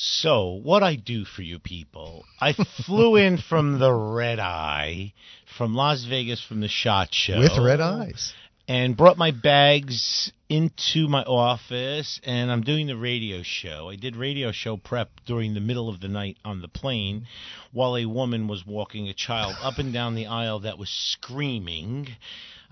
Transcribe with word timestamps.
So, 0.00 0.50
what 0.62 0.84
I 0.84 0.94
do 0.94 1.24
for 1.24 1.42
you 1.42 1.58
people, 1.58 2.24
I 2.40 2.52
flew 2.52 3.16
in 3.16 3.36
from 3.36 3.80
the 3.80 3.92
red 3.92 4.38
eye 4.38 5.12
from 5.56 5.74
Las 5.74 6.04
Vegas 6.04 6.40
from 6.40 6.60
the 6.60 6.68
SHOT 6.68 7.12
Show. 7.12 7.40
With 7.40 7.58
red 7.58 7.80
eyes. 7.80 8.32
And 8.68 8.96
brought 8.96 9.18
my 9.18 9.32
bags 9.32 10.30
into 10.48 11.08
my 11.08 11.24
office, 11.24 12.20
and 12.22 12.52
I'm 12.52 12.62
doing 12.62 12.86
the 12.86 12.96
radio 12.96 13.42
show. 13.42 13.88
I 13.88 13.96
did 13.96 14.14
radio 14.14 14.52
show 14.52 14.76
prep 14.76 15.10
during 15.26 15.54
the 15.54 15.60
middle 15.60 15.88
of 15.88 16.00
the 16.00 16.06
night 16.06 16.36
on 16.44 16.62
the 16.62 16.68
plane 16.68 17.26
while 17.72 17.96
a 17.96 18.06
woman 18.06 18.46
was 18.46 18.64
walking 18.64 19.08
a 19.08 19.14
child 19.14 19.56
up 19.60 19.78
and 19.78 19.92
down 19.92 20.14
the 20.14 20.26
aisle 20.26 20.60
that 20.60 20.78
was 20.78 20.90
screaming. 20.90 22.06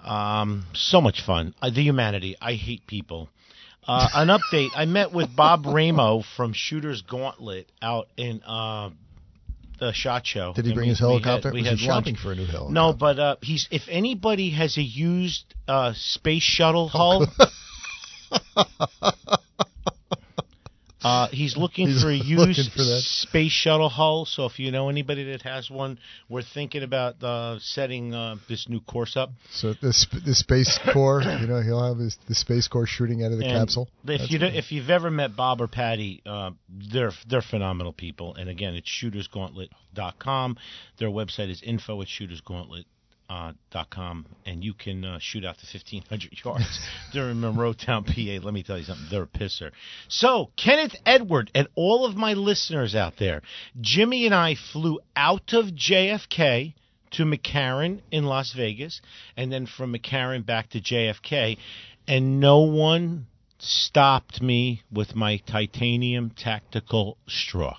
Um, 0.04 0.66
so 0.74 1.00
much 1.00 1.22
fun. 1.22 1.54
Uh, 1.60 1.70
the 1.70 1.82
humanity. 1.82 2.36
I 2.40 2.52
hate 2.52 2.86
people. 2.86 3.30
Uh, 3.86 4.08
an 4.14 4.28
update. 4.28 4.70
I 4.74 4.84
met 4.84 5.12
with 5.12 5.34
Bob 5.36 5.64
Ramo 5.66 6.22
from 6.36 6.52
Shooter's 6.52 7.02
Gauntlet 7.02 7.70
out 7.80 8.08
in 8.16 8.42
uh, 8.42 8.90
the 9.78 9.92
shot 9.92 10.26
show. 10.26 10.52
Did 10.54 10.66
he 10.66 10.74
bring 10.74 10.86
we- 10.86 10.90
his 10.90 11.00
we 11.00 11.06
helicopter? 11.06 11.48
Had, 11.48 11.54
we 11.54 11.64
had 11.64 11.78
shopping 11.78 12.14
lunch. 12.14 12.22
for 12.22 12.32
a 12.32 12.34
new 12.34 12.46
helicopter? 12.46 12.74
No, 12.74 12.92
but 12.92 13.18
uh, 13.18 13.36
he's. 13.42 13.68
If 13.70 13.82
anybody 13.88 14.50
has 14.50 14.76
a 14.76 14.82
used 14.82 15.44
uh, 15.68 15.92
space 15.94 16.42
shuttle 16.42 16.88
hull, 16.88 17.26
uh, 21.06 21.28
he's 21.28 21.56
looking 21.64 21.86
He's 21.88 22.02
for 22.02 22.10
a 22.10 22.14
used 22.14 22.72
for 22.72 22.78
that. 22.82 23.00
space 23.04 23.52
shuttle 23.52 23.88
hull. 23.88 24.24
So 24.26 24.46
if 24.46 24.58
you 24.58 24.70
know 24.72 24.88
anybody 24.88 25.22
that 25.32 25.42
has 25.42 25.70
one, 25.70 25.98
we're 26.28 26.42
thinking 26.42 26.82
about 26.82 27.22
uh, 27.22 27.58
setting 27.60 28.12
uh, 28.14 28.36
this 28.48 28.68
new 28.68 28.80
course 28.80 29.16
up. 29.16 29.30
So 29.50 29.74
the 29.80 29.92
sp- 29.94 30.24
the 30.24 30.34
space 30.34 30.78
corps, 30.92 31.22
you 31.22 31.46
know, 31.46 31.60
he'll 31.60 31.82
have 31.86 31.98
his 31.98 32.18
the 32.28 32.34
space 32.34 32.66
corps 32.68 32.86
shooting 32.86 33.22
out 33.24 33.32
of 33.32 33.38
the 33.38 33.44
And 33.44 33.60
capsule. 33.68 33.88
If 34.02 34.20
That's 34.20 34.30
you 34.30 34.38
good. 34.40 34.54
if 34.54 34.72
you've 34.72 34.90
ever 34.90 35.10
met 35.10 35.36
Bob 35.36 35.60
or 35.60 35.68
Patty, 35.68 36.22
uh, 36.26 36.50
they're 36.68 37.12
they're 37.28 37.42
phenomenal 37.42 37.92
people. 37.92 38.34
And 38.34 38.48
again, 38.48 38.74
it's 38.74 38.88
shootersgauntlet.com. 38.88 40.56
Their 40.98 41.08
website 41.08 41.50
is 41.50 41.62
info 41.62 42.02
at 42.02 42.08
shootersgauntlet. 42.08 42.84
Uh, 43.28 43.52
dot 43.72 43.90
com 43.90 44.24
and 44.44 44.62
you 44.62 44.72
can 44.72 45.04
uh, 45.04 45.18
shoot 45.20 45.44
out 45.44 45.56
to 45.58 45.66
1500 45.66 46.30
yards 46.44 46.78
they're 47.12 47.30
in 47.30 47.40
monroeton 47.40 48.04
pa 48.04 48.44
let 48.44 48.54
me 48.54 48.62
tell 48.62 48.78
you 48.78 48.84
something 48.84 49.04
they're 49.10 49.24
a 49.24 49.26
pisser 49.26 49.72
so 50.06 50.48
kenneth 50.56 50.94
edward 51.04 51.50
and 51.52 51.66
all 51.74 52.06
of 52.06 52.14
my 52.14 52.34
listeners 52.34 52.94
out 52.94 53.14
there 53.18 53.42
jimmy 53.80 54.26
and 54.26 54.34
i 54.34 54.54
flew 54.72 55.00
out 55.16 55.52
of 55.52 55.66
jfk 55.66 56.72
to 57.10 57.24
mccarran 57.24 58.00
in 58.12 58.24
las 58.24 58.52
vegas 58.56 59.00
and 59.36 59.52
then 59.52 59.66
from 59.66 59.92
mccarran 59.92 60.46
back 60.46 60.70
to 60.70 60.80
jfk 60.80 61.58
and 62.06 62.38
no 62.38 62.60
one 62.60 63.26
stopped 63.58 64.42
me 64.42 64.82
with 64.92 65.14
my 65.14 65.38
titanium 65.38 66.30
tactical 66.30 67.16
straw. 67.26 67.76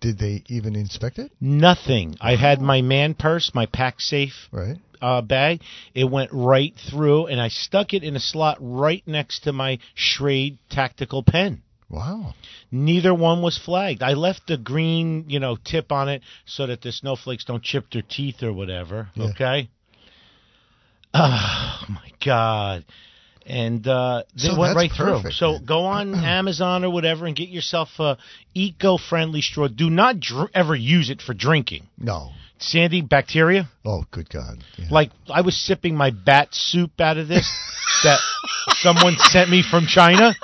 Did 0.00 0.18
they 0.18 0.44
even 0.46 0.76
inspect 0.76 1.18
it? 1.18 1.32
Nothing. 1.40 2.16
I 2.20 2.36
had 2.36 2.60
my 2.60 2.82
man 2.82 3.14
purse, 3.14 3.50
my 3.52 3.66
pack 3.66 4.00
safe 4.00 4.48
Right. 4.52 4.78
Uh, 5.00 5.22
bag. 5.22 5.60
It 5.94 6.04
went 6.04 6.30
right 6.32 6.74
through, 6.90 7.26
and 7.26 7.40
I 7.40 7.48
stuck 7.48 7.94
it 7.94 8.02
in 8.02 8.16
a 8.16 8.20
slot 8.20 8.58
right 8.60 9.02
next 9.06 9.44
to 9.44 9.52
my 9.52 9.78
Schrade 9.96 10.58
tactical 10.70 11.22
pen. 11.22 11.62
Wow. 11.90 12.34
Neither 12.70 13.14
one 13.14 13.40
was 13.40 13.56
flagged. 13.56 14.02
I 14.02 14.12
left 14.12 14.46
the 14.46 14.58
green, 14.58 15.24
you 15.28 15.40
know, 15.40 15.56
tip 15.56 15.90
on 15.90 16.08
it 16.08 16.22
so 16.44 16.66
that 16.66 16.82
the 16.82 16.92
snowflakes 16.92 17.44
don't 17.44 17.62
chip 17.62 17.86
their 17.90 18.02
teeth 18.02 18.42
or 18.42 18.52
whatever. 18.52 19.08
Yeah. 19.14 19.28
Okay. 19.28 19.70
Oh 21.14 21.84
my 21.88 22.12
God. 22.24 22.84
And 23.46 23.86
uh, 23.88 24.24
they 24.34 24.48
So 24.48 24.58
went 24.58 24.76
right 24.76 24.92
through. 24.92 25.30
So 25.30 25.58
go 25.58 25.86
on 25.86 26.14
Amazon 26.14 26.84
or 26.84 26.90
whatever 26.90 27.24
and 27.24 27.34
get 27.34 27.48
yourself 27.48 27.88
a 27.98 28.18
eco-friendly 28.52 29.40
straw. 29.40 29.68
Do 29.68 29.88
not 29.88 30.20
dr- 30.20 30.50
ever 30.54 30.74
use 30.74 31.08
it 31.08 31.22
for 31.22 31.32
drinking. 31.32 31.86
No. 31.96 32.32
Sandy, 32.58 33.02
bacteria. 33.02 33.68
Oh, 33.84 34.04
good 34.10 34.28
God. 34.28 34.64
Yeah. 34.76 34.86
Like 34.90 35.10
I 35.28 35.42
was 35.42 35.56
sipping 35.56 35.96
my 35.96 36.10
bat 36.10 36.48
soup 36.52 37.00
out 37.00 37.16
of 37.16 37.28
this 37.28 37.48
that 38.04 38.20
someone 38.80 39.14
sent 39.16 39.50
me 39.50 39.62
from 39.62 39.86
China. 39.86 40.34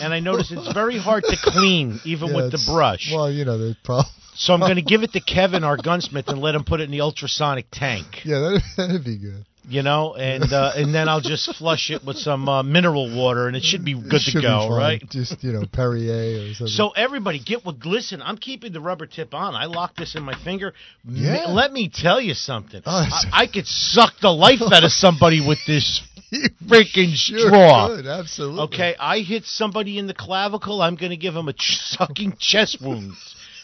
And 0.00 0.14
I 0.14 0.20
noticed 0.20 0.52
it's 0.52 0.72
very 0.72 0.96
hard 0.98 1.24
to 1.24 1.36
clean, 1.42 2.00
even 2.04 2.28
Yeah, 2.28 2.36
with 2.36 2.52
the 2.52 2.64
brush. 2.72 3.10
Well, 3.12 3.30
you 3.30 3.44
know, 3.44 3.58
the 3.58 3.76
problem. 3.84 4.06
So 4.36 4.54
I'm 4.54 4.60
going 4.60 4.76
to 4.76 4.82
give 4.82 5.02
it 5.02 5.12
to 5.14 5.20
Kevin, 5.20 5.64
our 5.64 5.76
gunsmith, 5.76 6.28
and 6.28 6.40
let 6.40 6.54
him 6.54 6.62
put 6.62 6.80
it 6.80 6.84
in 6.84 6.92
the 6.92 7.00
ultrasonic 7.00 7.66
tank. 7.72 8.06
Yeah, 8.24 8.38
that'd, 8.38 8.62
that'd 8.76 9.04
be 9.04 9.18
good. 9.18 9.44
You 9.68 9.82
know, 9.82 10.14
and 10.14 10.50
uh, 10.50 10.72
and 10.76 10.94
then 10.94 11.10
I'll 11.10 11.20
just 11.20 11.54
flush 11.56 11.90
it 11.90 12.02
with 12.02 12.16
some 12.16 12.48
uh, 12.48 12.62
mineral 12.62 13.14
water, 13.14 13.48
and 13.48 13.54
it 13.56 13.62
should 13.62 13.84
be 13.84 13.92
good 13.92 14.22
should 14.22 14.40
to 14.40 14.40
go, 14.40 14.74
right? 14.74 15.02
Just, 15.10 15.44
you 15.44 15.52
know, 15.52 15.64
Perrier 15.70 16.50
or 16.50 16.54
something. 16.54 16.68
So 16.68 16.90
everybody, 16.90 17.38
get 17.38 17.66
what. 17.66 17.84
Listen, 17.84 18.22
I'm 18.22 18.38
keeping 18.38 18.72
the 18.72 18.80
rubber 18.80 19.04
tip 19.04 19.34
on. 19.34 19.54
I 19.54 19.66
lock 19.66 19.94
this 19.94 20.14
in 20.14 20.22
my 20.22 20.34
finger. 20.42 20.72
Yeah. 21.04 21.46
let 21.48 21.70
me 21.72 21.90
tell 21.92 22.18
you 22.18 22.32
something. 22.32 22.80
Oh, 22.86 22.90
I, 22.90 23.42
I 23.42 23.46
could 23.46 23.66
suck 23.66 24.14
the 24.22 24.30
life 24.30 24.62
out 24.72 24.84
of 24.84 24.92
somebody 24.92 25.46
with 25.46 25.58
this 25.66 26.00
You 26.30 26.48
freaking 26.66 27.14
sure 27.14 27.48
straw. 27.48 27.88
could, 27.88 28.06
absolutely. 28.06 28.62
Okay, 28.64 28.94
I 28.98 29.20
hit 29.20 29.44
somebody 29.44 29.98
in 29.98 30.06
the 30.06 30.14
clavicle. 30.14 30.82
I'm 30.82 30.96
going 30.96 31.10
to 31.10 31.16
give 31.16 31.34
him 31.34 31.48
a 31.48 31.54
ch- 31.54 31.78
sucking 31.82 32.36
chest 32.38 32.82
wound. 32.82 33.14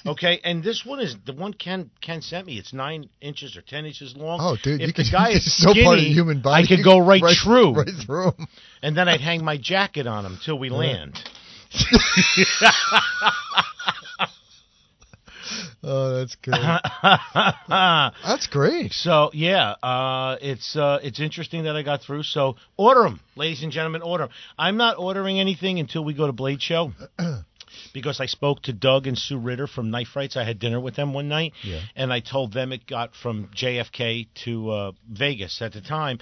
Okay, 0.06 0.38
and 0.44 0.62
this 0.62 0.84
one 0.84 1.00
is 1.00 1.16
the 1.24 1.32
one 1.32 1.54
Ken 1.54 1.90
Ken 2.02 2.20
sent 2.20 2.46
me. 2.46 2.58
It's 2.58 2.74
nine 2.74 3.08
inches 3.22 3.56
or 3.56 3.62
ten 3.62 3.86
inches 3.86 4.14
long. 4.16 4.38
Oh, 4.42 4.56
dude, 4.62 4.80
if 4.82 4.88
you 4.88 4.92
the 4.92 5.02
can, 5.04 5.06
guy 5.12 5.30
is 5.30 5.36
it's 5.46 5.62
so 5.62 5.70
skinny, 5.70 5.84
part 5.84 5.98
of 5.98 6.04
the 6.04 6.12
human 6.12 6.40
body. 6.42 6.64
I 6.64 6.66
could 6.66 6.84
go 6.84 6.98
right, 6.98 7.22
right 7.22 7.36
through, 7.42 7.72
right 7.74 7.88
through 8.04 8.26
'em. 8.38 8.46
and 8.82 8.96
then 8.96 9.08
I'd 9.08 9.22
hang 9.22 9.42
my 9.44 9.56
jacket 9.56 10.06
on 10.06 10.26
him 10.26 10.38
till 10.44 10.58
we 10.58 10.68
land. 10.68 11.18
Oh, 15.86 16.16
that's 16.16 16.34
good. 16.36 16.54
that's 17.68 18.46
great. 18.46 18.92
So 18.92 19.30
yeah, 19.34 19.74
uh, 19.82 20.36
it's 20.40 20.74
uh, 20.76 20.98
it's 21.02 21.20
interesting 21.20 21.64
that 21.64 21.76
I 21.76 21.82
got 21.82 22.00
through. 22.02 22.22
So 22.22 22.56
order 22.78 23.02
them, 23.02 23.20
ladies 23.36 23.62
and 23.62 23.70
gentlemen, 23.70 24.00
order 24.00 24.24
'em. 24.24 24.30
I'm 24.58 24.78
not 24.78 24.96
ordering 24.98 25.38
anything 25.40 25.78
until 25.80 26.02
we 26.02 26.14
go 26.14 26.26
to 26.26 26.32
Blade 26.32 26.62
Show. 26.62 26.92
Because 27.94 28.20
I 28.20 28.26
spoke 28.26 28.60
to 28.62 28.72
Doug 28.74 29.06
and 29.06 29.16
Sue 29.16 29.38
Ritter 29.38 29.66
from 29.68 29.90
Knife 29.90 30.14
Rights. 30.16 30.36
I 30.36 30.44
had 30.44 30.58
dinner 30.58 30.80
with 30.80 30.96
them 30.96 31.14
one 31.14 31.28
night, 31.28 31.52
Yeah. 31.62 31.80
and 31.96 32.12
I 32.12 32.20
told 32.20 32.52
them 32.52 32.72
it 32.72 32.86
got 32.86 33.14
from 33.14 33.48
JFK 33.54 34.26
to 34.44 34.70
uh, 34.70 34.92
Vegas 35.10 35.62
at 35.62 35.72
the 35.72 35.80
time. 35.80 36.18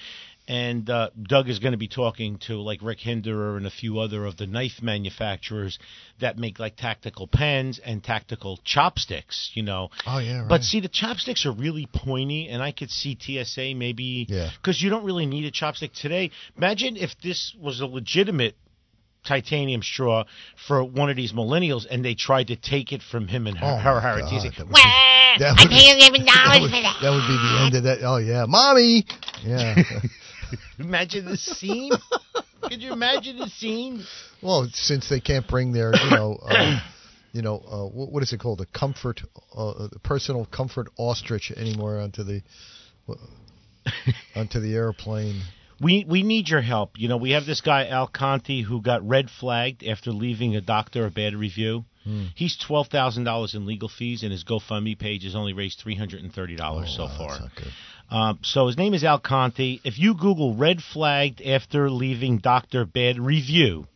And 0.48 0.90
uh, 0.90 1.10
Doug 1.22 1.48
is 1.48 1.60
going 1.60 1.70
to 1.72 1.78
be 1.78 1.86
talking 1.88 2.36
to 2.48 2.60
like 2.60 2.80
Rick 2.82 2.98
Hinderer 2.98 3.56
and 3.56 3.64
a 3.66 3.70
few 3.70 4.00
other 4.00 4.26
of 4.26 4.36
the 4.36 4.46
knife 4.46 4.82
manufacturers 4.82 5.78
that 6.20 6.36
make 6.36 6.58
like 6.58 6.76
tactical 6.76 7.26
pens 7.28 7.78
and 7.82 8.02
tactical 8.04 8.58
chopsticks. 8.64 9.50
You 9.54 9.62
know, 9.62 9.88
Oh, 10.06 10.18
yeah, 10.18 10.40
right. 10.40 10.48
but 10.48 10.64
see, 10.64 10.80
the 10.80 10.88
chopsticks 10.88 11.46
are 11.46 11.52
really 11.52 11.86
pointy, 11.94 12.48
and 12.48 12.60
I 12.62 12.72
could 12.72 12.90
see 12.90 13.16
TSA 13.18 13.74
maybe 13.76 14.26
Yeah. 14.28 14.50
because 14.60 14.82
you 14.82 14.90
don't 14.90 15.04
really 15.04 15.26
need 15.26 15.44
a 15.46 15.52
chopstick 15.52 15.92
today. 15.94 16.32
Imagine 16.56 16.96
if 16.96 17.18
this 17.22 17.54
was 17.58 17.80
a 17.80 17.86
legitimate 17.86 18.56
titanium 19.24 19.82
straw 19.82 20.24
for 20.66 20.82
one 20.84 21.10
of 21.10 21.16
these 21.16 21.32
millennials, 21.32 21.86
and 21.90 22.04
they 22.04 22.14
tried 22.14 22.48
to 22.48 22.56
take 22.56 22.92
it 22.92 23.02
from 23.02 23.28
him 23.28 23.46
and 23.46 23.56
her, 23.58 23.66
Oh, 23.66 23.76
her, 23.76 23.94
my 23.94 24.00
her 24.00 24.20
God, 24.20 24.28
TSA. 24.28 24.50
that 24.50 24.58
would 24.58 24.68
be- 24.68 24.72
Well, 24.74 25.38
that 25.38 25.54
I 25.58 25.62
would- 25.62 25.70
pay 25.70 25.90
eleven 25.96 26.24
that 26.26 26.52
dollars 26.54 26.70
for 26.70 26.80
that. 26.82 26.98
that 27.02 27.10
would 27.10 27.26
be 27.26 27.36
the 27.36 27.62
end 27.64 27.74
of 27.76 27.82
that. 27.84 27.98
Oh, 28.02 28.16
yeah. 28.18 28.44
Mommy. 28.48 29.04
Yeah. 29.44 29.76
Imagine 30.78 31.24
the 31.24 31.36
scene. 31.36 31.90
Could 32.62 32.82
you 32.82 32.92
imagine 32.92 33.38
the 33.38 33.48
scene? 33.48 34.04
well, 34.42 34.68
since 34.72 35.08
they 35.08 35.20
can't 35.20 35.46
bring 35.48 35.72
their, 35.72 35.92
you 35.94 36.10
know, 36.10 36.38
uh, 36.42 36.78
you 37.32 37.40
know, 37.42 37.56
uh, 37.58 37.84
what, 37.86 38.12
what 38.12 38.22
is 38.22 38.32
it 38.32 38.38
called? 38.40 38.60
A 38.60 38.66
comfort, 38.66 39.20
uh, 39.56 39.88
the 39.88 39.98
personal 39.98 40.44
comfort 40.46 40.88
ostrich 40.98 41.50
anymore 41.56 41.98
onto 42.00 42.22
the 42.22 42.42
onto 44.36 44.60
the 44.60 44.74
airplane. 44.74 45.42
We 45.82 46.04
we 46.08 46.22
need 46.22 46.48
your 46.48 46.60
help. 46.62 46.92
You 46.96 47.08
know, 47.08 47.16
we 47.16 47.30
have 47.32 47.44
this 47.44 47.60
guy 47.60 47.86
Al 47.88 48.06
Conti 48.06 48.62
who 48.62 48.80
got 48.80 49.06
red 49.06 49.28
flagged 49.28 49.84
after 49.84 50.12
leaving 50.12 50.56
a 50.56 50.60
doctor 50.60 51.04
a 51.06 51.10
bad 51.10 51.34
review. 51.34 51.84
Hmm. 52.04 52.26
He's 52.34 52.56
twelve 52.56 52.88
thousand 52.88 53.24
dollars 53.24 53.54
in 53.54 53.66
legal 53.66 53.88
fees, 53.88 54.22
and 54.22 54.32
his 54.32 54.44
GoFundMe 54.44 54.98
page 54.98 55.24
has 55.24 55.34
only 55.36 55.52
raised 55.52 55.78
three 55.80 55.94
hundred 55.96 56.22
and 56.22 56.32
thirty 56.32 56.56
dollars 56.56 56.94
so 56.96 57.02
Oh, 57.02 57.06
wow, 57.06 57.16
far. 57.18 57.28
that's 57.30 57.40
not 57.40 57.54
good. 57.56 57.72
Um, 58.10 58.38
so 58.42 58.66
his 58.66 58.76
name 58.76 58.92
is 58.94 59.04
Al 59.04 59.18
Conti. 59.18 59.80
If 59.84 59.98
you 59.98 60.14
Google 60.14 60.54
red 60.54 60.82
flagged 60.82 61.40
after 61.40 61.88
leaving 61.90 62.38
doctor 62.38 62.84
bad 62.84 63.18
review, 63.18 63.86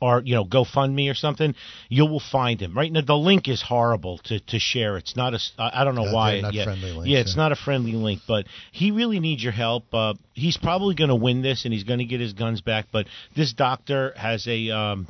or 0.00 0.22
you 0.24 0.34
know 0.34 0.44
GoFundMe 0.44 1.10
or 1.10 1.14
something, 1.14 1.54
you 1.88 2.06
will 2.06 2.20
find 2.20 2.60
him. 2.60 2.76
Right 2.76 2.92
now, 2.92 3.00
the 3.00 3.16
link 3.16 3.48
is 3.48 3.62
horrible 3.62 4.18
to, 4.24 4.40
to 4.40 4.58
share. 4.58 4.96
It's 4.96 5.16
not 5.16 5.34
a. 5.34 5.38
I 5.58 5.84
don't 5.84 5.94
know 5.94 6.06
Yeah, 6.06 6.12
why. 6.12 6.40
not 6.40 6.54
yeah, 6.54 6.64
friendly 6.64 6.92
links, 6.92 7.08
yeah, 7.08 7.18
it's 7.18 7.36
yeah. 7.36 7.42
not 7.42 7.52
a 7.52 7.56
friendly 7.56 7.92
link, 7.92 8.22
but 8.26 8.46
he 8.72 8.90
really 8.90 9.20
needs 9.20 9.42
your 9.42 9.52
help. 9.52 9.92
Uh, 9.92 10.14
he's 10.34 10.56
probably 10.56 10.94
going 10.94 11.10
to 11.10 11.16
win 11.16 11.42
this, 11.42 11.64
and 11.64 11.72
he's 11.72 11.84
going 11.84 11.98
to 12.00 12.04
get 12.04 12.20
his 12.20 12.32
guns 12.32 12.60
back. 12.60 12.86
But 12.92 13.06
this 13.34 13.52
doctor 13.52 14.12
has 14.16 14.46
a. 14.46 14.70
Um, 14.70 15.08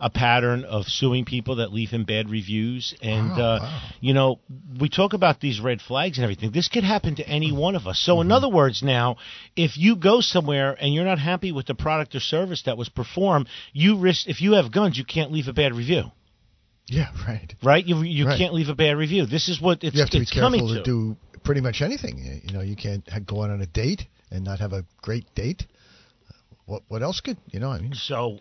a 0.00 0.08
pattern 0.10 0.64
of 0.64 0.86
suing 0.86 1.24
people 1.24 1.56
that 1.56 1.72
leave 1.72 1.90
him 1.90 2.04
bad 2.04 2.30
reviews, 2.30 2.94
and 3.02 3.30
Wow, 3.30 3.36
uh, 3.36 3.58
wow. 3.60 3.80
you 4.00 4.14
know 4.14 4.38
we 4.80 4.88
talk 4.88 5.12
about 5.12 5.40
these 5.40 5.60
red 5.60 5.80
flags 5.82 6.16
and 6.18 6.24
everything. 6.24 6.50
This 6.52 6.68
could 6.68 6.84
happen 6.84 7.16
to 7.16 7.28
any 7.28 7.52
one 7.52 7.74
of 7.76 7.86
us. 7.86 7.98
So, 8.00 8.14
Mm-hmm. 8.14 8.22
in 8.28 8.32
other 8.32 8.48
words, 8.48 8.82
now 8.82 9.16
if 9.56 9.76
you 9.76 9.96
go 9.96 10.20
somewhere 10.20 10.76
and 10.80 10.94
you're 10.94 11.04
not 11.04 11.18
happy 11.18 11.52
with 11.52 11.66
the 11.66 11.74
product 11.74 12.14
or 12.14 12.20
service 12.20 12.62
that 12.62 12.76
was 12.78 12.88
performed, 12.88 13.48
you 13.72 13.98
risk. 13.98 14.26
If 14.28 14.40
you 14.40 14.52
have 14.52 14.72
guns, 14.72 14.96
you 14.96 15.04
can't 15.04 15.30
leave 15.32 15.48
a 15.48 15.52
bad 15.52 15.74
review, 15.74 16.04
Yeah, 16.88 17.10
right. 17.28 17.54
right? 17.62 17.84
You 17.86 18.02
you 18.02 18.26
Right. 18.26 18.38
can't 18.38 18.54
leave 18.54 18.68
a 18.70 18.74
bad 18.74 18.96
review. 18.96 19.26
This 19.26 19.48
is 19.48 19.60
what 19.60 19.84
it's, 19.84 19.94
you 19.94 20.00
have 20.00 20.10
to 20.10 20.18
be 20.18 20.22
it's 20.22 20.32
coming 20.32 20.60
careful 20.60 20.76
to. 20.76 20.82
to 20.82 21.14
do 21.14 21.16
pretty 21.44 21.60
much 21.60 21.82
anything. 21.82 22.18
You- 22.18 22.40
You 22.46 22.52
know, 22.54 22.62
you 22.62 22.76
can't 22.76 23.04
go 23.26 23.42
out 23.44 23.50
on 23.50 23.60
a 23.60 23.66
date 23.66 24.06
and 24.30 24.44
not 24.44 24.58
have 24.60 24.72
a 24.72 24.84
great 25.02 25.26
date. 25.34 25.66
What 26.66 26.82
what 26.88 27.02
else 27.02 27.20
could 27.20 27.36
you 27.52 27.60
know? 27.60 27.70
I 27.70 27.80
mean, 27.80 27.94
So 27.94 28.38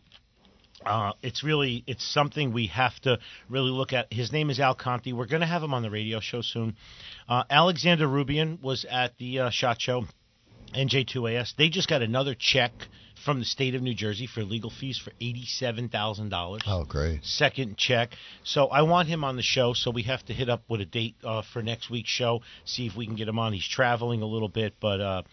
uh, 0.85 1.11
it's 1.21 1.43
really 1.43 1.83
it's 1.87 2.03
something 2.13 2.53
we 2.53 2.67
have 2.67 2.97
to 3.01 3.19
really 3.49 3.71
look 3.71 3.93
at. 3.93 4.11
His 4.13 4.31
name 4.31 4.49
is 4.49 4.59
Al 4.59 4.75
Conti. 4.75 5.13
We're 5.13 5.27
going 5.27 5.41
to 5.41 5.47
have 5.47 5.63
him 5.63 5.73
on 5.73 5.81
the 5.81 5.89
radio 5.89 6.19
show 6.19 6.41
soon. 6.41 6.75
Uh, 7.27 7.43
Alexander 7.49 8.07
Roubian 8.07 8.61
was 8.61 8.85
at 8.89 9.17
the 9.17 9.39
uh, 9.39 9.49
Shot 9.49 9.81
Show, 9.81 10.05
NJ2AS. 10.73 11.55
They 11.57 11.69
just 11.69 11.89
got 11.89 12.01
another 12.01 12.35
check 12.37 12.71
from 13.25 13.39
the 13.39 13.45
state 13.45 13.75
of 13.75 13.81
New 13.81 13.93
Jersey 13.93 14.27
for 14.27 14.43
legal 14.43 14.69
fees 14.69 14.97
for 14.97 15.11
eighty-seven 15.19 15.89
thousand 15.89 16.29
dollars. 16.29 16.61
oh 16.65 16.85
great. 16.85 17.23
Second 17.25 17.77
check. 17.77 18.13
So 18.43 18.67
I 18.67 18.83
want 18.83 19.09
him 19.09 19.23
on 19.25 19.35
the 19.35 19.41
show. 19.41 19.73
So 19.73 19.91
we 19.91 20.03
have 20.03 20.23
to 20.27 20.33
hit 20.33 20.49
up 20.49 20.63
with 20.69 20.79
a 20.81 20.85
date 20.85 21.15
uh, 21.23 21.41
for 21.51 21.61
next 21.61 21.89
week's 21.89 22.09
show. 22.09 22.41
See 22.65 22.85
if 22.87 22.95
we 22.95 23.05
can 23.05 23.15
get 23.15 23.27
him 23.27 23.37
on. 23.37 23.51
He's 23.51 23.67
traveling 23.67 24.21
a 24.21 24.25
little 24.25 24.47
bit, 24.47 24.75
but 24.79 25.01
uh, 25.01 25.23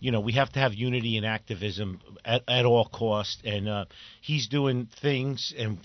you 0.00 0.10
know 0.10 0.20
we 0.20 0.32
have 0.32 0.50
to 0.52 0.60
have 0.60 0.74
unity 0.74 1.16
and 1.16 1.26
activism 1.26 2.00
at, 2.24 2.42
at 2.48 2.64
all 2.64 2.86
cost. 2.86 3.42
And 3.44 3.68
uh, 3.68 3.84
he's 4.20 4.48
doing 4.48 4.88
things, 5.00 5.54
and 5.56 5.78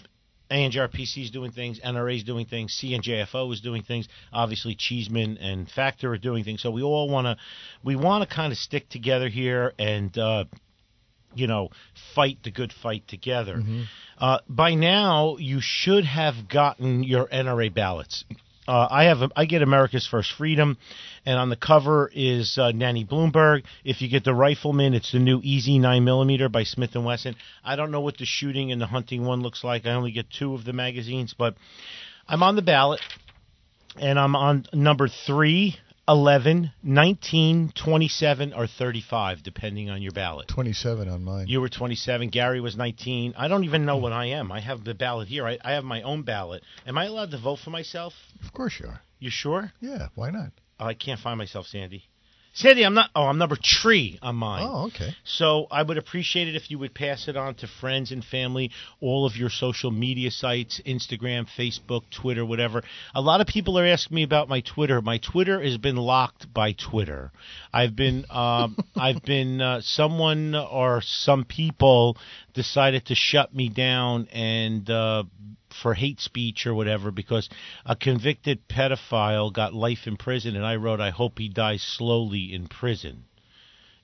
ANJRPC 0.52 1.24
is 1.24 1.32
doing 1.32 1.52
things, 1.52 1.80
NRA 1.80 2.16
is 2.16 2.24
doing 2.24 2.46
things, 2.46 2.80
CNJFO 2.82 3.54
is 3.54 3.62
doing 3.62 3.84
things. 3.84 4.08
Obviously, 4.34 4.76
Cheeseman 4.76 5.38
and 5.38 5.70
Factor 5.70 6.12
are 6.14 6.18
doing 6.18 6.44
things. 6.44 6.62
So 6.62 6.72
we 6.72 6.82
all 6.82 7.10
want 7.10 7.26
to 7.26 7.38
we 7.84 7.96
want 7.96 8.28
to 8.28 8.36
kind 8.36 8.52
of 8.52 8.58
stick 8.58 8.90
together 8.90 9.30
here 9.30 9.74
and. 9.78 10.18
Uh, 10.18 10.46
you 11.36 11.46
know, 11.46 11.70
fight 12.16 12.40
the 12.44 12.50
good 12.50 12.74
fight 12.74 13.08
together. 13.08 13.62
Uh, 14.18 14.40
by 14.50 14.74
now, 14.74 15.38
you 15.38 15.60
should 15.62 16.04
have 16.04 16.50
gotten 16.50 17.04
your 17.04 17.28
NRA 17.28 17.72
ballots. 17.72 18.26
Uh, 18.70 18.88
I 18.88 19.06
have 19.06 19.32
I 19.36 19.46
get 19.46 19.64
America's 19.64 20.06
First 20.06 20.32
Freedom, 20.34 20.78
and 21.26 21.40
on 21.40 21.50
the 21.50 21.56
cover 21.56 22.08
is 22.14 22.56
uh, 22.60 22.72
Nanny 22.72 23.04
Bloomberg. 23.04 23.64
If 23.84 24.00
you 24.04 24.08
get 24.08 24.24
the 24.24 24.36
Rifleman, 24.36 24.94
it's 24.94 25.12
the 25.12 25.18
new 25.18 25.40
Easy 25.42 25.80
Nine 25.80 26.06
mm 26.06 26.52
by 26.52 26.66
Smith 26.66 26.92
and 26.94 27.04
Wesson. 27.04 27.36
I 27.66 27.76
don't 27.76 27.90
know 27.90 28.02
what 28.02 28.20
the 28.20 28.26
shooting 28.26 28.72
and 28.72 28.80
the 28.80 28.86
hunting 28.86 29.26
one 29.26 29.42
looks 29.42 29.64
like. 29.64 29.88
I 29.88 29.94
only 29.94 30.12
get 30.12 30.30
two 30.30 30.54
of 30.54 30.66
the 30.66 30.74
magazines, 30.74 31.34
but 31.36 31.56
I'm 32.28 32.44
on 32.44 32.56
the 32.56 32.62
ballot, 32.62 33.02
and 34.00 34.20
I'm 34.20 34.36
on 34.36 34.68
number 34.72 35.08
three, 35.08 35.76
11, 36.10 36.72
19, 36.82 37.72
27, 37.76 38.54
or 38.54 38.66
35, 38.66 39.44
depending 39.44 39.92
on 39.92 40.02
your 40.02 40.12
ballot. 40.12 40.48
Twenty 40.48 40.74
seven 40.74 41.08
on 41.08 41.24
mine. 41.24 41.48
You 41.48 41.62
were 41.62 41.70
27. 41.70 42.30
Gary 42.30 42.60
was 42.60 42.76
19. 42.76 43.36
I 43.38 43.48
don't 43.48 43.64
even 43.64 43.86
know 43.86 43.98
what 43.98 44.12
I 44.12 44.26
am. 44.30 44.52
I 44.52 44.60
have 44.60 44.84
the 44.84 44.96
ballot 44.96 45.28
here. 45.28 45.46
I, 45.46 45.60
I 45.64 45.74
have 45.74 45.84
my 45.84 46.02
own 46.02 46.24
ballot. 46.24 46.64
Am 46.88 46.98
I 46.98 47.06
allowed 47.06 47.30
to 47.30 47.38
vote 47.38 47.60
for 47.64 47.70
myself? 47.70 48.14
of 48.44 48.52
course 48.54 48.80
you 48.80 48.88
are. 48.88 49.02
You 49.20 49.30
sure? 49.30 49.72
Yeah, 49.82 50.08
why 50.16 50.32
not? 50.32 50.52
Oh, 50.80 50.86
I 50.88 50.96
can't 50.96 51.20
find 51.20 51.38
myself, 51.38 51.68
Sandy. 51.68 52.06
Sandy, 52.54 52.84
I'm 52.84 52.94
not. 52.94 53.10
Oh, 53.16 53.24
I'm 53.24 53.38
number 53.38 53.56
three 53.56 54.20
on 54.22 54.36
mine. 54.36 54.68
Oh, 54.68 54.88
okay. 54.88 55.16
So 55.24 55.68
I 55.72 55.84
would 55.84 55.98
appreciate 55.98 56.48
it 56.48 56.56
if 56.56 56.72
you 56.72 56.80
would 56.80 56.94
pass 56.94 57.28
it 57.28 57.38
on 57.38 57.56
to 57.56 57.68
friends 57.68 58.12
and 58.12 58.24
family, 58.24 58.72
all 59.00 59.26
of 59.26 59.36
your 59.38 59.50
social 59.50 59.92
media 59.92 60.32
sites, 60.32 60.82
Instagram, 60.86 61.48
Facebook, 61.58 62.04
Twitter, 62.10 62.46
whatever. 62.46 62.84
A 63.14 63.22
lot 63.22 63.40
of 63.40 63.48
people 63.48 63.78
are 63.78 63.86
asking 63.86 64.16
me 64.16 64.24
about 64.24 64.50
my 64.50 64.62
Twitter. 64.62 65.02
My 65.02 65.20
Twitter 65.20 65.62
has 65.62 65.78
been 65.78 65.96
locked 65.96 66.52
by 66.54 66.74
Twitter. 66.74 67.32
I've 67.72 67.96
been, 67.96 68.26
um, 68.30 68.78
I've 68.96 69.24
been, 69.24 69.62
uh, 69.62 69.82
someone 69.82 70.56
or 70.56 71.02
some 71.02 71.46
people 71.46 72.18
decided 72.54 73.06
to 73.06 73.16
shut 73.16 73.54
me 73.54 73.70
down 73.70 74.28
and. 74.32 74.90
Uh, 74.90 75.24
for 75.82 75.94
hate 75.94 76.20
speech 76.20 76.66
or 76.66 76.74
whatever 76.74 77.12
because 77.12 77.50
a 77.86 77.96
convicted 77.96 78.68
pedophile 78.68 79.52
got 79.54 79.74
life 79.74 80.08
in 80.08 80.18
prison 80.18 80.56
and 80.56 80.66
I 80.66 80.76
wrote 80.76 81.00
I 81.00 81.10
hope 81.10 81.40
he 81.40 81.50
dies 81.50 81.82
slowly 81.82 82.54
in 82.54 82.68
prison 82.68 83.26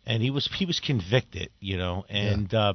and 0.05 0.21
he 0.21 0.29
was 0.29 0.47
he 0.55 0.65
was 0.65 0.79
convicted, 0.79 1.49
you 1.59 1.77
know, 1.77 2.05
and 2.09 2.53
uh, 2.53 2.73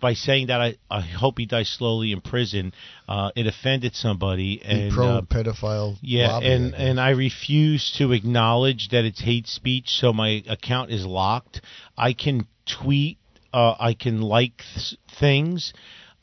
by 0.00 0.14
saying 0.14 0.46
that 0.46 0.60
I, 0.60 0.76
I 0.90 1.00
hope 1.00 1.38
he 1.38 1.46
dies 1.46 1.68
slowly 1.68 2.12
in 2.12 2.20
prison, 2.20 2.72
uh, 3.08 3.30
it 3.36 3.46
offended 3.46 3.94
somebody 3.94 4.62
and 4.64 4.92
pro 4.92 5.08
uh, 5.08 5.20
pedophile. 5.22 5.96
yeah, 6.00 6.32
lobby, 6.32 6.46
and 6.46 6.74
and 6.74 7.00
I 7.00 7.10
refuse 7.10 7.94
to 7.98 8.12
acknowledge 8.12 8.88
that 8.90 9.04
it's 9.04 9.20
hate 9.20 9.48
speech, 9.48 9.88
so 9.88 10.12
my 10.12 10.42
account 10.48 10.90
is 10.90 11.04
locked. 11.04 11.60
I 11.96 12.12
can 12.12 12.46
tweet, 12.66 13.18
uh, 13.52 13.74
I 13.78 13.94
can 13.94 14.22
like 14.22 14.62
th- 14.74 14.96
things. 15.18 15.72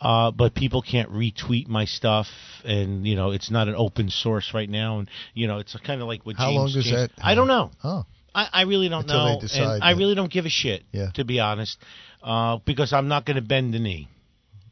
Uh, 0.01 0.31
but 0.31 0.55
people 0.55 0.81
can't 0.81 1.11
retweet 1.11 1.67
my 1.67 1.83
stuff, 1.85 2.27
and 2.63 3.05
you 3.05 3.15
know 3.17 3.31
it's 3.31 3.51
not 3.51 3.67
an 3.67 3.75
open 3.75 4.09
source 4.09 4.53
right 4.53 4.69
now, 4.69 4.99
and 4.99 5.09
you 5.33 5.45
know 5.47 5.59
it's 5.59 5.75
kind 5.83 6.01
of 6.01 6.07
like 6.07 6.25
what 6.25 6.37
How 6.37 6.47
James 6.47 6.57
long 6.57 6.65
does 6.67 6.85
James- 6.85 6.95
that? 6.95 7.11
I 7.21 7.35
don't 7.35 7.47
know. 7.49 7.71
Oh, 7.83 8.05
I, 8.33 8.47
I 8.53 8.61
really 8.63 8.87
don't 8.87 9.01
Until 9.01 9.39
know, 9.39 9.39
and 9.73 9.83
I 9.83 9.91
really 9.91 10.15
don't 10.15 10.31
give 10.31 10.45
a 10.45 10.49
shit, 10.49 10.83
Yeah. 10.93 11.09
to 11.15 11.25
be 11.25 11.39
honest, 11.41 11.77
uh, 12.23 12.59
because 12.63 12.93
I'm 12.93 13.07
not 13.09 13.25
going 13.25 13.35
to 13.35 13.41
bend 13.41 13.73
the 13.73 13.79
knee. 13.79 14.07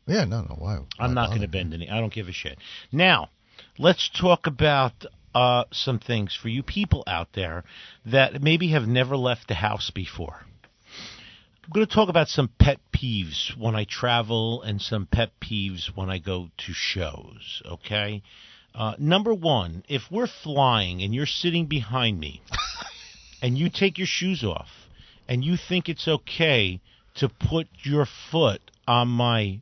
yeah. 0.05 0.23
No, 0.25 0.41
no. 0.43 0.55
Why? 0.57 0.77
I'm 0.99 1.13
not 1.13 1.29
going 1.29 1.41
to 1.41 1.47
bend 1.49 1.73
the 1.73 1.77
knee. 1.79 1.89
I 1.89 1.99
don't 1.99 2.13
give 2.13 2.27
a 2.29 2.31
shit. 2.33 2.57
Now, 2.91 3.29
let's 3.77 4.09
talk 4.09 4.47
about 4.47 4.93
uh, 5.35 5.65
some 5.71 5.99
things 5.99 6.33
for 6.41 6.47
you 6.49 6.63
people 6.63 7.03
out 7.05 7.29
there 7.33 7.63
that 8.05 8.41
maybe 8.41 8.69
have 8.69 8.87
never 8.87 9.17
left 9.17 9.47
the 9.49 9.55
house 9.55 9.89
before. 9.93 10.45
I'm 11.67 11.73
going 11.73 11.85
to 11.85 11.93
talk 11.93 12.07
about 12.07 12.29
some 12.29 12.49
pet 12.57 12.79
peeves 12.93 13.57
when 13.57 13.75
I 13.75 13.83
travel 13.83 14.61
and 14.61 14.81
some 14.81 15.05
pet 15.05 15.31
peeves 15.41 15.87
when 15.93 16.09
I 16.09 16.17
go 16.17 16.47
to 16.59 16.71
shows, 16.73 17.61
okay? 17.65 18.23
Uh, 18.73 18.93
number 18.97 19.33
one, 19.33 19.83
if 19.89 20.03
we're 20.09 20.27
flying 20.27 21.01
and 21.01 21.13
you're 21.13 21.25
sitting 21.25 21.65
behind 21.65 22.21
me 22.21 22.41
and 23.41 23.57
you 23.57 23.69
take 23.69 23.97
your 23.97 24.07
shoes 24.07 24.45
off 24.45 24.69
and 25.27 25.43
you 25.43 25.57
think 25.57 25.89
it's 25.89 26.07
okay 26.07 26.79
to 27.15 27.27
put 27.27 27.67
your 27.83 28.05
foot 28.31 28.61
on 28.87 29.09
my 29.09 29.59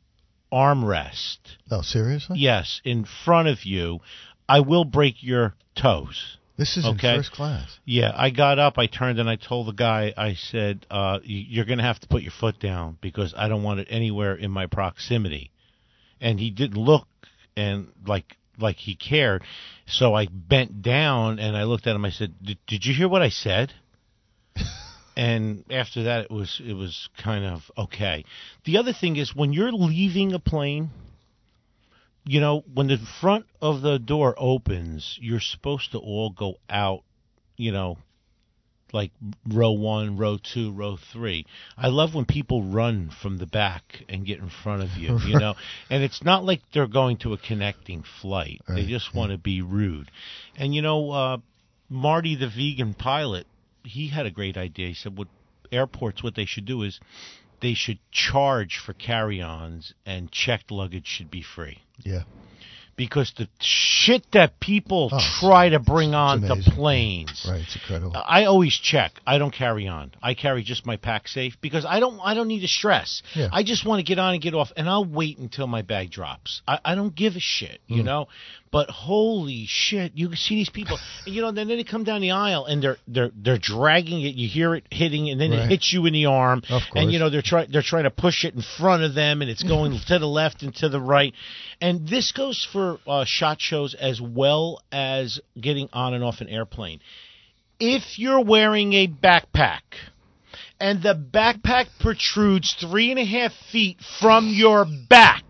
armrest, 0.52 1.38
Oh, 1.72 1.82
seriously? 1.82 2.38
yes, 2.38 2.80
in 2.84 3.04
front 3.04 3.48
of 3.48 3.64
you, 3.64 3.98
I 4.48 4.60
will 4.60 4.84
break 4.84 5.24
your 5.24 5.54
toes. 5.74 6.36
This 6.56 6.76
is 6.76 6.86
Okay. 6.86 7.14
in 7.14 7.18
first 7.18 7.32
class. 7.32 7.78
Yeah, 7.84 8.12
I 8.16 8.30
got 8.30 8.58
up, 8.58 8.78
I 8.78 8.86
turned, 8.86 9.18
and 9.18 9.28
I 9.28 9.36
told 9.36 9.66
the 9.68 9.72
guy, 9.72 10.14
I 10.16 10.34
said, 10.34 10.86
uh, 10.90 11.18
"You're 11.22 11.66
going 11.66 11.78
to 11.78 11.84
have 11.84 12.00
to 12.00 12.08
put 12.08 12.22
your 12.22 12.32
foot 12.32 12.58
down 12.58 12.96
because 13.00 13.34
I 13.36 13.48
don't 13.48 13.62
want 13.62 13.80
it 13.80 13.88
anywhere 13.90 14.34
in 14.34 14.50
my 14.50 14.66
proximity." 14.66 15.50
And 16.20 16.40
he 16.40 16.50
didn't 16.50 16.78
look 16.78 17.06
and 17.56 17.88
like 18.06 18.36
like 18.58 18.76
he 18.76 18.94
cared, 18.94 19.42
so 19.86 20.14
I 20.14 20.28
bent 20.30 20.80
down 20.80 21.38
and 21.38 21.54
I 21.56 21.64
looked 21.64 21.86
at 21.86 21.94
him. 21.94 22.04
I 22.06 22.10
said, 22.10 22.34
"Did 22.42 22.58
did 22.66 22.86
you 22.86 22.94
hear 22.94 23.08
what 23.08 23.22
I 23.22 23.28
said?" 23.28 23.74
and 25.16 25.64
after 25.70 26.04
that, 26.04 26.24
it 26.24 26.30
was 26.30 26.60
it 26.64 26.72
was 26.72 27.10
kind 27.18 27.44
of 27.44 27.70
okay. 27.76 28.24
The 28.64 28.78
other 28.78 28.94
thing 28.94 29.16
is 29.16 29.34
when 29.36 29.52
you're 29.52 29.72
leaving 29.72 30.32
a 30.32 30.38
plane. 30.38 30.90
You 32.26 32.40
know, 32.40 32.64
when 32.74 32.88
the 32.88 32.98
front 33.20 33.46
of 33.62 33.82
the 33.82 33.98
door 33.98 34.34
opens, 34.36 35.18
you're 35.20 35.40
supposed 35.40 35.92
to 35.92 35.98
all 35.98 36.30
go 36.30 36.56
out 36.68 37.02
you 37.56 37.72
know, 37.72 37.98
like 38.92 39.10
row 39.48 39.72
one, 39.72 40.16
row 40.16 40.38
two, 40.38 40.72
row 40.72 40.96
three. 41.12 41.46
I 41.76 41.88
love 41.88 42.14
when 42.14 42.24
people 42.24 42.62
run 42.62 43.10
from 43.10 43.38
the 43.38 43.46
back 43.46 44.04
and 44.08 44.24
get 44.24 44.38
in 44.38 44.48
front 44.48 44.82
of 44.82 44.96
you, 44.96 45.18
you 45.18 45.38
know, 45.38 45.54
and 45.90 46.02
it's 46.02 46.22
not 46.22 46.44
like 46.44 46.62
they're 46.72 46.86
going 46.86 47.18
to 47.18 47.32
a 47.32 47.38
connecting 47.38 48.04
flight. 48.20 48.60
They 48.68 48.86
just 48.86 49.14
want 49.14 49.32
to 49.32 49.38
be 49.38 49.62
rude. 49.62 50.10
And, 50.56 50.74
you 50.74 50.82
know, 50.82 51.10
uh, 51.10 51.38
Marty, 51.88 52.36
the 52.36 52.48
vegan 52.48 52.94
pilot, 52.94 53.46
he 53.84 54.08
had 54.08 54.26
a 54.26 54.30
great 54.30 54.56
idea. 54.56 54.88
He 54.88 54.94
said, 54.94 55.16
what, 55.16 55.28
airports, 55.72 56.22
what 56.22 56.34
they 56.34 56.44
should 56.44 56.64
do 56.64 56.82
is 56.82 57.00
they 57.60 57.74
should 57.74 57.98
charge 58.10 58.78
for 58.84 58.92
carry-ons, 58.92 59.94
and 60.04 60.30
checked 60.30 60.70
luggage 60.70 61.06
should 61.06 61.30
be 61.30 61.42
free. 61.42 61.78
Yeah. 62.02 62.22
Because 62.96 63.34
the 63.36 63.46
shit 63.60 64.24
that 64.32 64.58
people 64.58 65.10
Oh, 65.12 65.18
try 65.40 65.68
to 65.68 65.78
bring 65.78 66.14
on 66.14 66.40
the 66.40 66.56
planes. 66.74 67.46
Right. 67.46 67.60
It's 67.60 67.74
incredible. 67.76 68.12
I 68.16 68.44
always 68.46 68.74
check. 68.74 69.20
I 69.26 69.36
don't 69.36 69.50
carry 69.52 69.86
on. 69.86 70.12
I 70.22 70.32
carry 70.32 70.62
just 70.62 70.86
my 70.86 70.96
pack 70.96 71.28
safe 71.28 71.58
because 71.60 71.84
I 71.84 72.00
don't. 72.00 72.18
I 72.24 72.32
don't 72.32 72.48
need 72.48 72.60
to 72.60 72.68
stress. 72.68 73.22
Yeah. 73.34 73.48
I 73.52 73.64
just 73.64 73.84
want 73.84 73.98
to 74.00 74.02
get 74.02 74.18
on 74.18 74.32
and 74.32 74.42
get 74.42 74.54
off, 74.54 74.72
and 74.78 74.88
I'll 74.88 75.04
wait 75.04 75.36
until 75.36 75.66
my 75.66 75.82
bag 75.82 76.10
drops. 76.10 76.62
I, 76.66 76.78
I 76.86 76.94
don't 76.94 77.14
give 77.14 77.36
a 77.36 77.40
shit, 77.40 77.82
you 77.86 78.00
Hmm. 78.00 78.06
know. 78.06 78.28
But 78.76 78.90
holy 78.90 79.64
shit, 79.66 80.12
you 80.16 80.36
see 80.36 80.56
these 80.56 80.68
people, 80.68 80.98
and, 81.24 81.34
you 81.34 81.40
know. 81.40 81.50
Then 81.50 81.68
they 81.68 81.82
come 81.82 82.04
down 82.04 82.20
the 82.20 82.32
aisle 82.32 82.66
and 82.66 82.82
they're 82.82 82.98
they're 83.08 83.30
they're 83.34 83.56
dragging 83.56 84.20
it. 84.20 84.34
You 84.34 84.46
hear 84.50 84.74
it 84.74 84.84
hitting, 84.90 85.30
and 85.30 85.40
then 85.40 85.52
Right. 85.52 85.60
it 85.60 85.68
hits 85.70 85.94
you 85.94 86.04
in 86.04 86.12
the 86.12 86.26
arm. 86.26 86.58
Of 86.68 86.68
course. 86.68 86.82
And 86.96 87.10
you 87.10 87.18
know 87.18 87.30
they're 87.30 87.40
trying 87.40 87.70
they're 87.70 87.80
trying 87.80 88.04
to 88.04 88.10
push 88.10 88.44
it 88.44 88.54
in 88.54 88.60
front 88.60 89.02
of 89.02 89.14
them, 89.14 89.40
and 89.40 89.50
it's 89.50 89.62
going 89.62 89.98
to 90.08 90.18
the 90.18 90.26
left 90.26 90.62
and 90.62 90.74
to 90.76 90.90
the 90.90 91.00
right. 91.00 91.32
And 91.80 92.06
this 92.06 92.32
goes 92.32 92.68
for 92.70 92.98
uh, 93.06 93.24
shot 93.26 93.62
shows 93.62 93.94
as 93.94 94.20
well 94.20 94.82
as 94.92 95.40
getting 95.58 95.88
on 95.94 96.12
and 96.12 96.22
off 96.22 96.42
an 96.42 96.50
airplane 96.50 97.00
if 97.80 98.18
you're 98.18 98.44
wearing 98.44 98.92
a 98.92 99.08
backpack 99.08 99.80
and 100.78 101.02
the 101.02 101.14
backpack 101.14 101.86
protrudes 102.00 102.74
three 102.78 103.10
and 103.10 103.18
a 103.18 103.24
half 103.24 103.52
feet 103.72 103.98
from 104.20 104.48
your 104.48 104.86
back, 105.08 105.42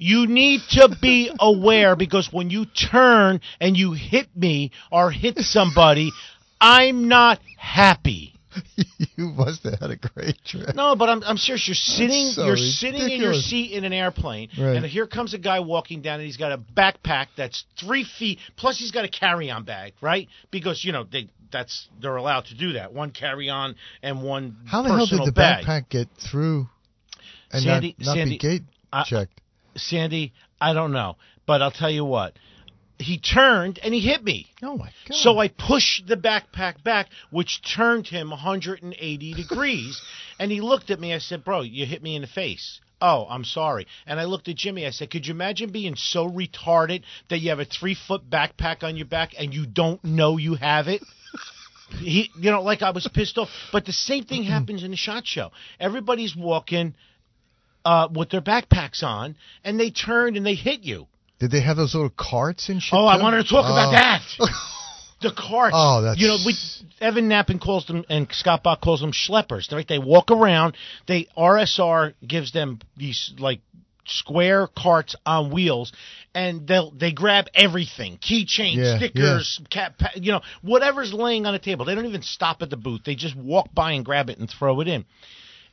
you 0.00 0.26
need 0.26 0.60
to 0.70 0.94
be 1.00 1.30
aware 1.38 1.96
because 1.96 2.28
when 2.32 2.50
you 2.50 2.66
turn 2.66 3.40
and 3.60 3.76
you 3.76 3.92
hit 3.92 4.28
me 4.36 4.70
or 4.90 5.10
hit 5.10 5.38
somebody, 5.38 6.12
I'm 6.60 7.08
not 7.08 7.40
happy. 7.58 8.34
you 9.16 9.26
must 9.30 9.64
have 9.64 9.80
had 9.80 9.90
a 9.90 9.96
great 9.96 10.38
trip. 10.44 10.74
No, 10.76 10.94
but 10.94 11.08
I'm, 11.08 11.22
I'm 11.24 11.36
serious. 11.36 11.66
You're 11.66 11.74
sitting. 11.74 12.30
so 12.30 12.46
you're 12.46 12.56
sitting 12.56 13.00
in 13.10 13.20
your 13.20 13.34
seat 13.34 13.72
in 13.72 13.84
an 13.84 13.92
airplane, 13.92 14.48
Right. 14.56 14.76
and 14.76 14.86
here 14.86 15.06
comes 15.08 15.34
a 15.34 15.38
guy 15.38 15.58
walking 15.60 16.02
down, 16.02 16.20
and 16.20 16.26
he's 16.26 16.36
got 16.36 16.52
a 16.52 16.58
backpack 16.58 17.26
that's 17.36 17.64
three 17.80 18.04
feet. 18.04 18.38
Plus, 18.56 18.78
he's 18.78 18.92
got 18.92 19.04
a 19.04 19.08
carry-on 19.08 19.64
bag, 19.64 19.94
right? 20.00 20.28
Because 20.52 20.84
you 20.84 20.92
know 20.92 21.04
they 21.04 21.28
that's 21.50 21.88
they're 22.00 22.14
allowed 22.16 22.44
to 22.46 22.54
do 22.56 22.74
that. 22.74 22.92
One 22.92 23.10
carry-on 23.10 23.74
and 24.02 24.22
one 24.22 24.56
How 24.66 24.82
the 24.82 24.88
hell 24.90 25.06
did 25.06 25.24
the 25.24 25.32
bag. 25.32 25.64
backpack 25.64 25.88
get 25.88 26.08
through 26.16 26.68
and 27.50 27.62
Sandy- 27.62 27.96
not, 27.98 28.06
not 28.06 28.14
Sandy, 28.16 28.34
be 28.34 28.38
gate 28.38 28.62
checked? 29.06 29.40
Sandy, 29.76 30.32
I 30.60 30.72
don't 30.72 30.92
know, 30.92 31.16
but 31.46 31.62
I'll 31.62 31.70
tell 31.70 31.90
you 31.90 32.04
what. 32.04 32.34
He 32.98 33.18
turned 33.18 33.80
and 33.82 33.92
he 33.92 34.00
hit 34.00 34.22
me. 34.22 34.46
Oh 34.62 34.76
my 34.76 34.90
god! 35.08 35.16
So 35.16 35.38
I 35.38 35.48
pushed 35.48 36.06
the 36.06 36.16
backpack 36.16 36.84
back, 36.84 37.08
which 37.30 37.60
turned 37.62 38.06
him 38.06 38.30
180 38.30 39.34
degrees. 39.36 40.00
And 40.38 40.52
he 40.52 40.60
looked 40.60 40.90
at 40.90 41.00
me. 41.00 41.12
I 41.12 41.18
said, 41.18 41.44
Bro, 41.44 41.62
you 41.62 41.86
hit 41.86 42.02
me 42.02 42.14
in 42.14 42.22
the 42.22 42.28
face. 42.28 42.80
Oh, 43.00 43.26
I'm 43.28 43.44
sorry. 43.44 43.86
And 44.06 44.20
I 44.20 44.24
looked 44.24 44.48
at 44.48 44.56
Jimmy. 44.56 44.86
I 44.86 44.90
said, 44.90 45.10
Could 45.10 45.26
you 45.26 45.34
imagine 45.34 45.72
being 45.72 45.96
so 45.96 46.28
retarded 46.28 47.02
that 47.28 47.40
you 47.40 47.50
have 47.50 47.58
a 47.58 47.64
three 47.64 47.94
foot 47.94 48.30
backpack 48.30 48.84
on 48.84 48.96
your 48.96 49.06
back 49.06 49.34
and 49.36 49.52
you 49.52 49.66
don't 49.66 50.02
know 50.04 50.36
you 50.36 50.54
have 50.54 50.88
it? 50.88 51.02
He, 51.98 52.30
you 52.40 52.50
know, 52.50 52.62
like 52.62 52.82
I 52.82 52.90
was 52.90 53.06
pissed 53.12 53.38
off. 53.38 53.50
But 53.70 53.84
the 53.84 53.92
same 53.92 54.24
thing 54.24 54.42
happens 54.42 54.82
in 54.82 54.90
the 54.90 54.96
shot 54.96 55.26
show. 55.26 55.52
Everybody's 55.78 56.34
walking 56.34 56.94
uh, 57.84 58.08
with 58.12 58.30
their 58.30 58.40
backpacks 58.40 59.02
on, 59.02 59.36
and 59.64 59.78
they 59.78 59.90
turn 59.90 60.36
and 60.36 60.44
they 60.44 60.54
hit 60.54 60.82
you. 60.82 61.06
Did 61.38 61.50
they 61.50 61.60
have 61.60 61.76
those 61.76 61.94
little 61.94 62.10
carts 62.16 62.68
and 62.68 62.80
shit? 62.82 62.94
Oh, 62.96 63.06
I 63.06 63.16
too? 63.16 63.22
wanted 63.22 63.42
to 63.44 63.48
talk 63.50 63.64
about 63.66 63.88
Oh. 63.88 63.92
that. 63.92 64.22
The 65.20 65.30
carts. 65.32 65.74
Oh, 65.74 66.02
that's- 66.02 66.20
you 66.20 66.28
know, 66.28 66.36
we 66.44 66.54
Evan 67.00 67.30
Nappen 67.30 67.58
calls 67.58 67.86
them 67.86 68.04
and 68.10 68.28
Scott 68.30 68.62
Bach 68.62 68.82
calls 68.82 69.00
them 69.00 69.12
schleppers. 69.12 69.72
Right? 69.72 69.88
They 69.88 69.98
walk 69.98 70.30
around. 70.30 70.76
They 71.06 71.28
RSR 71.34 72.12
gives 72.26 72.52
them 72.52 72.80
these 72.94 73.32
like 73.38 73.60
square 74.06 74.66
carts 74.76 75.16
on 75.24 75.50
wheels, 75.50 75.92
and 76.34 76.66
they'll 76.66 76.90
they 76.90 77.12
grab 77.12 77.46
everything: 77.54 78.18
keychains, 78.18 78.76
Yeah, 78.76 78.96
stickers, 78.98 79.60
cat, 79.70 79.96
pa- 79.96 80.10
you 80.16 80.32
know, 80.32 80.42
whatever's 80.60 81.14
laying 81.14 81.46
on 81.46 81.54
the 81.54 81.58
table. 81.58 81.86
They 81.86 81.94
don't 81.94 82.04
even 82.06 82.22
stop 82.22 82.60
at 82.60 82.68
the 82.68 82.76
booth. 82.76 83.02
They 83.06 83.14
just 83.14 83.34
walk 83.36 83.72
by 83.72 83.92
and 83.92 84.04
grab 84.04 84.28
it 84.28 84.38
and 84.38 84.50
throw 84.50 84.80
it 84.82 84.88
in. 84.88 85.06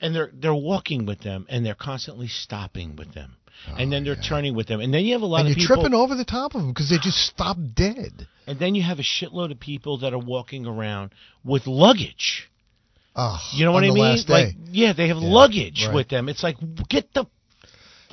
And 0.02 0.16
they're 0.16 0.32
they're 0.34 0.54
walking 0.56 1.06
with 1.06 1.20
them, 1.22 1.46
and 1.50 1.64
they're 1.66 1.76
constantly 1.76 2.28
stopping 2.28 2.96
with 2.96 3.14
them, 3.14 3.36
and 3.78 3.92
then 3.94 4.02
ah, 4.02 4.06
they're 4.06 4.24
turning 4.24 4.56
with 4.56 4.68
them, 4.68 4.82
and 4.82 4.92
then 4.92 5.06
you 5.06 5.14
have 5.14 5.22
a 5.22 5.26
lot 5.28 5.38
Oh, 5.38 5.46
and 5.46 5.50
of 5.52 5.58
you're 5.58 5.68
people. 5.68 5.84
tripping 5.84 5.94
over 5.94 6.16
the 6.16 6.26
top 6.26 6.56
of 6.56 6.62
them 6.62 6.72
because 6.72 6.90
they 6.90 6.98
just 6.98 7.20
stop 7.20 7.58
dead. 7.76 8.28
And 8.48 8.58
then 8.60 8.74
you 8.74 8.82
have 8.82 8.98
a 8.98 9.04
shitload 9.04 9.52
of 9.52 9.60
people 9.60 10.00
that 10.00 10.12
are 10.14 10.20
walking 10.20 10.66
around 10.66 11.12
with 11.46 11.68
luggage. 11.68 12.50
Oh, 13.16 13.38
You 13.54 13.66
know 13.66 13.72
what 13.74 13.84
I 13.84 13.92
mean? 13.92 14.24
Like, 14.28 14.56
yeah, 14.72 14.94
they 14.94 15.08
have 15.10 15.18
Yeah, 15.18 15.28
luggage 15.30 15.84
right. 15.86 15.94
with 15.96 16.10
them. 16.10 16.30
It's 16.30 16.42
like, 16.42 16.56
get 16.90 17.14
the, 17.14 17.26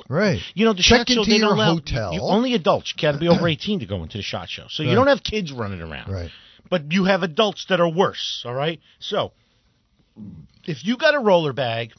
right. 0.07 0.39
you 0.53 0.65
know, 0.65 0.73
the 0.73 0.83
Check 0.83 1.07
shot 1.07 1.09
show. 1.09 1.23
They 1.25 1.37
your 1.37 1.49
don't 1.49 1.57
allow 1.57 1.73
hotel. 1.73 2.13
You, 2.13 2.21
only 2.21 2.53
adults. 2.53 2.93
Got 3.01 3.13
to 3.13 3.17
be 3.17 3.27
over 3.29 3.47
eighteen 3.53 3.79
to 3.79 3.85
go 3.87 4.03
into 4.03 4.17
the 4.17 4.23
shot 4.23 4.49
show. 4.49 4.65
So 4.69 4.83
you 4.83 4.93
don't 4.93 5.07
have 5.07 5.23
kids 5.23 5.51
running 5.51 5.81
around. 5.81 6.11
Right. 6.11 6.29
But 6.69 6.91
you 6.91 7.05
have 7.05 7.23
adults 7.23 7.65
that 7.69 7.79
are 7.79 7.89
worse. 7.89 8.43
All 8.45 8.53
right. 8.53 8.79
So 8.99 9.31
if 10.69 10.85
you 10.85 10.97
got 10.97 11.15
a 11.15 11.19
roller 11.19 11.53
bag, 11.53 11.91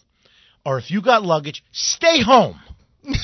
or 0.65 0.79
if 0.79 0.91
you 0.91 1.03
got 1.03 1.23
luggage, 1.25 1.63
stay 1.73 2.23
home. 2.23 2.59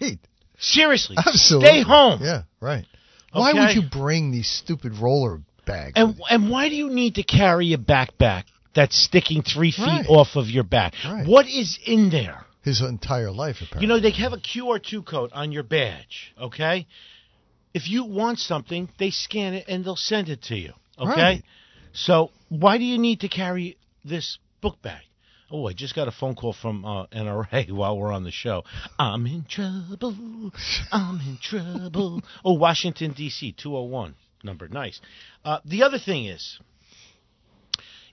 Right. 0.00 0.18
Seriously, 0.58 1.16
Absolutely. 1.18 1.68
stay 1.68 1.82
home. 1.82 2.20
Yeah. 2.22 2.42
Right. 2.60 2.84
Why 3.32 3.52
would 3.54 3.74
you 3.74 3.88
bring 3.90 4.30
these 4.30 4.46
stupid 4.48 4.92
roller 4.98 5.40
bags? 5.64 5.92
And 5.96 6.20
and 6.28 6.50
why 6.50 6.68
do 6.68 6.74
you 6.74 6.90
need 6.90 7.14
to 7.14 7.22
carry 7.22 7.72
a 7.72 7.78
backpack 7.78 8.44
that's 8.74 8.94
sticking 8.94 9.42
three 9.42 9.70
feet 9.70 9.86
Right. 9.86 10.06
off 10.06 10.36
of 10.36 10.48
your 10.48 10.64
back? 10.64 10.92
Right. 11.04 11.26
What 11.26 11.46
is 11.48 11.78
in 11.86 12.10
there? 12.10 12.44
His 12.62 12.82
entire 12.82 13.30
life, 13.30 13.56
apparently. 13.62 13.80
You 13.80 13.88
know, 13.88 14.00
they 14.00 14.10
have 14.22 14.34
a 14.34 14.36
QR2 14.36 15.06
code 15.06 15.30
on 15.32 15.50
your 15.50 15.62
badge, 15.62 16.34
okay? 16.38 16.86
If 17.72 17.88
you 17.88 18.04
want 18.04 18.38
something, 18.38 18.90
they 18.98 19.08
scan 19.10 19.54
it 19.54 19.64
and 19.66 19.82
they'll 19.82 19.96
send 19.96 20.28
it 20.28 20.42
to 20.48 20.56
you, 20.56 20.74
okay? 20.98 21.22
Right. 21.22 21.42
So, 21.94 22.32
why 22.50 22.76
do 22.76 22.84
you 22.84 22.98
need 22.98 23.20
to 23.20 23.28
carry 23.28 23.78
this 24.04 24.38
book 24.60 24.80
bag? 24.82 25.02
Oh, 25.52 25.66
I 25.66 25.72
just 25.72 25.96
got 25.96 26.06
a 26.06 26.12
phone 26.12 26.36
call 26.36 26.52
from 26.52 26.84
uh, 26.84 27.06
NRA 27.06 27.70
while 27.72 27.98
we're 27.98 28.12
on 28.12 28.22
the 28.24 28.30
show. 28.30 28.62
I'm 28.98 29.26
in 29.26 29.44
trouble. 29.48 30.52
I'm 30.92 31.20
in 31.20 31.38
trouble. 31.42 32.22
Oh, 32.44 32.52
Washington, 32.54 33.12
D.C., 33.12 33.52
201 33.52 34.14
number. 34.44 34.68
Nice. 34.68 35.00
Uh, 35.44 35.58
the 35.64 35.82
other 35.82 35.98
thing 35.98 36.26
is, 36.26 36.60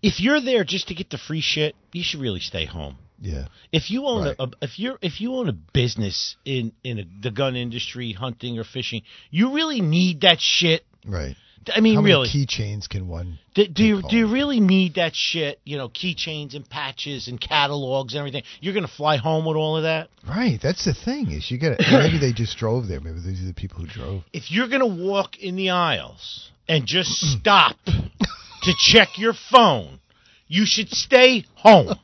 if 0.01 0.19
you're 0.19 0.41
there 0.41 0.63
just 0.63 0.87
to 0.87 0.95
get 0.95 1.09
the 1.09 1.17
free 1.17 1.41
shit, 1.41 1.75
you 1.91 2.03
should 2.03 2.19
really 2.21 2.39
stay 2.39 2.65
home. 2.65 2.97
Yeah. 3.19 3.47
If 3.71 3.89
you 3.89 4.05
own 4.05 4.25
Right. 4.27 4.35
a, 4.39 4.47
if 4.61 4.77
you're 4.77 4.99
if 5.01 5.19
you 5.21 5.33
own 5.35 5.49
a 5.49 5.53
business 5.53 6.35
in 6.45 6.71
in 6.83 6.99
a, 6.99 7.03
the 7.21 7.31
gun 7.31 7.55
industry, 7.55 8.13
hunting 8.13 8.59
or 8.59 8.63
fishing, 8.63 9.01
you 9.31 9.53
really 9.55 9.81
need 9.81 10.21
that 10.21 10.39
shit. 10.39 10.85
Right. 11.03 11.35
I 11.73 11.81
mean, 11.81 11.95
How 11.95 12.01
really, 12.01 12.27
keychains 12.29 12.87
can 12.87 13.07
one? 13.07 13.39
do, 13.53 13.67
do 13.67 13.83
you 13.83 14.01
do 14.01 14.15
you 14.15 14.31
really 14.31 14.59
need 14.59 14.95
that 14.95 15.13
shit? 15.15 15.59
You 15.63 15.77
know, 15.77 15.89
keychains 15.89 16.55
and 16.55 16.67
patches 16.69 17.27
and 17.27 17.39
catalogs 17.39 18.13
and 18.13 18.19
everything. 18.19 18.43
You're 18.61 18.73
gonna 18.73 18.87
fly 18.87 19.17
home 19.17 19.45
with 19.45 19.57
all 19.57 19.77
of 19.77 19.83
that. 19.83 20.09
Right. 20.27 20.59
That's 20.61 20.85
the 20.85 20.93
thing 20.93 21.31
is 21.31 21.49
you 21.51 21.57
got 21.57 21.77
maybe 21.91 22.19
they 22.19 22.33
just 22.33 22.57
drove 22.57 22.87
there. 22.87 22.99
Maybe 22.99 23.19
these 23.19 23.41
are 23.41 23.47
the 23.47 23.53
people 23.53 23.79
who 23.79 23.87
drove. 23.87 24.23
If 24.33 24.51
you're 24.51 24.69
gonna 24.69 24.85
walk 24.87 25.37
in 25.39 25.55
the 25.55 25.71
aisles 25.71 26.51
and 26.67 26.85
just 26.85 27.09
stop 27.09 27.75
to 27.85 28.73
check 28.77 29.17
your 29.17 29.33
phone, 29.33 29.99
you 30.47 30.65
should 30.65 30.89
stay 30.89 31.45
home. 31.55 31.95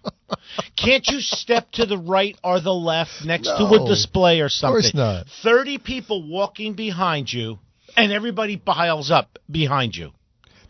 Can't 0.76 1.08
you 1.08 1.20
step 1.22 1.72
to 1.74 1.86
the 1.86 1.98
right 1.98 2.38
or 2.44 2.60
the 2.60 2.74
left 2.74 3.24
next 3.26 3.48
to 3.48 3.66
a 3.66 3.88
display 3.88 4.42
or 4.42 4.50
something? 4.50 4.78
Of 4.78 4.82
course 4.84 4.94
not. 4.94 5.28
30 5.44 5.78
people 5.78 6.28
walking 6.28 6.74
behind 6.74 7.32
you, 7.32 7.60
and 7.96 8.12
everybody 8.12 8.58
piles 8.58 9.12
up 9.12 9.40
behind 9.50 9.96
you. 9.96 10.12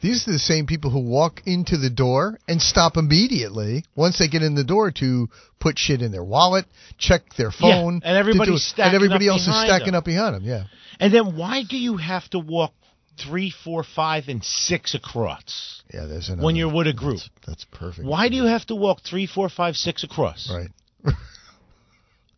These 0.02 0.28
are 0.28 0.34
the 0.34 0.40
same 0.40 0.66
people 0.66 0.92
who 0.92 1.00
walk 1.00 1.44
into 1.46 1.78
the 1.78 1.90
door 1.90 2.38
and 2.46 2.62
stop 2.62 2.98
immediately 2.98 3.86
once 3.96 4.20
they 4.20 4.28
get 4.28 4.44
in 4.44 4.54
the 4.54 4.66
door 4.66 4.92
to 5.00 5.30
put 5.62 5.80
shit 5.80 6.02
in 6.02 6.12
their 6.12 6.26
wallet, 6.26 6.66
check 6.98 7.22
their 7.38 7.52
phone, 7.52 8.02
yeah, 8.04 8.10
and 8.10 8.18
everybody's 8.18 8.56
do- 8.56 8.58
stacking 8.58 8.84
and 8.84 8.96
everybody 8.96 9.30
else 9.30 9.48
is 9.48 9.56
stacking 9.64 9.94
them. 9.94 9.96
up 9.96 10.04
behind 10.04 10.36
them. 10.36 10.44
Yeah, 10.44 10.66
And 11.00 11.14
then 11.14 11.38
why 11.38 11.64
do 11.64 11.78
you 11.78 11.96
have 11.96 12.30
to 12.32 12.40
walk 12.40 12.74
three, 13.18 13.54
four, 13.64 13.84
five, 13.84 14.26
and 14.28 14.44
six 14.44 14.94
across 14.94 15.84
yeah. 15.94 16.06
There's 16.06 16.28
another. 16.28 16.44
when 16.44 16.56
you're 16.56 16.74
with 16.74 16.88
a 16.88 16.94
group? 16.94 17.20
That's, 17.20 17.64
that's 17.64 17.66
perfect. 17.72 18.06
Why 18.06 18.28
do 18.28 18.36
you 18.36 18.46
have 18.46 18.66
to 18.68 18.76
walk 18.76 19.02
three, 19.10 19.28
four, 19.28 19.48
five, 19.48 19.76
six 19.76 20.04
across? 20.04 20.52
Right. 20.52 20.70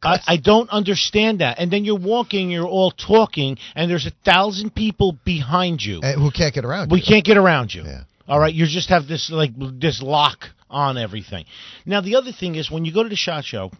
I, 0.06 0.22
I 0.28 0.38
don't 0.38 0.70
understand 0.70 1.40
that. 1.40 1.60
And 1.60 1.72
then 1.72 1.86
you're 1.86 2.00
walking, 2.00 2.50
you're 2.50 2.68
all 2.68 2.92
talking, 2.92 3.58
and 3.76 3.90
there's 3.90 4.06
a 4.06 4.14
thousand 4.24 4.76
people 4.76 5.18
behind 5.26 5.84
you. 5.84 6.02
Who 6.02 6.32
can't 6.32 6.54
get 6.54 6.66
around? 6.66 6.92
We 6.92 7.00
you. 7.00 7.06
can't 7.08 7.26
get 7.26 7.38
around 7.38 7.74
you. 7.74 7.84
Yeah. 7.84 8.04
All 8.28 8.40
right, 8.40 8.54
you 8.54 8.66
just 8.66 8.90
have 8.90 9.08
this 9.08 9.30
like 9.30 9.52
this 9.80 10.02
lock 10.02 10.46
on 10.70 10.98
everything. 10.98 11.46
Now 11.86 12.02
the 12.02 12.16
other 12.16 12.32
thing 12.32 12.56
is 12.56 12.72
when 12.72 12.84
you 12.86 12.94
go 12.94 13.04
to 13.04 13.10
the 13.10 13.16
shot 13.16 13.46
show, 13.46 13.72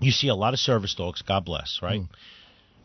you 0.00 0.12
see 0.12 0.28
a 0.28 0.34
lot 0.34 0.54
of 0.54 0.60
service 0.60 0.94
dogs. 0.94 1.22
God 1.22 1.44
bless, 1.44 1.80
right? 1.82 2.00
Hmm. 2.00 2.06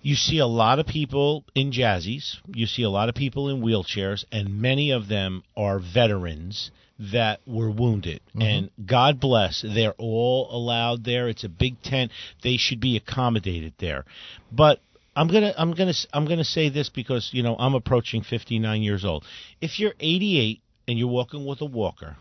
You 0.06 0.14
see 0.14 0.38
a 0.38 0.46
lot 0.46 0.78
of 0.78 0.86
people 0.86 1.44
in 1.56 1.72
jazzies, 1.72 2.36
you 2.54 2.68
see 2.68 2.84
a 2.84 2.90
lot 2.92 3.10
of 3.10 3.16
people 3.16 3.50
in 3.50 3.64
wheelchairs, 3.64 4.24
and 4.32 4.62
many 4.62 4.92
of 4.92 5.08
them 5.08 5.42
are 5.58 5.80
veterans 5.80 6.70
that 7.00 7.40
were 7.48 7.72
wounded. 7.72 8.22
Mm-hmm. 8.30 8.42
And 8.44 8.70
God 8.86 9.20
bless, 9.20 9.64
they're 9.64 9.96
all 9.98 10.48
allowed 10.56 11.06
there. 11.06 11.28
It's 11.28 11.44
a 11.44 11.50
big 11.50 11.82
tent. 11.82 12.12
They 12.44 12.58
should 12.58 12.80
be 12.80 12.98
accommodated 12.98 13.74
there. 13.80 14.06
But 14.52 14.80
I'm 15.16 15.28
gonna 15.28 15.56
I'm 15.58 15.74
gonna 15.74 15.96
I'm 16.14 16.28
gonna 16.28 16.44
say 16.44 16.70
this 16.70 16.90
because 16.90 17.32
you 17.34 17.42
know 17.42 17.56
I'm 17.58 17.74
approaching 17.74 18.22
59 18.22 18.84
years 18.84 19.04
old. 19.04 19.26
If 19.60 19.80
you're 19.80 19.96
88 20.00 20.62
and 20.88 21.00
you're 21.00 21.08
walking 21.08 21.48
with 21.48 21.62
a 21.62 21.66
walker, 21.66 22.16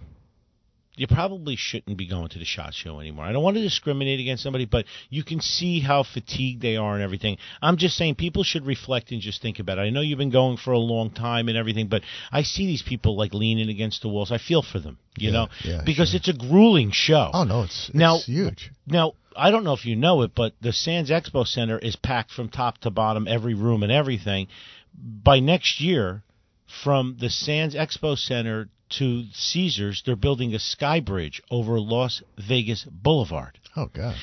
you 0.96 1.06
probably 1.08 1.56
shouldn't 1.56 1.96
be 1.96 2.06
going 2.06 2.28
to 2.28 2.38
the 2.38 2.44
shot 2.44 2.72
show 2.72 3.00
anymore. 3.00 3.24
I 3.24 3.32
don't 3.32 3.42
want 3.42 3.56
to 3.56 3.62
discriminate 3.62 4.20
against 4.20 4.42
somebody, 4.42 4.64
but 4.64 4.84
you 5.10 5.24
can 5.24 5.40
see 5.40 5.80
how 5.80 6.04
fatigued 6.04 6.62
they 6.62 6.76
are 6.76 6.94
and 6.94 7.02
everything. 7.02 7.36
I'm 7.60 7.76
just 7.76 7.96
saying 7.96 8.14
people 8.14 8.44
should 8.44 8.64
reflect 8.64 9.10
and 9.10 9.20
just 9.20 9.42
think 9.42 9.58
about 9.58 9.78
it. 9.78 9.82
I 9.82 9.90
know 9.90 10.00
you've 10.00 10.18
been 10.18 10.30
going 10.30 10.56
for 10.56 10.72
a 10.72 10.78
long 10.78 11.10
time 11.10 11.48
and 11.48 11.58
everything, 11.58 11.88
but 11.88 12.02
I 12.30 12.42
see 12.42 12.66
these 12.66 12.82
people 12.82 13.16
like 13.16 13.34
leaning 13.34 13.68
against 13.70 14.02
the 14.02 14.08
walls. 14.08 14.30
I 14.30 14.38
feel 14.38 14.62
for 14.62 14.78
them, 14.78 14.98
you 15.18 15.30
Yeah, 15.30 15.32
know, 15.32 15.48
yeah, 15.64 15.82
because 15.84 16.10
sure. 16.10 16.18
it's 16.18 16.28
a 16.28 16.32
grueling 16.32 16.92
show. 16.92 17.30
Oh 17.32 17.44
no, 17.44 17.62
it's, 17.62 17.88
it's 17.88 17.94
Now- 17.96 18.18
huge. 18.18 18.70
Now, 18.86 19.14
I 19.36 19.50
don't 19.50 19.64
know 19.64 19.72
if 19.72 19.84
you 19.84 19.96
know 19.96 20.22
it, 20.22 20.32
but 20.36 20.52
the 20.60 20.72
Sands 20.72 21.10
Expo 21.10 21.44
Center 21.44 21.76
is 21.78 21.96
packed 21.96 22.30
from 22.30 22.48
top 22.50 22.78
to 22.82 22.90
bottom, 22.90 23.26
every 23.26 23.54
room 23.54 23.82
and 23.82 23.90
everything. 23.90 24.46
By 24.96 25.40
next 25.40 25.80
year, 25.80 26.22
from 26.84 27.16
the 27.18 27.30
Sands 27.30 27.74
Expo 27.74 28.16
Center 28.16 28.68
to 28.98 29.24
Caesars, 29.32 30.02
they're 30.04 30.16
building 30.16 30.54
a 30.54 30.58
sky 30.58 31.00
bridge 31.00 31.42
over 31.50 31.78
Las 31.80 32.22
Vegas 32.38 32.84
Boulevard. 32.84 33.58
Oh 33.76 33.86
god. 33.92 34.16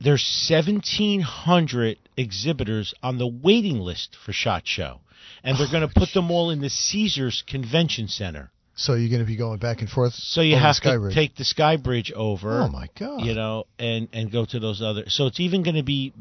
There's 0.00 0.46
1,700 0.50 1.98
exhibitors 2.16 2.92
on 3.02 3.18
the 3.18 3.26
waiting 3.26 3.78
list 3.80 4.16
for 4.24 4.32
SHOT 4.32 4.66
Show, 4.66 5.00
and 5.42 5.58
they're 5.58 5.70
going 5.70 5.88
to 5.88 5.94
put 5.94 6.12
them 6.12 6.30
all 6.30 6.50
in 6.50 6.60
the 6.60 6.68
Caesars 6.68 7.42
Convention 7.46 8.08
Center. 8.08 8.50
So 8.74 8.92
you're 8.92 9.08
going 9.08 9.22
to 9.22 9.26
be 9.26 9.36
going 9.36 9.58
back 9.58 9.80
and 9.80 9.88
forth. 9.88 10.12
So 10.12 10.42
you 10.42 10.56
have 10.56 10.78
to 10.82 10.98
Bridge. 10.98 11.14
take 11.14 11.36
the 11.36 11.44
sky 11.46 11.78
bridge 11.78 12.12
over. 12.14 12.60
Oh 12.60 12.68
my 12.68 12.88
god. 12.98 13.22
You 13.22 13.32
know, 13.34 13.64
and 13.78 14.08
and 14.12 14.30
go 14.30 14.44
to 14.44 14.60
those 14.60 14.82
other. 14.82 15.04
So 15.08 15.26
it's 15.26 15.40
even 15.40 15.62
going 15.62 15.76
to 15.76 15.82
be 15.82 16.12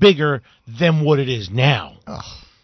bigger 0.00 0.42
than 0.66 1.04
what 1.04 1.18
it 1.18 1.28
is 1.28 1.50
now. 1.50 1.98
Oh, 2.06 2.22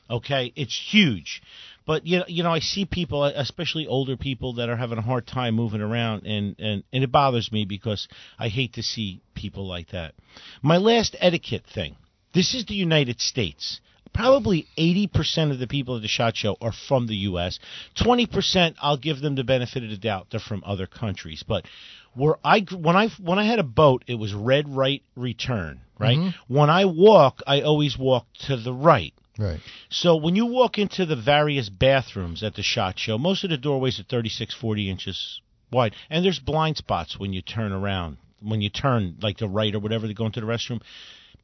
Okay, 0.09 0.53
it's 0.55 0.79
huge. 0.93 1.43
But 1.87 2.07
you 2.07 2.19
know, 2.19 2.25
you 2.27 2.43
know, 2.43 2.53
I 2.53 2.59
see 2.59 2.85
people, 2.85 3.25
especially 3.25 3.87
older 3.87 4.17
people, 4.17 4.55
that 4.55 4.69
are 4.69 4.77
having 4.77 4.99
a 4.99 5.03
hard 5.03 5.27
time 5.27 5.55
moving 5.55 5.81
around, 5.81 6.27
and 6.27 6.57
and 6.59 6.83
and 6.93 7.05
it 7.05 7.13
bothers 7.13 7.53
me 7.53 7.65
because 7.65 8.09
I 8.39 8.49
hate 8.49 8.75
to 8.75 8.83
see 8.83 9.21
people 9.35 9.67
like 9.67 9.91
that. 9.91 10.15
My 10.63 10.77
last 10.77 11.17
etiquette 11.21 11.65
thing. 11.73 11.97
This 12.35 12.55
is 12.55 12.67
the 12.67 12.75
United 12.75 13.21
States. 13.21 13.81
Probably 14.13 14.67
80% 14.79 15.53
of 15.53 15.59
the 15.59 15.67
people 15.67 15.97
at 15.97 16.03
the 16.03 16.09
SHOT 16.09 16.37
Show 16.37 16.57
are 16.61 16.73
from 16.73 17.07
the 17.07 17.17
U.S. 17.31 17.59
20%, 17.99 18.75
I'll 18.81 18.97
give 18.97 19.21
them 19.21 19.35
the 19.35 19.45
benefit 19.45 19.83
of 19.83 19.91
the 19.91 19.97
doubt, 19.97 20.29
they're 20.31 20.41
from 20.41 20.63
other 20.67 20.87
countries. 20.87 21.45
But 21.47 21.67
where 22.15 22.37
I 22.43 22.61
when 22.61 22.97
I 22.97 23.09
when 23.23 23.39
I 23.39 23.45
had 23.45 23.59
a 23.59 23.63
boat, 23.63 24.05
it 24.07 24.15
was 24.15 24.35
red, 24.35 24.69
right, 24.69 25.03
return. 25.15 25.81
Right. 25.99 26.19
Mm-hmm. 26.19 26.55
When 26.55 26.69
I 26.69 26.85
walk, 26.85 27.43
I 27.47 27.63
always 27.63 27.97
walk 27.97 28.27
to 28.47 28.57
the 28.57 28.73
right. 28.73 29.15
Right. 29.39 29.61
So 29.89 30.17
when 30.17 30.37
you 30.37 30.47
walk 30.47 30.79
into 30.79 31.07
the 31.07 31.17
various 31.17 31.69
bathrooms 31.69 32.43
at 32.43 32.55
the 32.55 32.63
SHOT 32.63 32.99
Show, 32.99 33.19
most 33.19 33.45
of 33.45 33.51
the 33.51 33.57
doorways 33.57 34.01
are 34.01 34.05
36, 34.05 34.55
40 34.55 34.91
inches 34.91 35.41
wide, 35.71 35.95
and 36.11 36.25
there's 36.25 36.39
blind 36.39 36.77
spots 36.77 37.19
when 37.19 37.33
you 37.33 37.43
turn 37.43 37.73
around, 37.73 38.19
when 38.41 38.61
you 38.61 38.71
turn 38.71 39.17
like 39.21 39.39
the 39.39 39.49
right 39.49 39.75
or 39.75 39.81
whatever 39.81 40.07
to 40.07 40.15
go 40.15 40.27
into 40.27 40.41
the 40.41 40.47
restroom. 40.47 40.81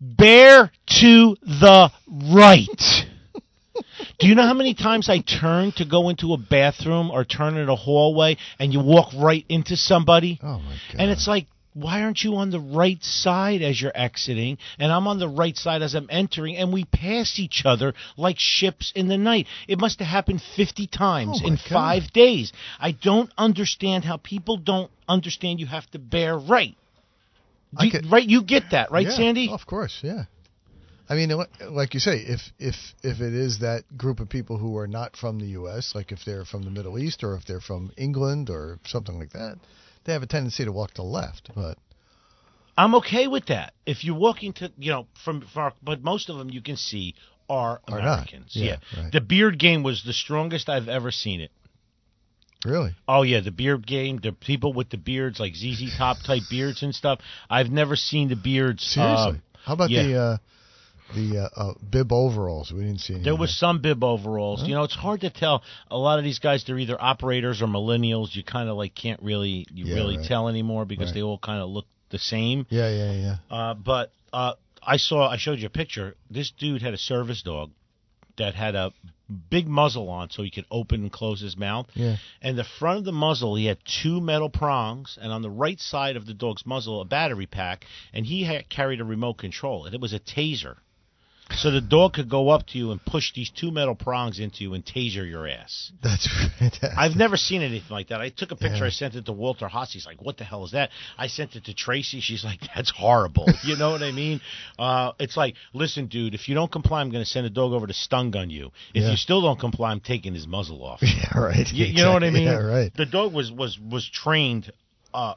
Bear 0.01 0.73
to 1.01 1.37
the 1.43 1.91
right. 2.09 3.05
Do 4.19 4.29
you 4.29 4.35
know 4.35 4.43
how 4.43 4.55
many 4.55 4.75
times 4.75 5.09
I 5.09 5.21
turn 5.21 5.73
to 5.73 5.85
go 5.85 6.09
into 6.09 6.33
a 6.33 6.37
bathroom 6.37 7.11
or 7.11 7.25
turn 7.25 7.57
in 7.57 7.69
a 7.69 7.77
hallway 7.77 8.37
and 8.59 8.73
you 8.73 8.81
walk 8.81 9.13
right 9.17 9.45
into 9.49 9.77
somebody? 9.77 10.39
Oh 10.43 10.59
my 10.59 10.77
god. 10.91 11.01
And 11.01 11.11
it's 11.11 11.27
like, 11.27 11.47
why 11.75 12.03
aren't 12.03 12.23
you 12.23 12.37
on 12.37 12.51
the 12.51 12.61
right 12.61 13.03
side 13.03 13.63
as 13.63 13.81
you're 13.81 13.93
exiting? 13.95 14.59
And 14.79 14.93
I'm 14.93 15.07
on 15.07 15.19
the 15.19 15.29
right 15.29 15.57
side 15.57 15.83
as 15.83 15.95
I'm 15.95 16.09
entering, 16.11 16.57
and 16.57 16.73
we 16.73 16.85
pass 16.85 17.39
each 17.39 17.63
other 17.65 17.95
like 18.17 18.37
ships 18.39 18.93
in 18.95 19.09
the 19.09 19.17
night. 19.19 19.47
It 19.69 19.79
must 19.79 19.99
have 20.01 20.09
happened 20.09 20.43
50 20.57 20.87
times 20.87 21.41
Oh, 21.43 21.47
in 21.47 21.55
God. 21.55 21.63
five 21.71 22.13
days. 22.13 22.53
I 22.79 22.93
don't 22.93 23.31
understand 23.39 24.05
how 24.05 24.19
people 24.19 24.57
don't 24.57 24.91
understand 25.09 25.61
you 25.61 25.67
have 25.67 25.91
to 25.93 25.99
bear 25.99 26.37
right. 26.39 26.77
Do- 27.79 27.91
could- 27.91 28.11
right? 28.11 28.27
You 28.29 28.43
get 28.43 28.65
that, 28.73 28.91
right, 28.91 29.07
Yeah, 29.07 29.17
Sandy? 29.17 29.49
Of 29.51 29.67
course, 29.67 29.99
yeah. 30.03 30.25
I 31.09 31.15
mean, 31.15 31.31
like 31.69 31.95
you 31.95 32.01
say, 32.01 32.19
if 32.19 32.41
if 32.59 32.75
if 33.03 33.21
it 33.21 33.35
is 33.35 33.59
that 33.59 33.85
group 33.99 34.21
of 34.21 34.29
people 34.29 34.57
who 34.57 34.77
are 34.79 34.87
not 34.87 35.17
from 35.17 35.39
the 35.39 35.47
U.S., 35.61 35.95
like 35.95 36.13
if 36.13 36.25
they're 36.25 36.45
from 36.45 36.63
the 36.63 36.71
Middle 36.71 36.99
East 36.99 37.23
or 37.25 37.35
if 37.35 37.45
they're 37.45 37.61
from 37.61 37.93
England 37.99 38.49
or 38.51 38.79
something 38.87 39.19
like 39.19 39.31
that, 39.33 39.59
they 40.05 40.13
have 40.13 40.23
a 40.23 40.27
tendency 40.27 40.65
to 40.65 40.73
walk 40.73 40.91
to 40.91 41.03
the 41.03 41.03
left. 41.03 41.51
But 41.55 41.79
I'm 42.77 42.95
okay 42.97 43.27
with 43.27 43.47
that. 43.47 43.75
If 43.87 44.05
you're 44.05 44.19
walking 44.19 44.53
to, 44.55 44.73
you 44.79 44.91
know, 44.93 45.07
from 45.25 45.43
far, 45.55 45.75
but 45.83 46.03
most 46.03 46.29
of 46.31 46.39
them 46.39 46.51
you 46.51 46.63
can 46.63 46.77
see 46.77 47.15
are 47.49 47.81
Are 47.89 47.99
not. 47.99 48.13
Americans. 48.15 48.53
Yeah, 48.55 48.77
right. 48.97 49.13
The 49.13 49.21
beard 49.21 49.59
game 49.59 49.83
was 49.83 50.03
the 50.05 50.13
strongest 50.13 50.69
I've 50.69 50.89
ever 50.89 51.11
seen 51.11 51.41
it. 51.41 51.51
really, 52.65 52.95
Oh 53.07 53.23
yeah, 53.23 53.41
the 53.41 53.51
beard 53.51 53.87
game, 53.87 54.19
the 54.23 54.33
people 54.33 54.73
with 54.73 54.91
the 54.91 54.97
beards 54.97 55.39
like 55.39 55.55
ZZ 55.55 55.97
Top 55.97 56.19
type 56.25 56.43
beards 56.49 56.83
and 56.83 56.95
stuff. 56.95 57.21
I've 57.51 57.71
never 57.71 57.97
seen 57.97 58.29
the 58.29 58.37
beards. 58.37 58.85
seriously, 58.85 59.41
uh, 59.41 59.59
how 59.65 59.75
about 59.75 59.91
yeah. 59.91 60.03
the 60.03 60.17
uh, 60.17 60.37
the 61.15 61.49
uh, 61.55 61.61
uh, 61.61 61.75
bib 61.89 62.13
overalls? 62.13 62.73
We 62.73 62.81
didn't 62.85 63.01
see 63.01 63.15
any. 63.15 63.25
there 63.25 63.37
was 63.37 63.57
some 63.57 63.81
bib 63.81 64.03
overalls. 64.05 64.63
You 64.63 64.75
know, 64.75 64.83
it's 64.85 64.95
hard 64.95 65.21
to 65.23 65.31
tell. 65.31 65.63
A 65.91 65.99
lot 65.99 66.19
of 66.19 66.25
these 66.25 66.39
guys, 66.39 66.65
they're 66.67 66.79
either 66.79 66.97
operators 67.01 67.63
or 67.63 67.67
millennials. 67.67 68.35
You 68.35 68.45
kind 68.45 68.69
of 68.69 68.77
like 68.77 68.95
can't 68.95 69.23
really, 69.23 69.67
you 69.73 69.87
Yeah, 69.87 69.95
really 69.97 70.17
right. 70.19 70.27
tell 70.27 70.49
anymore 70.49 70.85
because 70.85 71.07
Right. 71.09 71.15
they 71.15 71.23
all 71.23 71.39
kind 71.39 71.61
of 71.61 71.69
look 71.71 71.87
the 72.11 72.19
same. 72.19 72.67
Yeah, 72.71 72.89
yeah, 72.91 73.13
yeah. 73.13 73.37
Uh, 73.51 73.75
but 73.75 74.11
uh, 74.33 74.53
I 74.83 74.97
saw, 74.97 75.29
I 75.29 75.37
showed 75.37 75.59
you 75.61 75.67
a 75.67 75.71
picture. 75.71 76.17
This 76.31 76.51
dude 76.51 76.83
had 76.83 76.95
a 76.95 76.99
service 76.99 77.43
dog 77.43 77.71
that 78.37 78.55
had 78.55 78.75
a 78.75 78.93
big 79.51 79.67
muzzle 79.67 80.09
on 80.11 80.29
so 80.31 80.43
he 80.43 80.51
could 80.51 80.67
open 80.71 81.03
and 81.03 81.13
close 81.13 81.41
his 81.41 81.57
mouth. 81.57 81.87
Yeah. 81.95 82.17
And 82.43 82.59
the 82.59 82.65
front 82.65 82.99
of 82.99 83.05
the 83.05 83.13
muzzle, 83.13 83.55
he 83.57 83.67
had 83.67 83.79
two 84.03 84.21
metal 84.21 84.51
prongs, 84.51 85.19
and 85.21 85.33
on 85.33 85.41
the 85.43 85.51
right 85.51 85.81
side 85.81 86.17
of 86.17 86.27
the 86.27 86.35
dog's 86.35 86.67
muzzle, 86.67 87.01
a 87.01 87.05
battery 87.05 87.47
pack, 87.47 87.87
and 88.13 88.27
he 88.27 88.45
had 88.45 88.69
carried 88.69 89.01
a 89.01 89.05
remote 89.05 89.39
control, 89.39 89.87
and 89.87 89.95
it 89.95 90.01
was 90.01 90.13
a 90.13 90.19
taser. 90.21 90.77
So 91.57 91.71
the 91.71 91.81
dog 91.81 92.15
could 92.15 92.29
go 92.29 92.49
up 92.51 92.67
to 92.69 92.79
you 92.79 92.91
and 92.93 93.05
push 93.05 93.33
these 93.35 93.51
two 93.51 93.71
metal 93.71 93.95
prongs 93.95 94.39
into 94.39 94.65
you 94.65 94.75
and 94.75 94.85
taser 94.85 95.29
your 95.29 95.47
ass. 95.47 95.93
That's 96.03 96.27
fantastic. 96.59 96.91
I've 96.97 97.17
never 97.17 97.37
seen 97.37 97.63
anything 97.63 97.91
like 97.91 98.09
that. 98.09 98.21
I 98.21 98.31
took 98.31 98.51
a 98.51 98.57
picture. 98.57 98.79
Yeah. 98.79 98.87
I 98.87 98.91
sent 98.91 99.15
it 99.15 99.27
to 99.27 99.33
Walter 99.33 99.69
Haas. 99.69 99.93
He's 99.93 100.07
like, 100.07 100.21
"What 100.23 100.39
the 100.39 100.45
hell 100.45 100.65
is 100.65 100.73
that?" 100.73 100.91
I 101.19 101.27
sent 101.27 101.57
it 101.57 101.65
to 101.67 101.75
Tracy. 101.75 102.21
She's 102.21 102.45
like, 102.45 102.61
"That's 102.75 102.91
horrible." 102.91 103.47
you 103.65 103.77
know 103.77 103.91
what 103.91 104.03
I 104.03 104.13
mean? 104.13 104.41
Uh, 104.79 105.13
it's 105.19 105.37
like, 105.37 105.55
listen, 105.73 106.07
dude, 106.07 106.35
if 106.35 106.49
you 106.49 106.55
don't 106.55 106.71
comply, 106.71 107.01
I'm 107.01 107.11
going 107.11 107.25
to 107.25 107.31
send 107.31 107.47
a 107.47 107.51
dog 107.51 107.73
over 107.73 107.87
to 107.87 107.95
stun 107.95 108.31
gun 108.31 108.51
you. 108.51 108.71
If 108.95 109.03
Yeah. 109.03 109.11
you 109.11 109.17
still 109.17 109.41
don't 109.43 109.59
comply, 109.61 109.91
I'm 109.91 110.01
taking 110.01 110.35
his 110.35 110.47
muzzle 110.47 110.83
off. 110.85 111.01
yeah, 111.03 111.39
right. 111.39 111.67
You, 111.73 111.87
you 111.87 112.03
know 112.03 112.13
what 112.13 112.25
I 112.25 112.31
mean? 112.31 112.45
Yeah, 112.45 112.59
right. 112.59 112.93
The 112.95 113.07
dog 113.07 113.33
was 113.33 113.51
was 113.53 113.79
was 113.79 114.09
trained 114.09 114.73
uh, 115.15 115.35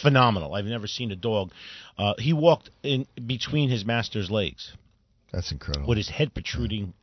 phenomenal. 0.00 0.54
I've 0.54 0.64
never 0.64 0.86
seen 0.86 1.10
a 1.12 1.16
dog. 1.16 1.50
Uh, 1.98 2.14
he 2.18 2.32
walked 2.32 2.70
in 2.82 3.06
between 3.26 3.68
his 3.68 3.84
master's 3.84 4.30
legs 4.30 4.72
That's 5.32 5.50
incredible. 5.52 5.88
with 5.88 5.98
his 5.98 6.08
head 6.10 6.34
protruding 6.34 6.94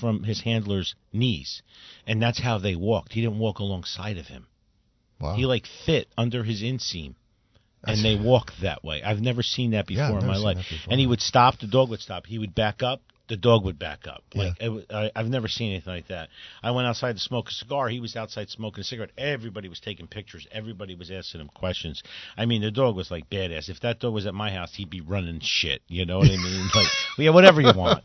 from 0.00 0.24
his 0.24 0.40
handler's 0.40 0.94
knees, 1.12 1.62
and 2.06 2.20
that's 2.20 2.40
how 2.40 2.58
they 2.58 2.74
walked. 2.74 3.12
He 3.12 3.20
didn't 3.20 3.38
walk 3.38 3.58
alongside 3.60 4.16
of 4.18 4.26
him. 4.26 4.46
wow. 5.20 5.36
He 5.36 5.46
like 5.46 5.66
fit 5.86 6.08
under 6.18 6.42
his 6.44 6.62
inseam. 6.62 7.14
That's- 7.82 7.98
And 7.98 8.04
they 8.04 8.16
walked 8.16 8.60
that 8.62 8.82
way. 8.82 9.02
I've 9.02 9.20
never 9.20 9.42
seen 9.42 9.72
that 9.72 9.86
before 9.86 10.04
I've 10.16 10.22
in 10.22 10.26
my 10.26 10.36
life. 10.36 10.56
And 10.88 10.98
he 10.98 11.06
would 11.06 11.20
stop. 11.20 11.58
The 11.58 11.66
dog 11.66 11.90
would 11.90 12.00
stop. 12.00 12.26
He 12.26 12.38
would 12.38 12.54
back 12.54 12.82
up. 12.82 13.02
The 13.28 13.36
dog 13.38 13.64
would 13.64 13.78
back 13.78 14.06
up. 14.06 14.22
Yeah. 14.34 14.42
Like 14.42 14.56
it 14.60 14.86
I, 14.92 15.10
I've 15.16 15.28
never 15.28 15.48
seen 15.48 15.70
anything 15.72 15.94
like 15.94 16.08
that. 16.08 16.28
I 16.62 16.72
went 16.72 16.86
outside 16.86 17.14
to 17.14 17.20
smoke 17.20 17.48
a 17.48 17.52
cigar. 17.52 17.88
He 17.88 17.98
was 18.00 18.16
outside 18.16 18.50
smoking 18.50 18.82
a 18.82 18.84
cigarette. 18.84 19.12
Everybody 19.16 19.68
was 19.68 19.80
taking 19.80 20.06
pictures. 20.06 20.46
Everybody 20.52 20.94
was 20.94 21.10
asking 21.10 21.40
him 21.40 21.48
questions. 21.48 22.02
I 22.36 22.44
mean, 22.44 22.60
the 22.60 22.70
dog 22.70 22.96
was 22.96 23.10
like 23.10 23.30
badass. 23.30 23.70
If 23.70 23.80
that 23.80 23.98
dog 24.00 24.12
was 24.12 24.26
at 24.26 24.34
my 24.34 24.50
house, 24.50 24.74
he'd 24.74 24.90
be 24.90 25.00
running 25.00 25.40
shit. 25.40 25.80
You 25.88 26.04
know 26.04 26.18
what 26.18 26.28
I 26.28 26.36
mean? 26.36 26.68
Like, 26.74 26.86
yeah, 27.18 27.30
whatever 27.30 27.60
you 27.60 27.72
want. 27.74 28.04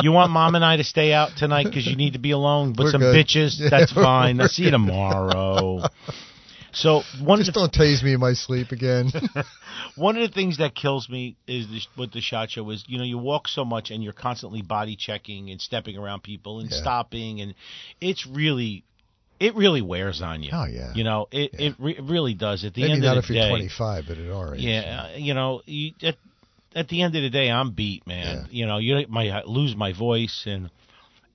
You 0.00 0.12
want 0.12 0.32
mom 0.32 0.54
and 0.54 0.64
I 0.64 0.76
to 0.76 0.84
stay 0.84 1.12
out 1.12 1.30
tonight 1.36 1.64
because 1.64 1.86
you 1.86 1.94
need 1.96 2.14
to 2.14 2.18
be 2.18 2.32
alone 2.32 2.70
with 2.70 2.86
We're 2.86 2.90
some 2.90 3.00
good. 3.00 3.14
bitches? 3.14 3.60
Yeah, 3.60 3.68
That's 3.70 3.92
fine. 3.92 4.40
I'll 4.40 4.48
see 4.48 4.64
you 4.64 4.70
tomorrow. 4.70 5.82
So 6.74 7.02
one 7.22 7.38
of 7.40 7.46
Just 7.46 7.54
the 7.54 7.60
don't 7.60 7.72
tase 7.72 8.02
me 8.02 8.14
in 8.14 8.20
my 8.20 8.32
sleep 8.34 8.72
again. 8.72 9.10
one 9.96 10.16
of 10.16 10.28
the 10.28 10.34
things 10.34 10.58
that 10.58 10.74
kills 10.74 11.08
me 11.08 11.36
is 11.46 11.68
this, 11.68 11.86
with 11.96 12.12
the 12.12 12.20
shot 12.20 12.50
show 12.50 12.68
is 12.70 12.84
you 12.86 12.98
know 12.98 13.04
you 13.04 13.18
walk 13.18 13.48
so 13.48 13.64
much 13.64 13.90
and 13.90 14.02
you're 14.02 14.12
constantly 14.12 14.62
body 14.62 14.96
checking 14.96 15.50
and 15.50 15.60
stepping 15.60 15.96
around 15.96 16.22
people 16.22 16.60
and 16.60 16.70
Yeah. 16.70 16.78
stopping 16.78 17.40
and 17.40 17.54
it's 18.00 18.26
really 18.26 18.84
it 19.40 19.54
really 19.54 19.82
wears 19.82 20.22
on 20.22 20.42
you. 20.42 20.50
Oh, 20.52 20.64
yeah. 20.66 20.92
You 20.94 21.04
know 21.04 21.26
it 21.30 21.54
it, 21.58 21.74
re- 21.78 21.96
it 21.96 22.04
really 22.04 22.34
does. 22.34 22.64
At 22.64 22.74
the 22.74 22.82
Maybe 22.82 22.94
end 22.94 23.02
not 23.02 23.18
of 23.18 23.24
if 23.24 23.28
the 23.30 23.34
you're 23.34 23.42
day, 23.44 23.50
25, 23.50 24.04
but 24.08 24.18
at 24.18 24.30
our 24.30 24.54
age. 24.54 24.62
yeah, 24.62 25.08
uh, 25.12 25.16
you 25.16 25.34
know 25.34 25.62
you. 25.66 25.92
It, 26.00 26.16
at 26.74 26.88
the 26.88 27.02
end 27.02 27.14
of 27.14 27.22
the 27.22 27.30
day, 27.30 27.50
I'm 27.50 27.70
beat, 27.70 28.04
man. 28.06 28.48
You 28.50 28.66
know, 28.66 28.78
you 28.78 29.06
might 29.08 29.46
lose 29.46 29.76
my 29.76 29.92
voice 29.92 30.42
and 30.46 30.70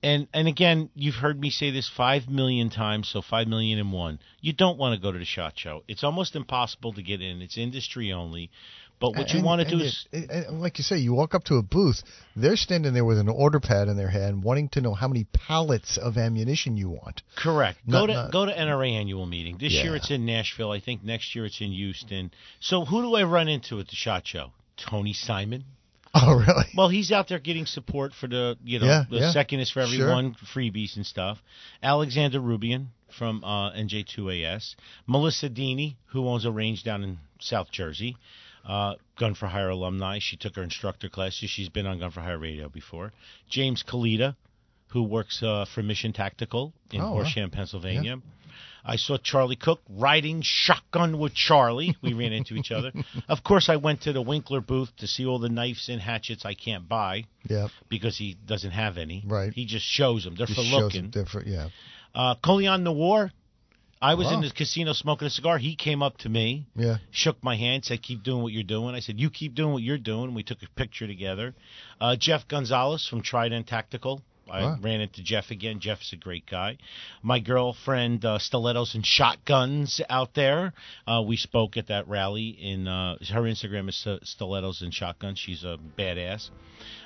and 0.02 0.26
and 0.32 0.48
again, 0.48 0.90
you've 0.94 1.16
heard 1.16 1.38
me 1.40 1.50
say 1.50 1.70
this 1.70 1.88
five 1.88 2.28
million 2.28 2.70
times, 2.70 3.08
so 3.08 3.22
five 3.22 3.46
million 3.48 3.78
and 3.78 3.92
one. 3.92 4.18
You 4.40 4.52
don't 4.52 4.78
want 4.78 4.94
to 4.94 5.00
go 5.00 5.12
to 5.12 5.18
the 5.18 5.24
shot 5.24 5.52
show. 5.56 5.82
It's 5.88 6.04
almost 6.04 6.36
impossible 6.36 6.92
to 6.94 7.02
get 7.02 7.20
in. 7.20 7.42
It's 7.42 7.58
industry 7.58 8.12
only. 8.12 8.50
But 8.98 9.16
what 9.16 9.30
you 9.32 9.42
want 9.42 9.62
to 9.62 9.66
do 9.70 9.78
it- 9.78 9.86
is 9.86 10.06
it- 10.12 10.28
and 10.30 10.60
like 10.60 10.76
you 10.76 10.84
say, 10.84 10.98
you 10.98 11.14
walk 11.14 11.34
up 11.34 11.44
to 11.44 11.54
a 11.56 11.62
booth, 11.62 12.02
they're 12.36 12.56
standing 12.56 12.92
there 12.92 13.04
with 13.04 13.18
an 13.18 13.30
order 13.30 13.58
pad 13.58 13.88
in 13.88 13.96
their 13.96 14.10
hand, 14.10 14.42
wanting 14.42 14.68
to 14.70 14.82
know 14.82 14.92
how 14.92 15.08
many 15.08 15.24
pallets 15.24 15.96
of 15.96 16.18
ammunition 16.18 16.76
you 16.76 16.90
want. 16.90 17.22
correct. 17.34 17.78
Not- 17.86 18.00
go 18.00 18.06
to 18.08 18.12
not- 18.12 18.30
go 18.30 18.44
to 18.44 18.52
NRA 18.52 18.90
annual 18.92 19.24
meeting. 19.24 19.56
This 19.56 19.72
year 19.72 19.96
it's 19.96 20.10
in 20.10 20.26
Nashville. 20.26 20.70
I 20.70 20.80
think 20.80 21.02
next 21.02 21.34
year 21.34 21.46
it's 21.46 21.62
in 21.62 21.72
Houston. 21.72 22.30
So 22.60 22.84
who 22.84 23.00
do 23.00 23.14
I 23.14 23.22
run 23.22 23.48
into 23.48 23.80
at 23.80 23.88
the 23.88 23.96
shot 23.96 24.26
show? 24.26 24.52
Tony 24.76 25.14
Simon. 25.14 25.64
Oh, 26.14 26.34
really? 26.34 26.64
Well, 26.76 26.88
he's 26.88 27.12
out 27.12 27.28
there 27.28 27.38
getting 27.38 27.66
support 27.66 28.12
for 28.18 28.26
the 28.26 28.56
you 28.64 28.80
know 28.80 28.86
Yeah, 28.86 29.04
the 29.08 29.16
yeah. 29.18 29.32
second 29.32 29.60
is 29.60 29.70
for 29.70 29.86
Sure. 29.86 30.02
everyone 30.10 30.34
freebies 30.54 30.96
and 30.96 31.06
stuff. 31.06 31.38
Alexander 31.82 32.40
Roubian 32.40 32.86
from 33.16 33.44
uh, 33.44 33.70
NJ2AS, 33.72 34.74
Melissa 35.06 35.48
Deeney, 35.48 35.96
who 36.06 36.26
owns 36.28 36.44
a 36.44 36.50
range 36.50 36.82
down 36.84 37.02
in 37.04 37.18
South 37.40 37.70
Jersey, 37.70 38.16
uh, 38.66 38.94
Gun 39.18 39.34
for 39.34 39.46
Hire 39.46 39.68
alumni. 39.70 40.18
She 40.20 40.36
took 40.36 40.56
her 40.56 40.62
instructor 40.62 41.08
classes. 41.08 41.48
She's 41.50 41.68
been 41.68 41.86
on 41.86 41.98
Gun 42.00 42.10
for 42.10 42.20
Hire 42.20 42.38
radio 42.38 42.68
before. 42.68 43.12
James 43.48 43.82
Kalita, 43.86 44.34
who 44.88 45.02
works 45.04 45.42
uh, 45.42 45.64
for 45.72 45.82
Mission 45.82 46.12
Tactical 46.12 46.72
in 46.92 47.00
Oh, 47.00 47.04
wow. 47.06 47.12
Horsham, 47.22 47.50
Pennsylvania. 47.50 48.16
I 48.84 48.96
saw 48.96 49.16
Charlie 49.18 49.56
Cook 49.56 49.80
riding 49.88 50.42
shotgun 50.42 51.18
with 51.18 51.34
Charlie. 51.34 51.96
We 52.02 52.12
ran 52.20 52.32
into 52.32 52.54
each 52.54 52.70
other. 52.70 52.92
Of 53.28 53.42
course, 53.44 53.68
I 53.68 53.76
went 53.76 54.02
to 54.02 54.12
the 54.12 54.22
Winkler 54.22 54.60
booth 54.60 54.94
to 54.98 55.06
see 55.06 55.26
all 55.26 55.38
the 55.38 55.48
knives 55.48 55.88
and 55.88 56.00
hatchets 56.00 56.44
I 56.44 56.54
can't 56.54 56.88
buy 56.88 57.24
Yeah. 57.48 57.68
because 57.88 58.16
he 58.16 58.36
doesn't 58.46 58.70
have 58.72 58.96
any. 58.98 59.22
Right. 59.26 59.52
He 59.52 59.66
just 59.66 59.84
shows 59.86 60.24
them. 60.24 60.34
They're 60.34 60.46
Just 60.46 60.58
for 60.70 60.76
looking. 60.82 61.10
different. 61.10 61.48
Yeah. 61.48 61.68
Uh, 62.14 62.34
Colion 62.42 62.82
Noir. 62.82 63.30
I 64.02 64.14
was 64.14 64.32
in 64.32 64.40
the 64.40 64.50
casino 64.50 64.94
smoking 64.94 65.26
a 65.26 65.30
cigar. 65.30 65.58
He 65.58 65.76
came 65.76 66.02
up 66.02 66.16
to 66.20 66.30
me, 66.30 66.64
Yeah. 66.74 66.96
shook 67.10 67.44
my 67.44 67.56
hand, 67.56 67.84
said, 67.84 68.00
"Keep 68.00 68.22
doing 68.22 68.42
what 68.42 68.50
you're 68.50 68.62
doing." 68.62 68.94
I 68.94 69.00
said, 69.00 69.20
"You 69.20 69.28
keep 69.28 69.54
doing 69.54 69.74
what 69.74 69.82
you're 69.82 69.98
doing." 69.98 70.32
We 70.32 70.42
took 70.42 70.62
a 70.62 70.68
picture 70.70 71.06
together. 71.06 71.54
Uh, 72.00 72.16
Jeff 72.16 72.48
Gonzalez 72.48 73.06
from 73.06 73.20
Trident 73.20 73.66
Tactical. 73.66 74.22
I 74.50 74.62
Wow. 74.62 74.78
ran 74.80 75.00
into 75.00 75.22
Jeff 75.22 75.50
again. 75.50 75.80
Jeff's 75.80 76.12
a 76.12 76.16
great 76.16 76.44
guy. 76.46 76.76
My 77.22 77.38
girlfriend, 77.38 78.24
uh, 78.24 78.38
Stilettos 78.38 78.94
and 78.94 79.04
Shotguns 79.06 80.00
out 80.10 80.34
there. 80.34 80.72
Uh, 81.06 81.22
we 81.26 81.36
spoke 81.36 81.76
at 81.76 81.86
that 81.88 82.08
rally. 82.08 82.48
In 82.48 82.88
uh, 82.88 83.16
her 83.32 83.42
Instagram 83.42 83.88
is 83.88 84.06
Stilettos 84.28 84.82
and 84.82 84.92
Shotguns. 84.92 85.38
She's 85.38 85.64
a 85.64 85.78
badass. 85.98 86.50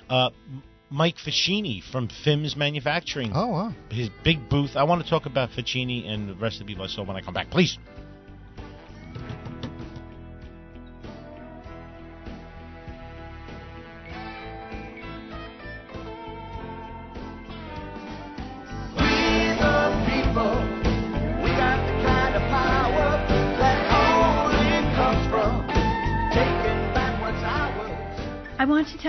Uh, 0.09 0.31
Mike 0.91 1.17
Ficini 1.17 1.83
from 1.83 2.09
Fims 2.09 2.57
Manufacturing 2.57 3.33
Oh, 3.35 3.49
wow. 3.49 3.75
his 3.91 4.11
big 4.23 4.49
booth. 4.49 4.77
I 4.77 4.85
want 4.85 5.03
to 5.03 5.09
talk 5.11 5.27
about 5.27 5.51
Ficini 5.51 6.07
and 6.09 6.29
the 6.29 6.35
rest 6.35 6.61
of 6.61 6.67
the 6.67 6.73
people 6.73 6.85
I 6.85 6.89
saw 6.89 7.03
when 7.03 7.17
I 7.17 7.21
come 7.21 7.35
back. 7.35 7.51
Please. 7.51 7.79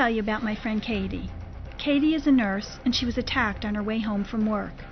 Tell 0.06 0.14
you 0.14 0.22
about 0.22 0.44
my 0.44 0.54
friend 0.54 0.84
Katie. 0.84 1.32
Katie 1.80 2.14
is 2.14 2.28
a 2.28 2.32
nurse, 2.32 2.78
and 2.86 2.94
she 2.94 3.08
was 3.08 3.18
attacked 3.18 3.66
on 3.66 3.74
her 3.74 3.82
way 3.82 3.98
home 3.98 4.24
from 4.24 4.46
work. 4.46 4.84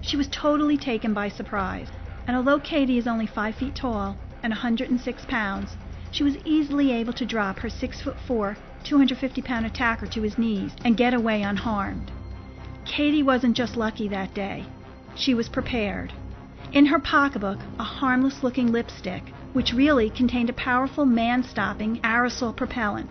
She 0.00 0.16
was 0.16 0.28
totally 0.28 0.76
taken 0.76 1.12
by 1.12 1.28
surprise, 1.28 1.88
and 2.28 2.36
although 2.36 2.60
Katie 2.60 2.96
is 2.96 3.08
only 3.08 3.26
5 3.26 3.56
feet 3.56 3.74
tall 3.74 4.16
and 4.44 4.52
106 4.52 5.24
pounds, 5.24 5.76
she 6.12 6.22
was 6.22 6.38
easily 6.44 6.92
able 6.92 7.12
to 7.14 7.26
drop 7.26 7.58
her 7.58 7.68
6 7.68 8.00
foot 8.00 8.14
4, 8.28 8.56
250 8.84 9.42
pound 9.42 9.66
attacker 9.66 10.06
to 10.06 10.22
his 10.22 10.38
knees 10.38 10.70
and 10.84 10.96
get 10.96 11.14
away 11.14 11.42
unharmed. 11.42 12.12
Katie 12.84 13.24
wasn't 13.24 13.56
just 13.56 13.76
lucky 13.76 14.06
that 14.06 14.34
day, 14.34 14.66
she 15.16 15.34
was 15.34 15.48
prepared. 15.48 16.12
In 16.72 16.86
her 16.86 17.00
pocketbook, 17.00 17.58
a 17.80 17.82
harmless 17.82 18.44
looking 18.44 18.70
lipstick, 18.70 19.32
which 19.52 19.72
really 19.72 20.10
contained 20.10 20.48
a 20.48 20.52
powerful 20.52 21.06
man 21.06 21.42
stopping 21.42 21.98
aerosol 22.02 22.54
propellant. 22.54 23.10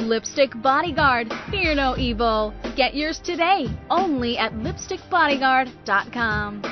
Lipstick 0.00 0.50
Bodyguard, 0.62 1.32
fear 1.50 1.74
no 1.74 1.96
evil. 1.96 2.54
Get 2.76 2.94
yours 2.94 3.18
today, 3.18 3.66
only 3.90 4.38
at 4.38 4.52
lipstickbodyguard.com. 4.52 6.62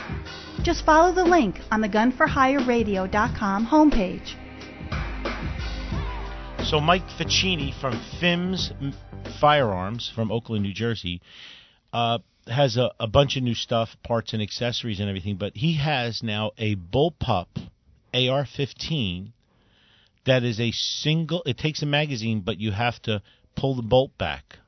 Just 0.62 0.84
follow 0.84 1.12
the 1.12 1.24
link 1.24 1.60
on 1.70 1.80
the 1.80 1.88
gunforhireradio.com 1.88 3.66
homepage. 3.66 4.34
So 6.64 6.80
Mike 6.80 7.06
Ficini 7.18 7.78
from 7.78 8.00
Fims 8.20 8.72
Firearms 9.38 10.10
from 10.14 10.32
Oakland, 10.32 10.62
New 10.62 10.72
Jersey, 10.72 11.20
uh, 11.92 12.18
has 12.46 12.76
a, 12.76 12.90
a 12.98 13.06
bunch 13.06 13.36
of 13.36 13.42
new 13.42 13.54
stuff, 13.54 13.96
parts 14.02 14.32
and 14.32 14.42
accessories 14.42 15.00
and 15.00 15.08
everything. 15.08 15.36
But 15.36 15.56
he 15.56 15.74
has 15.74 16.22
now 16.22 16.52
a 16.56 16.76
bullpup 16.76 17.48
AR-15 18.14 19.32
that 20.26 20.42
is 20.44 20.60
a 20.60 20.70
single. 20.72 21.42
It 21.46 21.58
takes 21.58 21.82
a 21.82 21.86
magazine, 21.86 22.40
but 22.40 22.58
you 22.60 22.72
have 22.72 23.00
to 23.02 23.22
pull 23.56 23.74
the 23.76 23.82
bolt 23.82 24.16
back 24.18 24.58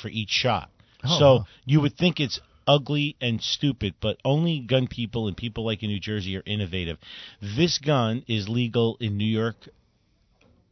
for 0.00 0.08
each 0.08 0.30
shot. 0.30 0.70
Oh, 1.04 1.18
so 1.18 1.44
you 1.64 1.80
would 1.80 1.96
think 1.96 2.20
it's 2.20 2.40
ugly 2.66 3.16
and 3.20 3.40
stupid, 3.42 3.94
but 4.00 4.18
only 4.24 4.60
gun 4.60 4.88
people 4.88 5.28
and 5.28 5.36
people 5.36 5.64
like 5.64 5.82
in 5.82 5.88
New 5.88 6.00
Jersey 6.00 6.36
are 6.36 6.42
innovative. 6.46 6.98
This 7.40 7.78
gun 7.78 8.24
is 8.26 8.48
legal 8.48 8.96
in 9.00 9.16
New 9.16 9.24
York. 9.26 9.56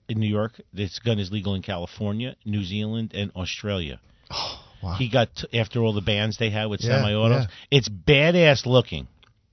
In 0.09 0.21
New 0.21 0.29
York, 0.29 0.61
this 0.73 0.99
gun 0.99 1.19
is 1.19 1.33
legal 1.33 1.55
in 1.55 1.63
California, 1.63 2.37
New 2.45 2.63
Zealand, 2.65 3.13
and 3.15 3.31
Australia. 3.37 4.01
Wow. 4.83 4.97
He 4.99 5.09
got 5.09 5.35
t- 5.35 5.59
after 5.59 5.81
all 5.81 5.95
the 5.95 6.03
bans 6.03 6.37
they 6.37 6.51
had 6.51 6.67
with 6.67 6.83
Yeah, 6.85 7.01
semi-autos. 7.01 7.45
yeah. 7.45 7.47
It's 7.71 7.89
badass 7.89 8.67
looking. 8.67 9.09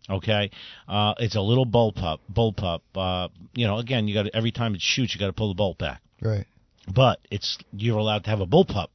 Okay, 0.09 0.51
uh, 0.87 1.13
it's 1.19 1.35
a 1.35 1.41
little 1.41 1.65
bullpup. 1.65 2.19
Bullpup. 2.33 2.81
Uh, 2.95 3.29
you 3.53 3.65
know, 3.67 3.77
again, 3.77 4.07
you 4.07 4.13
got 4.13 4.27
every 4.33 4.51
time 4.51 4.75
it 4.75 4.81
shoots, 4.81 5.13
you 5.13 5.19
got 5.19 5.27
to 5.27 5.33
pull 5.33 5.49
the 5.49 5.55
bolt 5.55 5.77
back. 5.77 6.01
right. 6.21 6.45
But 6.93 7.19
it's 7.29 7.57
you're 7.71 7.99
allowed 7.99 8.23
to 8.23 8.29
have 8.31 8.39
a 8.41 8.47
bullpup. 8.47 8.87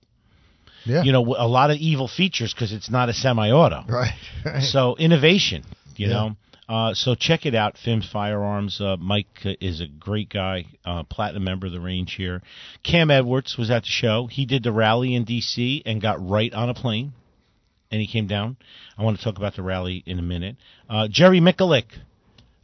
Yeah. 0.84 1.02
You 1.04 1.12
know, 1.12 1.22
a 1.38 1.46
lot 1.46 1.70
of 1.70 1.78
evil 1.78 2.08
features 2.08 2.52
because 2.52 2.72
it's 2.72 2.90
not 2.90 3.08
a 3.08 3.12
semi-auto. 3.12 3.84
Right. 3.88 4.12
Right. 4.44 4.62
So 4.62 4.96
innovation, 4.96 5.64
you 5.96 6.08
Yeah. 6.08 6.12
know. 6.12 6.36
Uh, 6.68 6.94
so 6.94 7.14
check 7.14 7.46
it 7.46 7.54
out, 7.54 7.76
Fims 7.76 8.10
Firearms. 8.10 8.80
Uh, 8.80 8.96
Mike 8.98 9.28
uh, 9.44 9.50
is 9.60 9.80
a 9.80 9.86
great 9.86 10.28
guy, 10.28 10.64
uh, 10.84 11.04
platinum 11.04 11.44
member 11.44 11.68
of 11.68 11.72
the 11.72 11.78
range 11.80 12.14
here. 12.14 12.42
Cam 12.82 13.08
Edwards 13.10 13.56
was 13.56 13.70
at 13.70 13.82
the 13.84 13.88
show. 13.88 14.26
He 14.26 14.46
did 14.46 14.64
the 14.64 14.72
rally 14.72 15.14
in 15.14 15.22
D.C. 15.22 15.84
and 15.86 16.02
got 16.02 16.16
right 16.28 16.52
on 16.52 16.68
a 16.68 16.74
plane, 16.74 17.12
and 17.90 18.00
he 18.00 18.06
came 18.06 18.26
down. 18.26 18.56
I 18.98 19.02
want 19.02 19.18
to 19.18 19.24
talk 19.24 19.36
about 19.38 19.56
the 19.56 19.62
rally 19.62 20.02
in 20.06 20.18
a 20.18 20.22
minute. 20.22 20.56
Uh, 20.88 21.08
Jerry 21.10 21.40
Miculek, 21.40 21.84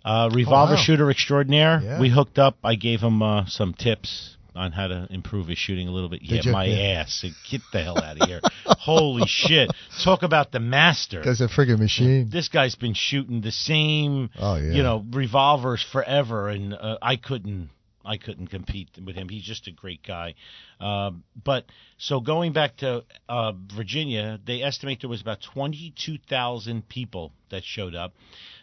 uh, 0.04 0.30
revolver 0.32 0.72
Oh, 0.72 0.76
wow. 0.76 0.82
shooter 0.82 1.11
extraordinaire. 1.11 1.80
Yeah. 1.82 2.00
We 2.00 2.08
hooked 2.11 2.38
up. 2.38 2.56
I 2.64 2.74
gave 2.74 3.00
him 3.00 3.22
uh, 3.22 3.46
some 3.46 3.72
tips 3.74 4.37
on 4.54 4.70
how 4.72 4.87
to 4.87 5.06
improve 5.11 5.46
his 5.48 5.56
shooting 5.56 5.88
a 5.88 5.90
little 5.90 6.11
bit. 6.11 6.20
Did 6.20 6.30
yeah, 6.30 6.40
you? 6.44 6.52
my 6.52 6.64
Yeah. 6.66 7.00
ass. 7.00 7.24
Get 7.50 7.62
the 7.72 7.82
hell 7.82 7.96
out 8.02 8.20
of 8.20 8.28
here. 8.28 8.40
Holy 8.66 9.26
shit. 9.26 9.70
Talk 10.04 10.22
about 10.22 10.52
the 10.52 10.61
master 10.61 11.22
That's 11.24 11.40
a 11.40 11.48
friggin' 11.48 11.78
machine. 11.78 12.28
this 12.30 12.48
guy's 12.48 12.74
been 12.74 12.92
shooting 12.94 13.40
the 13.40 13.50
same, 13.52 14.28
Oh, 14.38 14.56
yeah. 14.56 14.72
you 14.72 14.82
know, 14.82 15.04
revolvers 15.11 15.82
forever, 15.82 16.48
and 16.50 16.74
uh, 16.74 16.98
I 17.00 17.16
couldn't, 17.16 17.70
I 18.04 18.16
couldn't 18.16 18.48
compete 18.48 18.88
with 19.04 19.14
him. 19.16 19.28
He's 19.28 19.42
just 19.44 19.66
a 19.68 19.70
great 19.72 20.02
guy. 20.06 20.34
Um, 20.80 21.22
but 21.44 21.64
so 21.98 22.20
going 22.20 22.52
back 22.52 22.76
to 22.78 23.04
uh, 23.28 23.52
Virginia, 23.74 24.40
they 24.46 24.62
estimate 24.62 25.00
there 25.02 25.10
was 25.10 25.20
about 25.20 25.38
twenty-two 25.54 26.18
thousand 26.28 26.88
people 26.88 27.32
that 27.50 27.62
showed 27.64 27.94
up. 27.94 28.14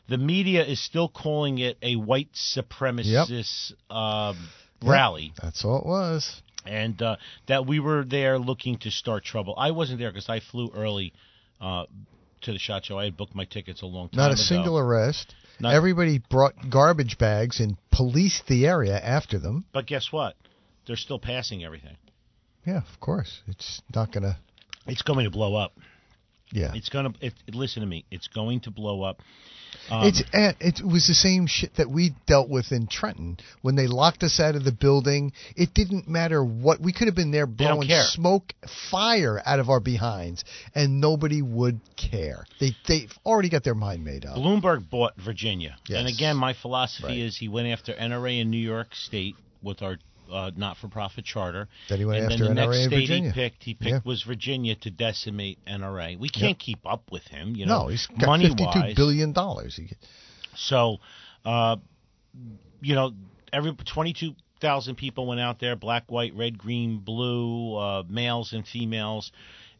The 0.08 0.18
media 0.18 0.66
is 0.66 0.84
still 0.84 1.08
calling 1.08 1.60
it 1.60 1.78
a 1.82 1.96
white 1.96 2.30
supremacist 2.34 3.74
um, 3.90 4.38
Yep. 4.82 4.90
rally 4.90 5.34
That's 5.42 5.66
all 5.66 5.80
it 5.80 5.86
was. 5.86 6.42
and 6.66 7.02
uh, 7.02 7.18
that 7.48 7.66
we 7.66 7.80
were 7.82 8.04
there 8.06 8.40
looking 8.40 8.78
to 8.80 8.92
start 8.92 9.24
trouble. 9.26 9.54
I 9.58 9.72
wasn't 9.72 10.00
there 10.00 10.10
because 10.10 10.30
I 10.30 10.40
flew 10.40 10.72
early 10.74 11.12
uh, 11.60 11.84
to 12.42 12.54
the 12.54 12.60
shot 12.60 12.86
show. 12.86 12.98
I 12.98 13.04
had 13.04 13.18
booked 13.18 13.36
my 13.36 13.44
tickets 13.46 13.82
a 13.82 13.86
long 13.86 14.08
time 14.10 14.18
Not 14.18 14.30
a 14.32 14.34
ago. 14.36 14.42
single 14.42 14.78
arrest. 14.80 15.36
Not- 15.60 15.74
Everybody 15.74 16.20
brought 16.30 16.70
garbage 16.70 17.18
bags 17.18 17.60
and 17.60 17.78
policed 17.92 18.48
the 18.48 18.66
area 18.68 18.98
after 18.98 19.38
them. 19.40 19.66
But 19.74 19.88
guess 19.88 20.12
what? 20.12 20.36
They're 20.86 20.96
still 20.96 21.20
passing 21.20 21.64
everything. 21.64 21.98
Yeah, 22.66 22.78
of 22.78 23.00
course. 23.00 23.42
It's 23.48 23.82
not 23.94 24.12
gonna. 24.12 24.38
It's 24.88 25.02
going 25.02 25.26
to 25.26 25.32
blow 25.32 25.56
up. 25.56 25.74
Yeah. 26.52 26.72
It's 26.74 26.90
going 26.90 27.14
to. 27.14 27.26
It, 27.26 27.34
listen 27.54 27.82
to 27.82 27.88
me. 27.88 28.06
It's 28.12 28.28
going 28.28 28.62
to 28.62 28.72
blow 28.72 29.04
up. 29.04 29.20
Um, 29.90 30.08
It's 30.08 30.24
it 30.34 30.86
was 30.86 31.08
the 31.08 31.14
same 31.14 31.46
shit 31.48 31.76
that 31.76 31.90
we 31.90 32.12
dealt 32.26 32.50
with 32.50 32.72
in 32.72 32.88
Trenton 32.88 33.38
when 33.62 33.76
they 33.76 33.88
locked 33.88 34.24
us 34.24 34.40
out 34.40 34.56
of 34.56 34.64
the 34.64 34.72
building. 34.72 35.32
It 35.56 35.74
didn't 35.74 36.08
matter 36.08 36.44
what 36.44 36.80
we 36.82 36.92
could 36.92 37.08
have 37.08 37.16
been 37.16 37.32
there 37.32 37.46
blowing 37.46 37.90
smoke, 37.90 38.54
fire 38.90 39.42
out 39.46 39.60
of 39.60 39.70
our 39.70 39.80
behinds, 39.80 40.44
and 40.74 41.00
nobody 41.00 41.42
would 41.42 41.80
care. 41.96 42.46
They 42.60 42.76
they've 42.88 43.12
already 43.26 43.50
got 43.50 43.64
their 43.64 43.76
mind 43.76 44.04
made 44.04 44.26
up. 44.26 44.38
Bloomberg 44.38 44.90
bought 44.90 45.14
Virginia. 45.18 45.78
Yes. 45.88 46.00
And 46.00 46.08
again, 46.08 46.36
my 46.36 46.54
philosophy 46.54 47.08
Right. 47.08 47.18
is 47.20 47.38
he 47.38 47.48
went 47.48 47.68
after 47.68 47.94
NRA 47.94 48.40
in 48.42 48.50
New 48.50 48.58
York 48.58 48.96
State 48.96 49.36
with 49.62 49.82
our 49.82 49.98
uh, 50.32 50.52
not-for-profit 50.56 51.26
charter. 51.26 51.68
Then 51.88 52.00
he 52.00 52.06
went 52.06 52.24
and 52.24 52.32
after 52.32 52.46
then 52.46 52.56
the 52.56 52.62
NRA 52.62 52.68
next 52.68 52.86
state 52.86 52.90
Virginia. 53.08 53.32
he 53.32 53.34
picked, 53.42 53.64
he 53.64 53.74
picked 53.74 53.92
Yeah. 53.92 54.00
was 54.04 54.24
Virginia 54.24 54.76
to 54.76 54.92
decimate 54.92 55.60
NRA. 55.66 56.18
We 56.18 56.30
can't 56.30 56.58
keep 56.60 56.80
up 56.86 57.12
with 57.12 57.24
him, 57.28 57.56
you 57.56 57.66
know. 57.66 57.84
no, 57.84 57.88
he's 57.88 58.08
got 58.08 58.28
money 58.28 58.48
fifty-two 58.48 58.94
billion 58.96 59.32
dollars. 59.34 59.76
He- 59.76 59.90
So, 60.56 60.98
uh, 61.46 61.78
you 62.82 62.96
know, 62.96 63.14
every 63.54 63.74
22,000 63.74 64.96
people 64.96 65.26
went 65.28 65.40
out 65.40 65.60
there 65.60 65.76
black, 65.76 66.10
white, 66.12 66.34
red, 66.36 66.58
green, 66.58 67.00
blue, 67.00 67.76
uh, 67.76 68.04
males 68.10 68.54
and 68.54 68.68
females. 68.68 69.32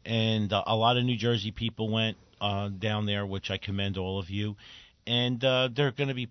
And 0.04 0.52
uh, 0.52 0.62
a 0.66 0.74
lot 0.76 0.96
of 0.96 1.04
New 1.04 1.16
Jersey 1.16 1.50
people 1.50 1.90
went 1.90 2.16
uh, 2.40 2.68
down 2.68 3.06
there, 3.06 3.26
which 3.26 3.50
I 3.50 3.58
commend 3.58 3.98
all 3.98 4.18
of 4.18 4.30
you. 4.30 4.56
And 5.06 5.42
uh, 5.44 5.68
they're 5.74 5.92
going 5.92 6.08
to 6.08 6.14
be 6.14 6.28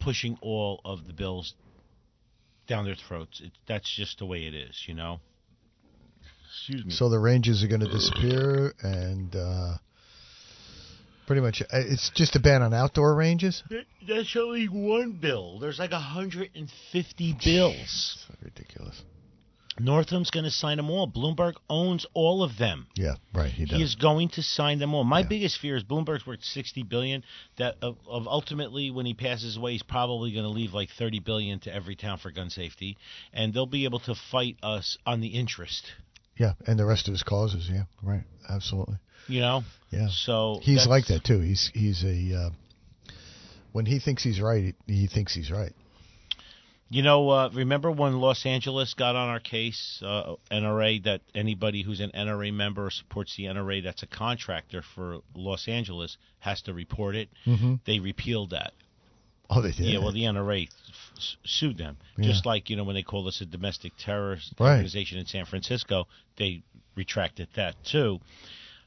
pushing 0.00 0.36
all 0.40 0.80
of 0.84 1.06
the 1.06 1.12
bills 1.12 1.54
down 2.66 2.84
their 2.84 2.94
throats. 2.94 3.40
It, 3.40 3.52
that's 3.66 3.90
just 3.94 4.18
the 4.18 4.26
way 4.26 4.44
it 4.44 4.54
is, 4.54 4.84
you 4.86 4.94
know? 4.94 5.20
Excuse 6.48 6.84
me. 6.84 6.92
So 6.92 7.08
the 7.08 7.18
ranges 7.18 7.64
are 7.64 7.68
going 7.68 7.80
to 7.80 7.90
disappear, 7.90 8.74
and 8.82 9.34
uh, 9.34 9.74
pretty 11.26 11.40
much 11.40 11.62
uh, 11.62 11.66
it's 11.72 12.10
just 12.14 12.36
a 12.36 12.40
ban 12.40 12.62
on 12.62 12.74
outdoor 12.74 13.14
ranges. 13.14 13.62
That's 14.06 14.36
only 14.36 14.66
one 14.66 15.12
bill. 15.12 15.58
There's 15.58 15.78
like 15.78 15.92
150 15.92 17.36
bills. 17.42 18.26
Ridiculous. 18.42 19.02
Northam's 19.80 20.30
going 20.30 20.44
to 20.44 20.50
sign 20.50 20.76
them 20.76 20.90
all. 20.90 21.10
Bloomberg 21.10 21.54
owns 21.70 22.04
all 22.14 22.42
of 22.42 22.58
them. 22.58 22.86
Yeah, 22.94 23.14
right. 23.34 23.50
He 23.50 23.64
does. 23.64 23.76
He 23.78 23.82
is 23.82 23.94
going 23.94 24.28
to 24.30 24.42
sign 24.42 24.78
them 24.78 24.92
all. 24.94 25.02
My 25.04 25.20
Yeah. 25.20 25.28
biggest 25.28 25.58
fear 25.58 25.76
is 25.76 25.82
Bloomberg's 25.84 26.26
worth 26.26 26.44
60 26.44 26.82
billion. 26.82 27.24
That 27.56 27.76
of, 27.82 27.96
of 28.06 28.26
ultimately, 28.28 28.90
when 28.90 29.06
he 29.06 29.14
passes 29.14 29.56
away, 29.56 29.72
he's 29.72 29.82
probably 29.82 30.32
going 30.32 30.44
to 30.44 30.50
leave 30.50 30.74
like 30.74 30.90
30 30.98 31.20
billion 31.20 31.58
to 31.60 31.74
every 31.74 31.96
town 31.96 32.18
for 32.18 32.30
gun 32.30 32.50
safety, 32.50 32.98
and 33.32 33.54
they'll 33.54 33.66
be 33.66 33.84
able 33.84 34.00
to 34.00 34.14
fight 34.30 34.56
us 34.62 34.98
on 35.06 35.20
the 35.20 35.28
interest. 35.28 35.86
yeah, 36.36 36.52
and 36.66 36.78
the 36.78 36.84
rest 36.84 37.08
of 37.08 37.12
his 37.12 37.22
causes. 37.22 37.68
Yeah, 37.72 37.84
right. 38.02 38.24
Absolutely. 38.48 38.96
You 39.28 39.40
know. 39.40 39.62
Yeah. 39.90 40.08
So 40.10 40.58
He's 40.62 40.86
like 40.86 41.06
that 41.06 41.24
too. 41.24 41.40
He's 41.40 41.70
he's 41.72 42.02
a 42.04 42.34
uh, 42.46 42.50
when 43.72 43.86
he 43.86 43.98
thinks 44.00 44.22
he's 44.22 44.40
right, 44.40 44.74
he, 44.86 44.92
he 44.94 45.06
thinks 45.06 45.34
he's 45.34 45.50
right. 45.50 45.72
You 46.92 47.02
know, 47.02 47.30
uh, 47.30 47.48
remember 47.54 47.90
when 47.90 48.20
Los 48.20 48.44
Angeles 48.44 48.92
got 48.92 49.16
on 49.16 49.30
our 49.30 49.40
case, 49.40 50.02
uh, 50.04 50.34
NRA, 50.50 51.02
that 51.04 51.22
anybody 51.34 51.82
who's 51.82 52.00
an 52.00 52.10
NRA 52.14 52.52
member 52.52 52.84
or 52.86 52.90
supports 52.90 53.34
the 53.34 53.44
NRA 53.44 53.82
that's 53.82 54.02
a 54.02 54.06
contractor 54.06 54.82
for 54.94 55.20
Los 55.34 55.68
Angeles 55.68 56.18
has 56.40 56.60
to 56.62 56.74
report 56.74 57.16
it? 57.16 57.30
Mm-hmm. 57.46 57.76
They 57.86 57.98
repealed 57.98 58.50
that. 58.50 58.72
Oh, 59.48 59.62
they 59.62 59.70
did. 59.72 59.86
Yeah, 59.86 60.00
well, 60.00 60.12
the 60.12 60.24
NRA 60.24 60.68
s- 61.16 61.36
sued 61.44 61.78
them. 61.78 61.96
Yeah. 62.18 62.26
Just 62.26 62.44
like, 62.44 62.68
you 62.68 62.76
know, 62.76 62.84
when 62.84 62.94
they 62.94 63.02
called 63.02 63.26
us 63.26 63.40
a 63.40 63.46
domestic 63.46 63.92
terrorist 63.98 64.52
Right. 64.58 64.72
organization 64.72 65.18
in 65.18 65.24
San 65.24 65.46
Francisco, 65.46 66.06
they 66.36 66.62
retracted 66.94 67.48
that 67.54 67.82
too. 67.84 68.20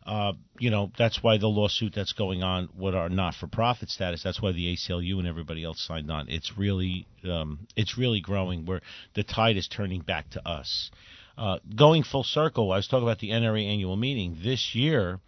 Uh, 0.05 0.33
you 0.59 0.69
know, 0.69 0.91
that's 0.97 1.23
why 1.23 1.37
the 1.37 1.47
lawsuit 1.47 1.93
that's 1.95 2.13
going 2.13 2.43
on 2.43 2.69
with 2.77 2.93
our 2.93 3.09
not-for-profit 3.09 3.89
status. 3.89 4.21
That's 4.23 4.39
why 4.39 4.51
the 4.51 4.75
ACLU 4.75 5.17
and 5.17 5.27
everybody 5.27 5.63
else 5.63 5.81
signed 5.81 6.11
on. 6.11 6.27
It's 6.29 6.55
really, 6.57 7.07
um, 7.23 7.67
it's 7.75 7.97
really 7.97 8.21
growing. 8.21 8.65
Where 8.65 8.81
the 9.15 9.23
tide 9.23 9.57
is 9.57 9.67
turning 9.67 10.01
back 10.01 10.29
to 10.31 10.47
us. 10.47 10.91
Uh, 11.37 11.57
going 11.75 12.03
full 12.03 12.23
circle, 12.23 12.71
I 12.71 12.77
was 12.77 12.87
talking 12.87 13.03
about 13.03 13.19
the 13.19 13.31
NRA 13.31 13.65
annual 13.65 13.95
meeting 13.95 14.37
this 14.43 14.75
year. 14.75 15.19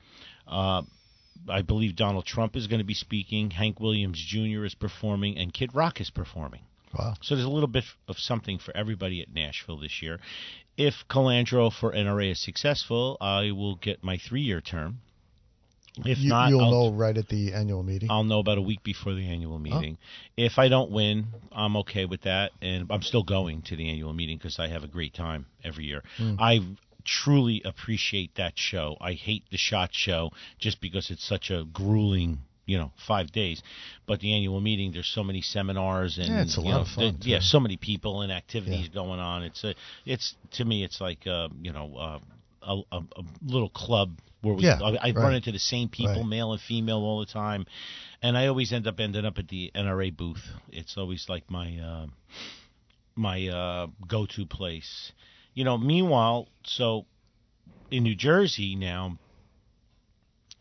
Uh, 0.47 0.83
I 1.49 1.61
believe 1.63 1.95
Donald 1.95 2.25
Trump 2.25 2.55
is 2.55 2.67
going 2.67 2.79
to 2.79 2.85
be 2.85 2.93
speaking. 2.93 3.49
Hank 3.51 3.79
Williams 3.79 4.23
Jr. 4.25 4.63
is 4.63 4.75
performing, 4.75 5.37
and 5.37 5.53
Kid 5.53 5.73
Rock 5.73 5.99
is 5.99 6.09
performing. 6.09 6.61
Wow. 6.97 7.15
So 7.21 7.35
there's 7.35 7.45
a 7.45 7.49
little 7.49 7.67
bit 7.67 7.83
of 8.07 8.17
something 8.17 8.59
for 8.59 8.75
everybody 8.75 9.21
at 9.21 9.33
Nashville 9.33 9.77
this 9.77 10.01
year. 10.01 10.19
If 10.77 10.93
Colandro 11.09 11.71
for 11.71 11.91
NRA 11.91 12.31
is 12.31 12.39
successful, 12.39 13.17
I 13.19 13.51
will 13.51 13.75
get 13.75 14.03
my 14.03 14.17
three-year 14.17 14.61
term. 14.61 14.99
If 16.05 16.19
you, 16.19 16.29
not, 16.29 16.49
you'll 16.49 16.61
I'll, 16.61 16.71
know 16.71 16.91
right 16.91 17.17
at 17.17 17.27
the 17.27 17.53
annual 17.53 17.81
meeting. 17.81 18.11
I'll 18.11 18.23
know 18.23 18.39
about 18.39 18.57
a 18.57 18.61
week 18.61 18.83
before 18.83 19.13
the 19.15 19.27
annual 19.27 19.57
meeting. 19.57 19.97
If 20.35 20.59
I 20.59 20.67
don't 20.67 20.91
win, 20.91 21.27
I'm 21.51 21.75
okay 21.77 22.05
with 22.05 22.21
that, 22.21 22.51
and 22.61 22.87
I'm 22.91 23.01
still 23.01 23.23
going 23.23 23.63
to 23.63 23.75
the 23.75 23.89
annual 23.89 24.13
meeting 24.13 24.37
because 24.37 24.59
I 24.59 24.67
have 24.67 24.83
a 24.83 24.87
great 24.87 25.13
time 25.13 25.47
every 25.63 25.85
year. 25.85 26.03
Hmm. 26.17 26.35
I 26.37 26.59
truly 27.03 27.61
appreciate 27.65 28.35
that 28.35 28.53
show. 28.55 28.97
I 29.01 29.13
hate 29.13 29.43
the 29.49 29.57
shot 29.57 29.89
show 29.93 30.31
just 30.59 30.81
because 30.81 31.09
it's 31.09 31.27
such 31.27 31.49
a 31.49 31.63
grueling, 31.71 32.39
you 32.67 32.77
know, 32.77 32.91
five 33.07 33.31
days. 33.31 33.63
But 34.05 34.19
the 34.19 34.35
annual 34.35 34.61
meeting, 34.61 34.91
there's 34.91 35.07
so 35.07 35.23
many 35.23 35.41
seminars 35.41 36.19
and 36.19 36.27
Yeah, 36.27 36.41
it's 36.43 36.57
a 36.57 36.61
lot 36.61 36.73
know, 36.75 36.81
of 36.81 36.87
fun, 36.89 37.17
the- 37.19 37.27
yeah, 37.29 37.39
so 37.41 37.59
many 37.59 37.77
people 37.77 38.21
and 38.21 38.31
activities 38.31 38.89
going 38.89 39.19
on. 39.19 39.41
It's 39.43 39.63
a, 39.63 39.73
it's 40.05 40.35
to 40.51 40.65
me, 40.65 40.83
it's 40.83 41.01
like 41.01 41.25
uh, 41.25 41.47
you 41.59 41.73
know. 41.73 41.95
Uh, 41.97 42.19
a, 42.63 42.81
a, 42.91 42.97
a 42.97 43.23
little 43.45 43.69
club 43.69 44.19
where 44.41 44.53
we 44.53 44.63
Yeah, 44.65 44.79
I, 44.83 44.89
I 44.89 45.05
right. 45.11 45.15
run 45.15 45.35
into 45.35 45.53
the 45.53 45.59
same 45.59 45.87
people, 45.87 46.15
Right. 46.23 46.25
male 46.25 46.51
and 46.51 46.59
female, 46.61 46.97
all 46.97 47.21
the 47.21 47.25
time, 47.31 47.65
and 48.21 48.37
I 48.37 48.47
always 48.47 48.73
end 48.73 48.87
up 48.87 48.99
ending 48.99 49.23
up 49.25 49.37
at 49.37 49.47
the 49.47 49.71
NRA 49.73 50.09
booth. 50.17 50.43
It's 50.69 50.97
always 50.97 51.29
like 51.29 51.49
my 51.49 51.77
uh, 51.77 52.07
my 53.15 53.47
uh, 53.47 53.87
go-to 54.05 54.45
place. 54.45 55.11
You 55.53 55.63
know. 55.63 55.77
Meanwhile, 55.77 56.47
so 56.65 57.05
in 57.89 58.03
New 58.03 58.15
Jersey 58.15 58.75
now, 58.75 59.17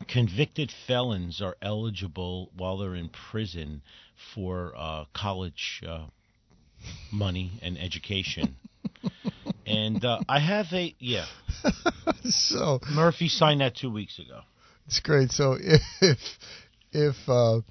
convicted 0.07 0.71
felons 0.85 1.41
are 1.41 1.55
eligible 1.61 2.49
while 2.55 2.77
they're 2.77 2.95
in 2.95 3.09
prison 3.09 3.81
for 4.33 4.73
uh, 4.75 5.05
college 5.13 5.81
uh, 5.87 6.05
money 7.11 7.59
and 7.61 7.77
education. 7.77 8.55
and 9.65 10.03
uh, 10.03 10.19
I 10.27 10.39
have 10.39 10.67
a 10.73 10.95
yeah. 10.99 11.25
so 12.23 12.79
Murphy 12.91 13.27
signed 13.27 13.61
that 13.61 13.75
two 13.75 13.91
weeks 13.91 14.19
ago. 14.19 14.41
It's 14.87 14.99
great. 14.99 15.31
So 15.31 15.57
if 15.59 16.19
if 16.91 17.15
uh, 17.27 17.61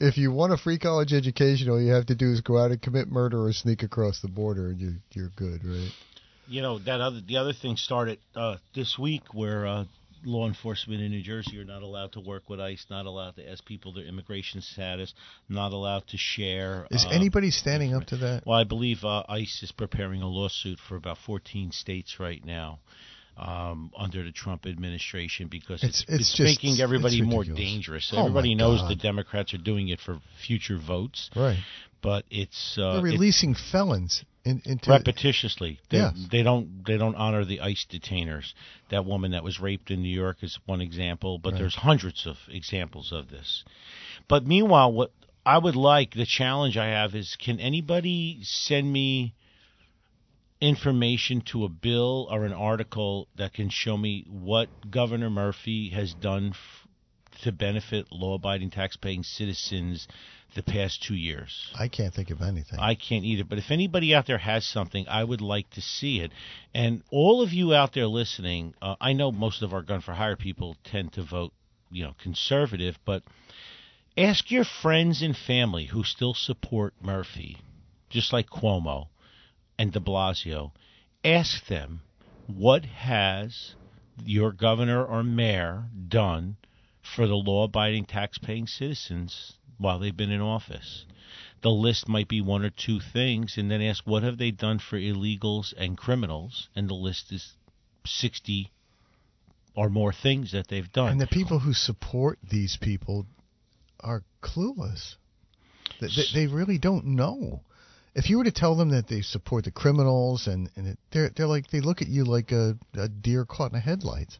if 0.00 0.16
you 0.16 0.32
want 0.32 0.52
a 0.52 0.56
free 0.56 0.78
college 0.78 1.12
education, 1.12 1.70
all 1.70 1.80
you 1.80 1.92
have 1.92 2.06
to 2.06 2.14
do 2.14 2.32
is 2.32 2.40
go 2.40 2.58
out 2.58 2.70
and 2.70 2.80
commit 2.80 3.08
murder 3.08 3.44
or 3.44 3.52
sneak 3.52 3.82
across 3.82 4.20
the 4.20 4.28
border, 4.28 4.68
and 4.68 4.80
you 4.80 4.94
you're 5.12 5.30
good, 5.36 5.64
right? 5.64 5.90
You 6.46 6.62
know 6.62 6.78
that 6.78 7.00
other 7.00 7.20
the 7.20 7.36
other 7.36 7.52
thing 7.52 7.76
started 7.76 8.18
uh, 8.34 8.56
this 8.74 8.98
week 8.98 9.22
where 9.32 9.66
uh, 9.66 9.84
law 10.24 10.46
enforcement 10.46 11.00
in 11.00 11.10
New 11.10 11.22
Jersey 11.22 11.58
are 11.58 11.64
not 11.64 11.82
allowed 11.82 12.12
to 12.12 12.20
work 12.20 12.48
with 12.48 12.60
ICE, 12.60 12.84
not 12.90 13.06
allowed 13.06 13.36
to 13.36 13.50
ask 13.50 13.64
people 13.64 13.92
their 13.92 14.04
immigration 14.04 14.60
status, 14.60 15.14
not 15.48 15.72
allowed 15.72 16.06
to 16.08 16.16
share. 16.16 16.86
Is 16.90 17.04
uh, 17.04 17.10
anybody 17.10 17.50
standing 17.50 17.94
up 17.94 18.06
to 18.06 18.16
that? 18.18 18.44
Well, 18.46 18.58
I 18.58 18.64
believe 18.64 19.04
uh, 19.04 19.22
ICE 19.28 19.62
is 19.62 19.72
preparing 19.72 20.22
a 20.22 20.28
lawsuit 20.28 20.78
for 20.78 20.96
about 20.96 21.18
14 21.18 21.72
states 21.72 22.18
right 22.18 22.44
now. 22.44 22.78
Um, 23.36 23.90
under 23.96 24.22
the 24.22 24.30
Trump 24.30 24.64
administration, 24.64 25.48
because 25.48 25.82
it's, 25.82 26.02
It's- 26.02 26.20
it's 26.20 26.20
it's, 26.30 26.36
just- 26.36 26.62
making 26.62 26.80
everybody 26.80 27.20
more 27.20 27.42
dangerous. 27.44 28.12
Oh, 28.14 28.20
Everybody 28.20 28.54
knows 28.54 28.80
God. 28.82 28.90
the 28.90 28.94
Democrats 28.94 29.52
are 29.54 29.58
doing 29.58 29.88
it 29.88 30.00
for 30.00 30.20
future 30.46 30.78
votes, 30.78 31.30
Right. 31.34 31.58
but 32.00 32.24
it's 32.30 32.78
uh, 32.78 32.92
They're 32.92 33.08
it- 33.08 33.12
releasing 33.14 33.56
felons 33.56 34.24
in, 34.44 34.62
into 34.64 34.88
repetitiously. 34.88 35.78
They, 35.90 35.96
Yes. 35.98 36.14
they 36.30 36.44
don't 36.44 36.84
they 36.86 36.96
don't 36.96 37.16
honor 37.16 37.44
the 37.44 37.60
ICE 37.60 37.84
detainers. 37.90 38.52
That 38.90 39.04
woman 39.04 39.32
that 39.32 39.42
was 39.42 39.58
raped 39.58 39.90
in 39.90 40.00
New 40.02 40.14
York 40.14 40.44
is 40.44 40.56
one 40.66 40.80
example, 40.80 41.38
but 41.38 41.54
Right. 41.54 41.58
there's 41.58 41.74
hundreds 41.74 42.28
of 42.28 42.36
examples 42.48 43.10
of 43.10 43.30
this. 43.30 43.64
But 44.28 44.46
meanwhile, 44.46 44.92
what 44.92 45.10
I 45.44 45.58
would 45.58 45.74
like 45.76 46.14
the 46.14 46.24
challenge 46.24 46.76
I 46.76 46.86
have 46.86 47.16
is 47.16 47.34
can 47.36 47.58
anybody 47.58 48.38
send 48.44 48.92
me 48.92 49.34
information 50.64 51.42
to 51.42 51.64
a 51.64 51.68
bill 51.68 52.26
or 52.30 52.46
an 52.46 52.52
article 52.54 53.28
that 53.36 53.52
can 53.52 53.68
show 53.68 53.98
me 53.98 54.24
what 54.28 54.70
Governor 54.90 55.28
Murphy 55.28 55.90
has 55.90 56.14
done 56.14 56.52
f- 56.54 56.88
to 57.42 57.52
benefit 57.52 58.06
law-abiding 58.10 58.70
tax-paying 58.70 59.24
citizens 59.24 60.08
the 60.54 60.62
past 60.62 61.02
2 61.02 61.14
years? 61.14 61.70
I 61.78 61.88
can't 61.88 62.14
think 62.14 62.30
of 62.30 62.40
anything. 62.40 62.78
I 62.78 62.94
can't 62.94 63.26
either. 63.26 63.44
But 63.44 63.58
if 63.58 63.70
anybody 63.70 64.14
out 64.14 64.26
there 64.26 64.38
has 64.38 64.64
something, 64.64 65.06
I 65.06 65.22
would 65.22 65.42
like 65.42 65.68
to 65.70 65.82
see 65.82 66.20
it. 66.20 66.32
And 66.72 67.02
all 67.10 67.42
of 67.42 67.52
you 67.52 67.74
out 67.74 67.92
there 67.92 68.06
listening, 68.06 68.74
uh, 68.80 68.96
I 68.98 69.12
know 69.12 69.32
most 69.32 69.60
of 69.60 69.74
our 69.74 69.82
gun 69.82 70.00
for 70.00 70.14
hire 70.14 70.36
people 70.36 70.76
tend 70.82 71.12
to 71.12 71.22
vote, 71.22 71.52
you 71.90 72.04
know, 72.04 72.14
conservative, 72.22 72.98
but 73.04 73.22
ask 74.16 74.50
your 74.50 74.64
friends 74.64 75.20
and 75.20 75.36
family 75.36 75.86
who 75.86 76.04
still 76.04 76.32
support 76.32 76.94
Murphy, 77.02 77.58
just 78.08 78.32
like 78.32 78.48
Cuomo 78.48 79.08
and 79.78 79.92
De 79.92 80.00
Blasio. 80.00 80.72
Ask 81.24 81.66
them 81.66 82.02
what 82.46 82.84
has 82.84 83.74
your 84.24 84.52
governor 84.52 85.04
or 85.04 85.22
mayor 85.22 85.90
done 86.08 86.56
for 87.02 87.26
the 87.26 87.34
law-abiding 87.34 88.04
tax-paying 88.04 88.66
citizens 88.66 89.54
while 89.78 89.98
they've 89.98 90.16
been 90.16 90.30
in 90.30 90.40
office 90.40 91.04
the 91.64 91.70
list 91.70 92.06
might 92.06 92.28
be 92.28 92.42
one 92.42 92.62
or 92.62 92.68
two 92.68 93.00
things, 93.00 93.56
and 93.56 93.70
then 93.70 93.80
ask 93.80 94.06
what 94.06 94.22
have 94.22 94.36
they 94.36 94.50
done 94.50 94.78
for 94.78 94.98
illegals 94.98 95.72
and 95.78 95.96
criminals, 95.96 96.68
and 96.76 96.90
the 96.90 96.94
list 96.94 97.32
is 97.32 97.54
sixty 98.06 98.70
or 99.74 99.88
more 99.88 100.12
things 100.12 100.52
that 100.52 100.68
they've 100.68 100.92
done. 100.92 101.12
and 101.12 101.20
the 101.20 101.26
people 101.26 101.60
who 101.60 101.72
support 101.72 102.38
these 102.48 102.76
people 102.76 103.26
are 104.00 104.22
clueless. 104.42 105.16
They, 106.00 106.08
they 106.34 106.46
really 106.46 106.76
don't 106.76 107.06
know. 107.06 107.62
If 108.14 108.30
you 108.30 108.38
were 108.38 108.44
to 108.44 108.52
tell 108.52 108.76
them 108.76 108.90
that 108.90 109.08
they 109.08 109.22
support 109.22 109.64
the 109.64 109.72
criminals 109.72 110.46
and, 110.46 110.70
and 110.76 110.86
it, 110.86 110.98
they're 111.10 111.30
they're 111.30 111.46
like 111.46 111.68
they 111.68 111.80
look 111.80 112.00
at 112.00 112.08
you 112.08 112.24
like 112.24 112.52
a, 112.52 112.78
a 112.94 113.08
deer 113.08 113.44
caught 113.44 113.72
in 113.72 113.78
a 113.78 113.80
headlight. 113.80 114.38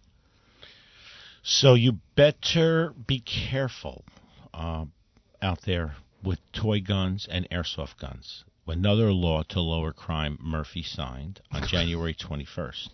so 1.43 1.75
you 1.75 1.99
better 2.15 2.95
be 3.07 3.21
careful 3.21 4.05
uh, 4.53 4.85
out 5.43 5.63
there 5.67 5.97
with 6.23 6.39
toy 6.53 6.81
guns 6.81 7.27
and 7.31 7.49
airsoft 7.51 7.99
guns. 8.01 8.45
Another 8.67 9.13
law 9.13 9.43
to 9.51 9.61
lower 9.61 9.93
crime 9.93 10.39
Murphy 10.41 10.83
signed 10.83 11.41
on 11.53 11.67
January 11.69 12.15
21st. 12.15 12.89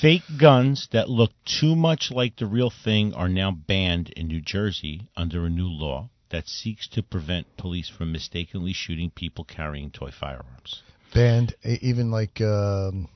Fake 0.00 0.22
guns 0.38 0.88
that 0.92 1.10
look 1.10 1.32
too 1.44 1.74
much 1.76 2.10
like 2.10 2.36
the 2.36 2.46
real 2.46 2.70
thing 2.70 3.12
are 3.12 3.28
now 3.28 3.50
banned 3.50 4.10
in 4.10 4.28
New 4.28 4.40
Jersey 4.40 5.08
under 5.16 5.44
a 5.44 5.50
new 5.50 5.68
law 5.68 6.08
that 6.32 6.48
seeks 6.48 6.88
to 6.88 7.02
prevent 7.02 7.46
police 7.56 7.88
from 7.88 8.10
mistakenly 8.10 8.72
shooting 8.72 9.10
people 9.10 9.44
carrying 9.44 9.90
toy 9.90 10.10
firearms. 10.10 10.82
Banned 11.14 11.54
even 11.64 12.10
like 12.10 12.40
um, 12.40 13.08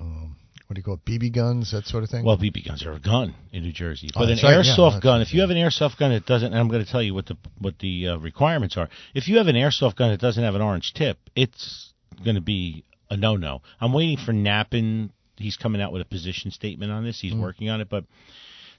um, 0.00 0.36
what 0.68 0.74
do 0.74 0.78
you 0.78 0.84
call 0.84 0.94
it, 0.94 1.04
BB 1.04 1.34
guns, 1.34 1.72
that 1.72 1.84
sort 1.84 2.04
of 2.04 2.10
thing. 2.10 2.24
Well, 2.24 2.38
BB 2.38 2.64
guns 2.66 2.86
are 2.86 2.92
a 2.92 3.00
gun 3.00 3.34
in 3.52 3.64
New 3.64 3.72
Jersey, 3.72 4.08
Oh, 4.14 4.20
but 4.20 4.28
an 4.30 4.38
right, 4.42 4.56
airsoft 4.64 4.92
that's 4.92 5.02
gun. 5.02 5.18
right, 5.18 5.26
If 5.26 5.34
you 5.34 5.40
have 5.40 5.50
an 5.50 5.56
airsoft 5.56 5.98
gun 5.98 6.12
that 6.12 6.26
doesn't, 6.26 6.52
and 6.52 6.58
I'm 6.60 6.68
going 6.68 6.84
to 6.84 6.90
tell 6.90 7.02
you 7.02 7.12
what 7.12 7.26
the 7.26 7.36
what 7.58 7.78
the 7.80 8.08
uh, 8.08 8.16
requirements 8.18 8.76
are. 8.76 8.88
If 9.14 9.26
you 9.26 9.38
have 9.38 9.48
an 9.48 9.56
airsoft 9.56 9.96
gun 9.96 10.10
that 10.12 10.20
doesn't 10.20 10.42
have 10.42 10.54
an 10.54 10.62
orange 10.62 10.94
tip, 10.94 11.18
it's 11.34 11.92
going 12.24 12.36
to 12.36 12.40
be 12.40 12.84
a 13.10 13.16
no-no. 13.16 13.62
I'm 13.80 13.92
waiting 13.92 14.16
for 14.24 14.32
Nappen. 14.32 15.10
He's 15.36 15.56
coming 15.56 15.82
out 15.82 15.90
with 15.92 16.02
a 16.02 16.04
position 16.04 16.52
statement 16.52 16.92
on 16.92 17.02
this. 17.02 17.18
He's 17.20 17.32
Mm. 17.34 17.40
working 17.40 17.68
on 17.68 17.80
it, 17.80 17.88
but 17.88 18.04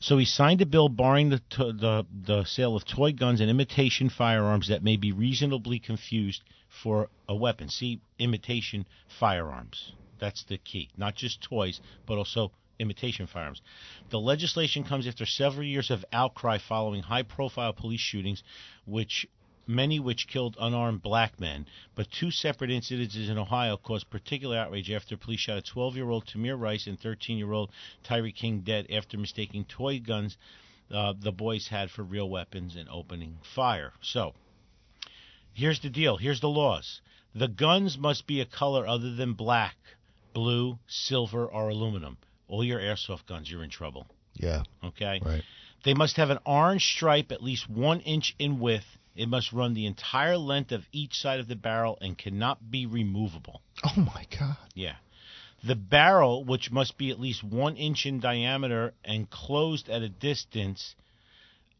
so 0.01 0.17
he 0.17 0.25
signed 0.25 0.61
a 0.61 0.65
bill 0.65 0.89
barring 0.89 1.29
the, 1.29 1.39
to, 1.51 1.71
the 1.71 2.05
the 2.25 2.43
sale 2.43 2.75
of 2.75 2.83
toy 2.85 3.13
guns 3.13 3.39
and 3.39 3.49
imitation 3.49 4.09
firearms 4.09 4.67
that 4.67 4.83
may 4.83 4.97
be 4.97 5.11
reasonably 5.11 5.79
confused 5.79 6.41
for 6.67 7.09
a 7.29 7.35
weapon. 7.35 7.69
See, 7.69 8.01
imitation 8.17 8.85
firearms. 9.19 9.93
That's 10.19 10.43
the 10.43 10.57
key. 10.57 10.89
Not 10.97 11.15
just 11.15 11.41
toys, 11.41 11.79
but 12.07 12.17
also 12.17 12.51
imitation 12.79 13.27
firearms. 13.27 13.61
The 14.09 14.19
legislation 14.19 14.83
comes 14.83 15.07
after 15.07 15.25
several 15.25 15.65
years 15.65 15.91
of 15.91 16.03
outcry 16.11 16.57
following 16.57 17.03
high-profile 17.03 17.73
police 17.73 18.01
shootings, 18.01 18.43
which 18.85 19.27
many 19.67 19.99
which 19.99 20.27
killed 20.27 20.57
unarmed 20.59 21.01
black 21.01 21.39
men. 21.39 21.65
But 21.95 22.11
two 22.11 22.31
separate 22.31 22.71
incidents 22.71 23.15
in 23.15 23.37
Ohio 23.37 23.77
caused 23.77 24.09
particular 24.09 24.57
outrage 24.57 24.91
after 24.91 25.17
police 25.17 25.39
shot 25.41 25.57
a 25.57 25.61
12-year-old 25.61 26.25
Tamir 26.25 26.59
Rice 26.59 26.87
and 26.87 26.99
13-year-old 26.99 27.71
Tyree 28.03 28.31
King 28.31 28.61
dead 28.61 28.87
after 28.91 29.17
mistaking 29.17 29.65
toy 29.65 29.99
guns 29.99 30.37
uh, 30.93 31.13
the 31.17 31.31
boys 31.31 31.67
had 31.69 31.89
for 31.89 32.03
real 32.03 32.29
weapons 32.29 32.75
and 32.75 32.89
opening 32.89 33.37
fire. 33.55 33.93
So, 34.01 34.33
here's 35.53 35.79
the 35.79 35.89
deal. 35.89 36.17
Here's 36.17 36.41
the 36.41 36.49
laws. 36.49 37.01
The 37.33 37.47
guns 37.47 37.97
must 37.97 38.27
be 38.27 38.41
a 38.41 38.45
color 38.45 38.85
other 38.85 39.15
than 39.15 39.33
black, 39.33 39.77
blue, 40.33 40.79
silver, 40.87 41.45
or 41.45 41.69
aluminum. 41.69 42.17
All 42.49 42.63
your 42.63 42.79
airsoft 42.79 43.25
guns, 43.25 43.49
you're 43.49 43.63
in 43.63 43.69
trouble. 43.69 44.05
yeah, 44.33 44.63
Okay? 44.83 45.21
right. 45.23 45.43
They 45.83 45.93
must 45.93 46.17
have 46.17 46.29
an 46.29 46.39
orange 46.45 46.85
stripe 46.85 47.31
at 47.31 47.41
least 47.41 47.69
one 47.69 48.01
inch 48.01 48.35
in 48.37 48.59
width. 48.59 48.85
It 49.15 49.27
must 49.27 49.51
run 49.51 49.73
the 49.73 49.85
entire 49.85 50.37
length 50.37 50.71
of 50.71 50.85
each 50.91 51.19
side 51.19 51.39
of 51.39 51.47
the 51.47 51.55
barrel 51.55 51.97
and 52.01 52.17
cannot 52.17 52.71
be 52.71 52.85
removable. 52.85 53.61
Oh 53.83 53.99
my 53.99 54.25
God. 54.37 54.57
Yeah. 54.73 54.95
The 55.63 55.75
barrel, 55.75 56.43
which 56.43 56.71
must 56.71 56.97
be 56.97 57.11
at 57.11 57.19
least 57.19 57.43
one 57.43 57.75
inch 57.75 58.05
in 58.05 58.19
diameter 58.19 58.93
and 59.03 59.29
closed 59.29 59.89
at 59.89 60.01
a 60.01 60.09
distance 60.09 60.95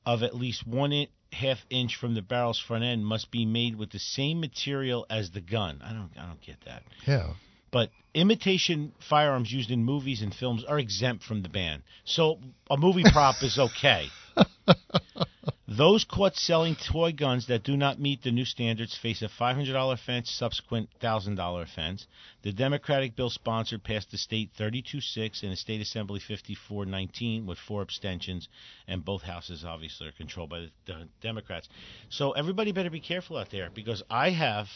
of 0.06 0.24
at 0.24 0.36
least 0.36 0.67
one 0.67 0.91
in, 0.91 1.08
half 1.32 1.65
inch 1.70 1.96
from 1.96 2.13
the 2.13 2.22
barrel's 2.22 2.60
front 2.60 2.84
end, 2.84 3.06
must 3.06 3.32
be 3.32 3.46
made 3.46 3.76
with 3.76 3.91
the 3.91 4.00
same 4.00 4.39
material 4.39 5.06
as 5.10 5.32
the 5.32 5.41
gun. 5.41 5.82
I 5.84 5.94
don't, 5.94 6.12
I 6.17 6.28
don't 6.28 6.41
get 6.41 6.58
that. 6.65 6.84
Yeah. 7.08 7.34
But 7.72 7.89
imitation 8.13 8.91
firearms 9.10 9.52
used 9.52 9.72
in 9.72 9.84
movies 9.84 10.22
and 10.22 10.36
films 10.36 10.65
are 10.65 10.78
exempt 10.78 11.24
from 11.24 11.41
the 11.41 11.50
ban. 11.50 11.84
So 12.04 12.39
a 12.70 12.76
movie 12.76 13.06
prop 13.12 13.41
is 13.41 13.58
okay. 13.58 14.08
Those 15.78 16.04
caught 16.04 16.36
selling 16.36 16.76
toy 16.76 17.14
guns 17.14 17.48
that 17.48 17.64
do 17.64 17.78
not 17.78 17.98
meet 17.98 18.24
the 18.24 18.32
new 18.32 18.44
standards 18.44 18.98
face 18.98 19.22
a 19.22 19.30
$500 19.30 19.94
offense, 19.94 20.30
subsequent 20.30 20.89
$1,000 21.02 21.62
offense. 21.62 22.08
The 22.41 22.52
Democratic 22.52 23.16
bill 23.16 23.30
sponsored 23.30 23.82
passed 23.82 24.12
the 24.12 24.18
state 24.18 24.50
32-6 24.60 25.43
and 25.43 25.52
the 25.54 25.56
state 25.56 25.80
assembly 25.80 26.20
54-19 26.20 27.45
with 27.45 27.58
four 27.58 27.82
abstentions, 27.82 28.50
and 28.86 29.06
both 29.06 29.22
houses 29.22 29.64
obviously 29.64 30.08
are 30.08 30.12
controlled 30.12 30.50
by 30.50 30.60
the, 30.60 30.72
the 30.88 31.08
Democrats. 31.22 31.70
So 32.10 32.32
everybody 32.32 32.74
better 32.74 32.89
be 32.89 33.00
careful 33.00 33.38
out 33.38 33.50
there 33.50 33.70
because 33.74 34.04
I 34.10 34.32
have 34.32 34.68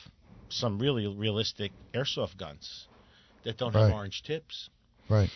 some 0.47 0.80
really 0.80 1.07
realistic 1.07 1.74
airsoft 1.93 2.38
guns 2.38 2.88
that 3.43 3.57
don't 3.57 3.74
have 3.74 3.91
orange 3.91 4.24
tips, 4.24 4.69
Right. 5.09 5.30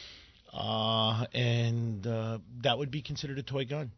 uh, 0.53 1.25
and 1.33 2.07
uh, 2.07 2.37
that 2.61 2.77
would 2.77 2.91
be 2.91 3.01
considered 3.01 3.39
a 3.39 3.43
toy 3.43 3.65
gun. 3.65 3.91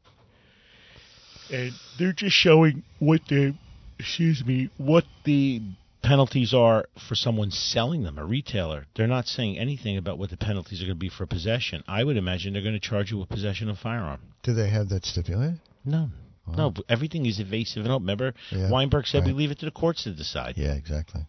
And 1.51 1.71
they're 1.99 2.13
just 2.13 2.35
showing 2.35 2.83
what 2.99 3.21
the 3.27 3.53
excuse 3.99 4.43
me 4.45 4.69
what 4.77 5.05
the 5.25 5.61
penalties 6.01 6.53
are 6.53 6.85
for 7.07 7.13
someone 7.15 7.51
selling 7.51 8.03
them, 8.03 8.17
a 8.17 8.25
retailer. 8.25 8.87
They're 8.95 9.07
not 9.07 9.27
saying 9.27 9.57
anything 9.59 9.97
about 9.97 10.17
what 10.17 10.29
the 10.31 10.37
penalties 10.37 10.81
are 10.81 10.85
going 10.85 10.97
to 10.97 10.99
be 10.99 11.09
for 11.09 11.25
possession. 11.27 11.83
I 11.87 12.03
would 12.03 12.17
imagine 12.17 12.53
they're 12.53 12.61
going 12.63 12.73
to 12.73 12.79
charge 12.79 13.11
you 13.11 13.17
with 13.19 13.29
possession 13.29 13.69
of 13.69 13.77
firearm. 13.77 14.19
Do 14.43 14.53
they 14.53 14.69
have 14.69 14.89
that 14.89 15.05
stipulated? 15.05 15.59
No. 15.85 16.09
No, 16.47 16.73
everything 16.89 17.25
is 17.27 17.39
evasive. 17.39 17.85
And 17.85 17.93
remember, 17.93 18.33
Yeah, 18.51 18.69
Weinberg 18.69 19.07
said 19.07 19.25
we 19.25 19.31
leave 19.31 19.51
it 19.51 19.59
to 19.59 19.65
the 19.65 19.71
courts 19.71 20.03
to 20.03 20.11
decide 20.11 20.57
Yeah, 20.57 20.73
exactly. 20.73 21.21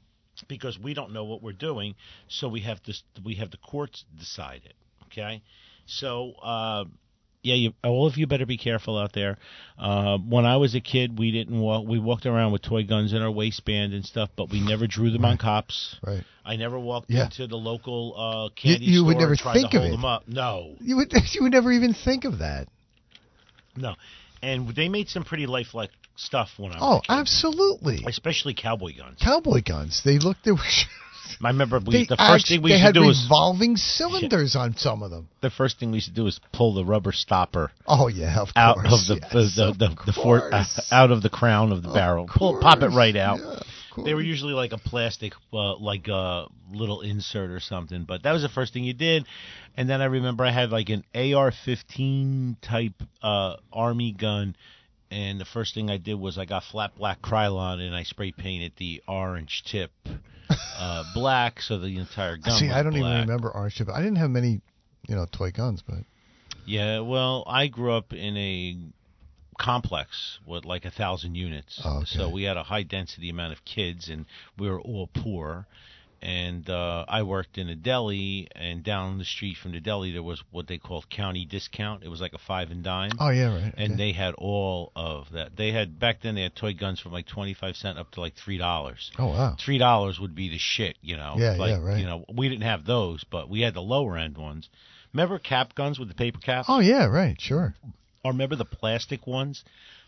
because 0.49 0.79
we 0.79 0.95
don't 0.95 1.13
know 1.13 1.25
what 1.25 1.43
we're 1.43 1.53
doing, 1.53 1.95
so 2.29 2.49
we 2.49 2.61
have 2.61 2.83
to 2.85 2.95
we 3.23 3.35
have 3.37 3.51
the 3.51 3.59
courts 3.59 4.05
decide 4.19 4.63
it. 4.65 4.75
Okay, 5.07 5.43
so 5.87 6.33
uh, 6.43 6.85
yeah, 7.43 7.55
you, 7.57 7.73
all 7.83 8.07
of 8.07 8.17
you 8.17 8.27
better 8.27 8.47
be 8.47 8.57
careful 8.57 8.97
out 8.97 9.13
there. 9.13 9.37
Uh, 9.79 10.17
when 10.19 10.45
I 10.47 10.57
was 10.59 10.75
a 10.77 10.81
kid, 10.81 11.19
we 11.19 11.33
didn't 11.33 11.59
walk. 11.61 11.87
We 11.87 11.99
walked 11.99 12.25
around 12.25 12.53
with 12.53 12.63
toy 12.63 12.85
guns 12.85 13.13
in 13.13 13.21
our 13.21 13.31
waistband 13.31 13.95
and 13.95 14.05
stuff, 14.05 14.31
but 14.37 14.49
we 14.51 14.61
never 14.61 14.87
drew 14.87 15.11
them 15.11 15.25
on 15.25 15.39
cops. 15.39 15.97
Right. 16.07 16.23
I 16.45 16.57
never 16.57 16.79
walked 16.79 17.11
Yeah. 17.11 17.25
into 17.25 17.47
the 17.49 17.57
local 17.57 18.15
uh, 18.17 18.45
You- 18.45 18.51
candy 18.55 18.85
you 18.87 18.95
store 18.99 19.07
would 19.07 19.17
never 19.19 19.33
and 19.33 19.41
think 19.55 19.71
to 19.73 19.79
of 19.79 19.85
it. 19.85 19.91
them 19.91 20.05
up. 20.05 20.29
No, 20.29 20.75
You 20.81 20.97
would 20.97 21.13
you 21.33 21.43
would 21.43 21.53
never 21.53 21.73
even 21.73 21.95
think 21.95 22.25
of 22.25 22.39
that. 22.39 22.69
no, 23.77 23.95
and 24.43 24.69
they 24.75 24.89
made 24.89 25.09
some 25.09 25.25
pretty 25.25 25.47
lifelike 25.47 25.91
stuff 26.17 26.51
when 26.59 26.73
I 26.73 26.77
was 26.77 26.83
Oh, 26.83 26.97
a 26.99 27.01
kid, 27.01 27.21
absolutely. 27.21 28.05
especially 28.07 28.55
cowboy 28.55 28.97
guns. 28.97 29.19
Cowboy 29.21 29.63
guns. 29.65 30.03
They 30.05 30.19
looked. 30.19 30.45
They, 30.45 30.53
were, 30.53 30.59
I 31.43 31.49
remember 31.49 31.79
we, 31.85 31.93
they 31.93 32.05
the 32.07 32.17
first 32.17 32.49
thing 32.49 32.63
we 32.63 32.71
they 32.71 32.75
used 32.77 32.85
had 32.85 32.95
to 32.95 33.01
do 33.01 33.07
was 33.07 33.25
revolving 33.25 33.77
cylinders 33.77 34.57
on 34.57 34.77
some 34.77 35.03
of 35.03 35.11
them. 35.11 35.29
the 35.41 35.51
first 35.51 35.79
thing 35.79 35.91
we 35.91 35.97
used 35.97 36.09
to 36.09 36.15
do 36.15 36.27
is 36.27 36.41
pull 36.53 36.75
the 36.75 36.85
rubber 36.85 37.13
stopper 37.13 37.71
Oh 37.87 38.09
yeah, 38.09 38.41
of 38.41 38.49
out 38.57 38.77
course. 38.77 39.09
of 39.11 39.21
the 39.21 39.27
yes, 39.35 39.57
the, 39.57 39.69
of 39.69 39.79
the, 39.79 39.89
the, 39.89 40.13
the 40.13 40.21
uh, 40.53 40.65
out 40.91 41.11
of 41.11 41.23
the 41.23 41.31
crown 41.31 41.73
of 41.73 41.83
the 41.83 41.89
Of 41.89 41.95
barrel. 41.95 42.27
Pull 42.29 42.61
pop 42.61 42.83
it 42.83 42.89
right 42.89 43.17
out. 43.17 43.39
yeah, 43.39 43.61
of 43.99 44.05
They 44.05 44.15
were 44.15 44.23
usually 44.23 44.55
like 44.55 44.73
a 44.73 44.79
plastic, 44.79 45.35
uh, 45.53 45.77
like 45.77 46.09
a 46.09 46.47
little 46.73 47.03
insert 47.03 47.51
or 47.51 47.61
something. 47.61 48.05
But 48.05 48.23
that 48.23 48.33
was 48.33 48.43
the 48.43 48.49
first 48.49 48.73
thing 48.73 48.85
you 48.85 48.95
did. 48.95 49.27
And 49.77 49.89
then 49.89 50.01
I 50.01 50.07
remember 50.07 50.45
I 50.45 50.51
had 50.53 50.71
like 50.71 50.89
an 50.89 51.05
AR-15 51.15 52.57
type 52.63 52.95
uh, 53.23 53.57
army 53.73 54.13
gun. 54.13 54.57
And 55.11 55.39
the 55.39 55.45
first 55.45 55.75
thing 55.75 55.91
I 55.91 55.99
did 55.99 56.15
was 56.19 56.39
I 56.39 56.47
got 56.47 56.63
flat 56.71 56.97
black 56.97 57.21
Krylon 57.21 57.81
and 57.87 57.95
I 57.95 58.03
spray 58.05 58.33
painted 58.33 58.73
the 58.79 59.03
orange 59.07 59.63
tip 59.67 59.91
uh, 60.51 61.05
black, 61.15 61.61
so 61.61 61.79
the 61.79 61.99
entire 61.99 62.37
gun. 62.37 62.59
See, 62.59 62.71
I 62.71 62.83
don't 62.83 62.97
even 62.97 63.21
remember 63.21 63.51
orange 63.51 63.75
chip. 63.75 63.89
I 63.89 63.99
didn't 63.99 64.17
have 64.17 64.31
many, 64.31 64.61
you 65.09 65.15
know, 65.15 65.27
toy 65.31 65.51
guns, 65.51 65.83
but 65.87 65.99
Yeah, 66.65 67.01
well, 67.01 67.45
I 67.47 67.69
grew 67.69 67.93
up 67.93 68.13
in 68.13 68.37
a 68.37 68.77
complex 69.59 70.39
with 70.47 70.65
like 70.65 70.85
a 70.85 70.91
thousand 70.91 71.35
units. 71.35 71.81
Oh, 71.85 71.99
okay. 71.99 72.07
So 72.07 72.29
we 72.31 72.45
had 72.45 72.57
a 72.57 72.63
high 72.63 72.83
density 72.83 73.31
amount 73.31 73.53
of 73.53 73.65
kids, 73.65 74.09
and 74.09 74.27
we 74.59 74.69
were 74.69 74.81
all 74.81 75.09
poor. 75.09 75.67
And 76.23 76.71
uh, 76.71 77.05
I 77.09 77.25
worked 77.25 77.59
in 77.59 77.69
a 77.69 77.75
deli, 77.75 78.47
and 78.55 78.85
down 78.85 79.19
the 79.19 79.25
street 79.25 79.57
from 79.57 79.73
the 79.73 79.81
deli 79.81 80.13
there 80.13 80.23
was 80.23 80.43
what 80.53 80.69
they 80.69 80.79
called 80.79 81.11
county 81.11 81.45
discount. 81.45 82.05
It 82.05 82.09
was 82.09 82.21
like 82.21 82.33
a 82.33 82.39
five 82.39 82.71
and 82.71 82.85
dime. 82.85 83.11
oh 83.19 83.31
yeah, 83.31 83.55
right. 83.55 83.75
And 83.77 83.95
okay. 83.95 83.97
they 83.97 84.13
had 84.13 84.35
all 84.35 84.93
of 84.95 85.33
that. 85.33 85.57
They 85.57 85.73
had 85.73 85.99
back 85.99 86.23
then. 86.23 86.37
They 86.37 86.43
had 86.43 86.55
toy 86.55 86.75
guns 86.75 87.01
from 87.01 87.13
like 87.13 87.27
twenty 87.27 87.55
five 87.55 87.75
cent 87.75 87.99
up 87.99 88.13
to 88.13 88.21
like 88.21 88.35
three 88.37 88.59
dollars. 88.59 89.11
oh 89.19 89.27
wow. 89.27 89.57
Three 89.59 89.79
dollars 89.79 90.21
would 90.21 90.35
be 90.35 90.49
the 90.49 90.59
shit, 90.59 90.97
you 91.03 91.17
know. 91.17 91.35
Yeah, 91.37 91.57
like, 91.57 91.71
yeah, 91.71 91.81
right. 91.83 91.99
You 91.99 92.07
know, 92.07 92.25
we 92.33 92.49
didn't 92.49 92.63
have 92.63 92.85
those, 92.85 93.25
but 93.25 93.51
we 93.51 93.61
had 93.63 93.75
the 93.75 93.83
lower 93.83 94.17
end 94.17 94.39
ones. 94.39 94.69
Remember 95.13 95.39
cap 95.39 95.75
guns 95.75 95.99
with 95.99 96.09
the 96.09 96.15
paper 96.15 96.39
cap? 96.39 96.67
Oh 96.69 96.79
yeah, 96.79 97.07
right. 97.07 97.39
Sure. 97.41 97.75
Or 98.25 98.31
remember 98.31 98.55
the 98.55 98.65
plastic 98.65 99.27
ones 99.27 99.65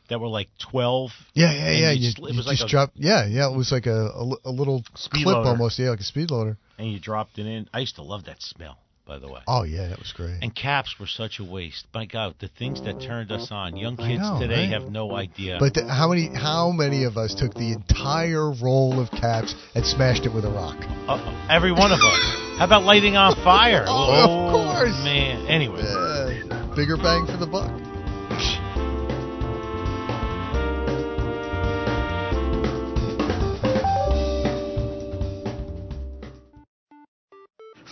that 0.09 0.21
were 0.21 0.29
like 0.29 0.49
twelve? 0.59 1.11
Yeah, 1.35 1.53
yeah, 1.53 1.71
yeah. 1.73 1.91
you 1.93 2.07
You, 2.07 2.11
sl- 2.11 2.27
it 2.27 2.33
you 2.33 2.37
was 2.39 2.47
like 2.47 2.57
just 2.59 2.69
a- 2.69 2.71
drop. 2.71 2.91
Yeah, 2.95 3.27
yeah. 3.27 3.51
It 3.51 3.57
was 3.57 3.73
like 3.73 3.87
a 3.87 3.91
a, 4.09 4.35
a 4.47 4.51
little 4.51 4.83
Speed 4.95 5.25
clip 5.25 5.37
loader. 5.37 5.49
almost. 5.51 5.79
Yeah, 5.79 5.91
like 5.91 6.01
a 6.01 6.05
speed 6.05 6.31
loader. 6.31 6.57
And 6.79 6.91
you 6.93 6.99
dropped 7.01 7.39
it 7.39 7.47
in. 7.47 7.69
I 7.73 7.81
used 7.81 7.97
to 7.97 8.03
love 8.03 8.25
that 8.25 8.43
smell, 8.43 8.79
by 9.07 9.19
the 9.21 9.29
way. 9.29 9.41
Oh 9.47 9.63
yeah, 9.63 9.89
that 9.89 9.99
was 9.99 10.13
great. 10.13 10.39
And 10.43 10.55
caps 10.55 10.97
were 10.99 11.07
such 11.07 11.39
a 11.39 11.45
waste. 11.45 11.87
My 11.95 12.05
God, 12.05 12.35
the 12.41 12.49
things 12.49 12.83
that 12.83 13.01
turned 13.01 13.31
us 13.31 13.49
on. 13.53 13.77
Young 13.77 13.97
kids 13.97 14.21
know, 14.21 14.39
today 14.41 14.69
right? 14.71 14.81
have 14.83 14.91
no 14.91 15.15
idea. 15.15 15.57
But 15.61 15.75
th- 15.75 15.87
how 15.87 16.09
many 16.09 16.29
how 16.35 16.71
many 16.73 17.05
of 17.05 17.17
us 17.17 17.35
took 17.35 17.55
the 17.55 17.73
entire 17.73 18.51
roll 18.51 18.99
of 19.01 19.11
caps 19.13 19.55
and 19.75 19.87
smashed 19.87 20.27
it 20.27 20.35
with 20.35 20.45
a 20.45 20.51
rock? 20.51 20.77
Uh-oh. 21.09 21.47
every 21.49 21.71
one 21.73 21.93
of 21.93 22.01
us. 22.01 22.21
How 22.59 22.65
about 22.67 22.83
lighting 22.85 23.17
on 23.17 23.35
fire? 23.45 23.85
Oh, 23.89 24.25
of 24.25 24.31
oh, 24.31 24.75
course. 24.75 24.91
man. 25.05 25.47
Anyway, 25.47 25.83
Yeah, 25.83 26.73
bigger 26.77 26.97
bang 26.97 27.27
for 27.27 27.37
the 27.37 27.47
buck. 27.47 27.71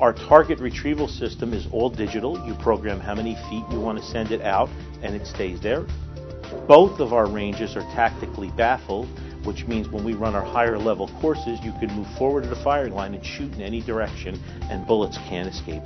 Our 0.00 0.14
target 0.14 0.60
retrieval 0.60 1.08
system 1.08 1.52
is 1.52 1.66
all 1.72 1.90
digital. 1.90 2.42
You 2.46 2.54
program 2.54 3.00
how 3.00 3.14
many 3.14 3.34
feet 3.50 3.64
you 3.70 3.78
want 3.78 3.98
to 3.98 4.04
send 4.04 4.32
it 4.32 4.40
out, 4.40 4.70
and 5.02 5.14
it 5.14 5.26
stays 5.26 5.60
there. 5.60 5.84
Both 6.66 7.00
of 7.00 7.12
our 7.12 7.26
ranges 7.26 7.76
are 7.76 7.82
tactically 7.94 8.50
baffled, 8.56 9.08
which 9.44 9.66
means 9.66 9.90
when 9.90 10.02
we 10.02 10.14
run 10.14 10.34
our 10.34 10.44
higher 10.44 10.78
level 10.78 11.08
courses, 11.20 11.60
you 11.62 11.72
can 11.72 11.92
move 11.92 12.06
forward 12.16 12.44
to 12.44 12.48
the 12.48 12.56
firing 12.56 12.94
line 12.94 13.12
and 13.12 13.24
shoot 13.24 13.52
in 13.52 13.60
any 13.60 13.82
direction, 13.82 14.40
and 14.70 14.86
bullets 14.86 15.18
can't 15.28 15.46
escape. 15.46 15.82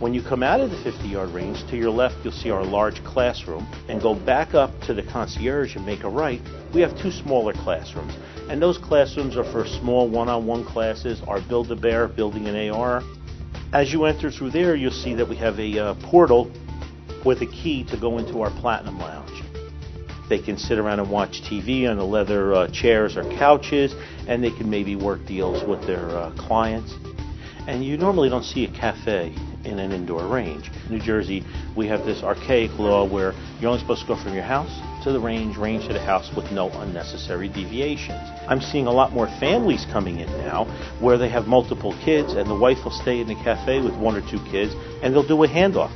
When 0.00 0.12
you 0.12 0.22
come 0.22 0.42
out 0.42 0.60
of 0.60 0.72
the 0.72 0.78
50 0.78 1.06
yard 1.06 1.30
range, 1.30 1.64
to 1.68 1.76
your 1.76 1.90
left 1.90 2.16
you'll 2.24 2.32
see 2.32 2.50
our 2.50 2.64
large 2.64 3.04
classroom, 3.04 3.64
and 3.88 4.02
go 4.02 4.16
back 4.16 4.54
up 4.54 4.72
to 4.86 4.94
the 4.94 5.04
concierge 5.04 5.76
and 5.76 5.86
make 5.86 6.02
a 6.02 6.08
right. 6.08 6.40
We 6.74 6.80
have 6.80 7.00
two 7.00 7.12
smaller 7.12 7.52
classrooms, 7.52 8.12
and 8.52 8.60
those 8.60 8.76
classrooms 8.76 9.34
are 9.38 9.44
for 9.44 9.66
small 9.66 10.10
one 10.10 10.28
on 10.28 10.44
one 10.44 10.62
classes, 10.62 11.22
our 11.26 11.40
Build 11.40 11.72
a 11.72 11.74
Bear, 11.74 12.06
building 12.06 12.48
an 12.48 12.68
AR. 12.68 13.02
As 13.72 13.90
you 13.94 14.04
enter 14.04 14.30
through 14.30 14.50
there, 14.50 14.74
you'll 14.74 14.90
see 14.90 15.14
that 15.14 15.26
we 15.26 15.36
have 15.36 15.58
a 15.58 15.78
uh, 15.78 15.94
portal 16.02 16.50
with 17.24 17.40
a 17.40 17.46
key 17.46 17.82
to 17.84 17.96
go 17.96 18.18
into 18.18 18.42
our 18.42 18.50
Platinum 18.50 18.98
Lounge. 18.98 19.42
They 20.28 20.38
can 20.38 20.58
sit 20.58 20.78
around 20.78 21.00
and 21.00 21.10
watch 21.10 21.40
TV 21.40 21.88
on 21.88 21.96
the 21.96 22.04
leather 22.04 22.52
uh, 22.52 22.68
chairs 22.68 23.16
or 23.16 23.22
couches, 23.38 23.94
and 24.28 24.44
they 24.44 24.50
can 24.50 24.68
maybe 24.68 24.96
work 24.96 25.24
deals 25.24 25.64
with 25.64 25.86
their 25.86 26.10
uh, 26.10 26.32
clients. 26.32 26.92
And 27.66 27.82
you 27.82 27.96
normally 27.96 28.28
don't 28.28 28.44
see 28.44 28.66
a 28.66 28.70
cafe 28.70 29.34
in 29.64 29.78
an 29.78 29.92
indoor 29.92 30.26
range. 30.26 30.70
New 30.90 31.00
Jersey, 31.00 31.42
we 31.74 31.86
have 31.86 32.04
this 32.04 32.22
archaic 32.22 32.78
law 32.78 33.08
where 33.08 33.32
you're 33.62 33.70
only 33.70 33.80
supposed 33.80 34.02
to 34.02 34.08
go 34.08 34.22
from 34.22 34.34
your 34.34 34.44
house 34.44 34.78
to 35.02 35.12
the 35.12 35.20
range, 35.20 35.56
range 35.56 35.86
to 35.86 35.92
the 35.92 36.00
house 36.00 36.30
with 36.34 36.50
no 36.52 36.70
unnecessary 36.80 37.48
deviations. 37.48 38.20
I'm 38.48 38.60
seeing 38.60 38.86
a 38.86 38.92
lot 38.92 39.12
more 39.12 39.26
families 39.38 39.86
coming 39.92 40.20
in 40.20 40.28
now 40.38 40.64
where 41.00 41.18
they 41.18 41.28
have 41.28 41.46
multiple 41.46 41.96
kids 42.04 42.34
and 42.34 42.48
the 42.48 42.54
wife 42.54 42.78
will 42.84 42.92
stay 42.92 43.20
in 43.20 43.28
the 43.28 43.34
cafe 43.36 43.80
with 43.80 43.94
one 43.94 44.16
or 44.16 44.22
two 44.30 44.38
kids 44.50 44.74
and 45.02 45.14
they'll 45.14 45.26
do 45.26 45.42
a 45.44 45.48
handoff. 45.48 45.92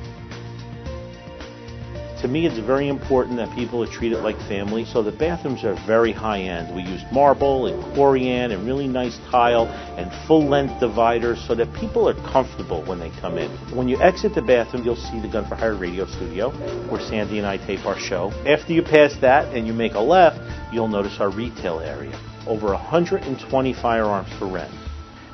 To 2.23 2.29
me, 2.29 2.47
it's 2.47 2.59
very 2.59 2.89
important 2.89 3.37
that 3.37 3.55
people 3.55 3.83
are 3.83 3.87
treated 3.87 4.21
like 4.21 4.39
family, 4.49 4.87
so 4.87 5.03
the 5.03 5.13
bathrooms 5.13 5.65
are 5.65 5.75
very 5.87 6.13
high 6.13 6.41
end. 6.41 6.75
We 6.75 6.81
use 6.81 7.03
marble 7.13 7.67
and 7.67 7.83
corian 7.95 8.55
and 8.55 8.67
really 8.67 8.89
nice 8.89 9.19
tile 9.31 9.67
and 9.99 10.11
full 10.27 10.49
length 10.49 10.81
dividers 10.81 11.45
so 11.47 11.55
that 11.55 11.71
people 11.75 12.09
are 12.09 12.15
comfortable 12.33 12.83
when 12.85 12.99
they 12.99 13.11
come 13.21 13.37
in. 13.37 13.51
When 13.77 13.87
you 13.87 14.01
exit 14.01 14.35
the 14.35 14.41
bathroom, 14.41 14.83
you'll 14.83 14.97
see 14.97 15.21
the 15.21 15.29
Gun 15.29 15.47
for 15.47 15.57
Hire 15.57 15.77
radio 15.77 16.07
studio 16.07 16.53
where 16.89 17.03
Sandy 17.03 17.37
and 17.37 17.47
I 17.47 17.59
tape 17.59 17.85
our 17.85 17.99
show. 17.99 18.33
After 18.47 18.73
you 18.73 18.83
pass 18.83 19.15
that 19.21 19.55
and 19.55 19.67
you 19.67 19.75
make 19.75 19.93
a 19.93 20.01
left, 20.01 20.41
you'll 20.73 20.89
notice 20.89 21.21
our 21.21 21.31
retail 21.31 21.81
area. 21.81 22.19
Over 22.47 22.69
120 22.69 23.75
firearms 23.75 24.33
for 24.39 24.47
rent. 24.47 24.73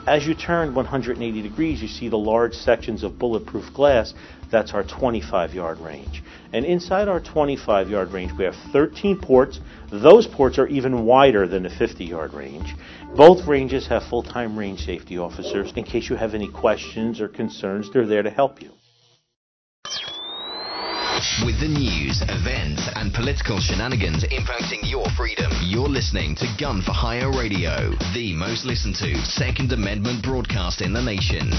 As 0.06 0.26
you 0.26 0.34
turn 0.34 0.74
180 0.74 1.42
degrees, 1.42 1.80
you 1.80 1.86
see 1.86 2.08
the 2.08 2.18
large 2.18 2.54
sections 2.54 3.04
of 3.04 3.20
bulletproof 3.20 3.72
glass. 3.72 4.14
That's 4.50 4.74
our 4.74 4.82
25 4.82 5.54
yard 5.54 5.78
range. 5.78 6.24
And 6.52 6.64
inside 6.64 7.06
our 7.06 7.20
25 7.20 7.88
yard 7.88 8.10
range, 8.10 8.32
we 8.36 8.44
have 8.44 8.56
13 8.72 9.20
ports. 9.20 9.60
Those 9.92 10.26
ports 10.26 10.58
are 10.58 10.66
even 10.66 11.04
wider 11.04 11.46
than 11.46 11.62
the 11.62 11.70
50 11.70 12.04
yard 12.04 12.34
range. 12.34 12.74
Both 13.16 13.46
ranges 13.46 13.86
have 13.86 14.02
full 14.02 14.24
time 14.24 14.58
range 14.58 14.84
safety 14.84 15.18
officers. 15.18 15.72
In 15.76 15.84
case 15.84 16.10
you 16.10 16.16
have 16.16 16.34
any 16.34 16.50
questions 16.50 17.20
or 17.20 17.28
concerns, 17.28 17.88
they're 17.92 18.06
there 18.06 18.24
to 18.24 18.30
help 18.30 18.60
you. 18.60 18.72
With 21.46 21.60
the 21.60 21.68
news, 21.68 22.20
events, 22.22 22.82
and 22.96 23.14
political 23.14 23.60
shenanigans 23.60 24.24
impacting 24.24 24.90
your 24.90 25.06
freedom, 25.16 25.52
you're 25.62 25.88
listening 25.88 26.34
to 26.34 26.46
Gun 26.58 26.82
for 26.82 26.90
Hire 26.90 27.30
Radio, 27.30 27.92
the 28.12 28.34
most 28.34 28.64
listened 28.64 28.96
to 28.96 29.14
Second 29.24 29.70
Amendment 29.70 30.24
broadcast 30.24 30.80
in 30.80 30.92
the 30.92 31.00
nation. 31.00 31.52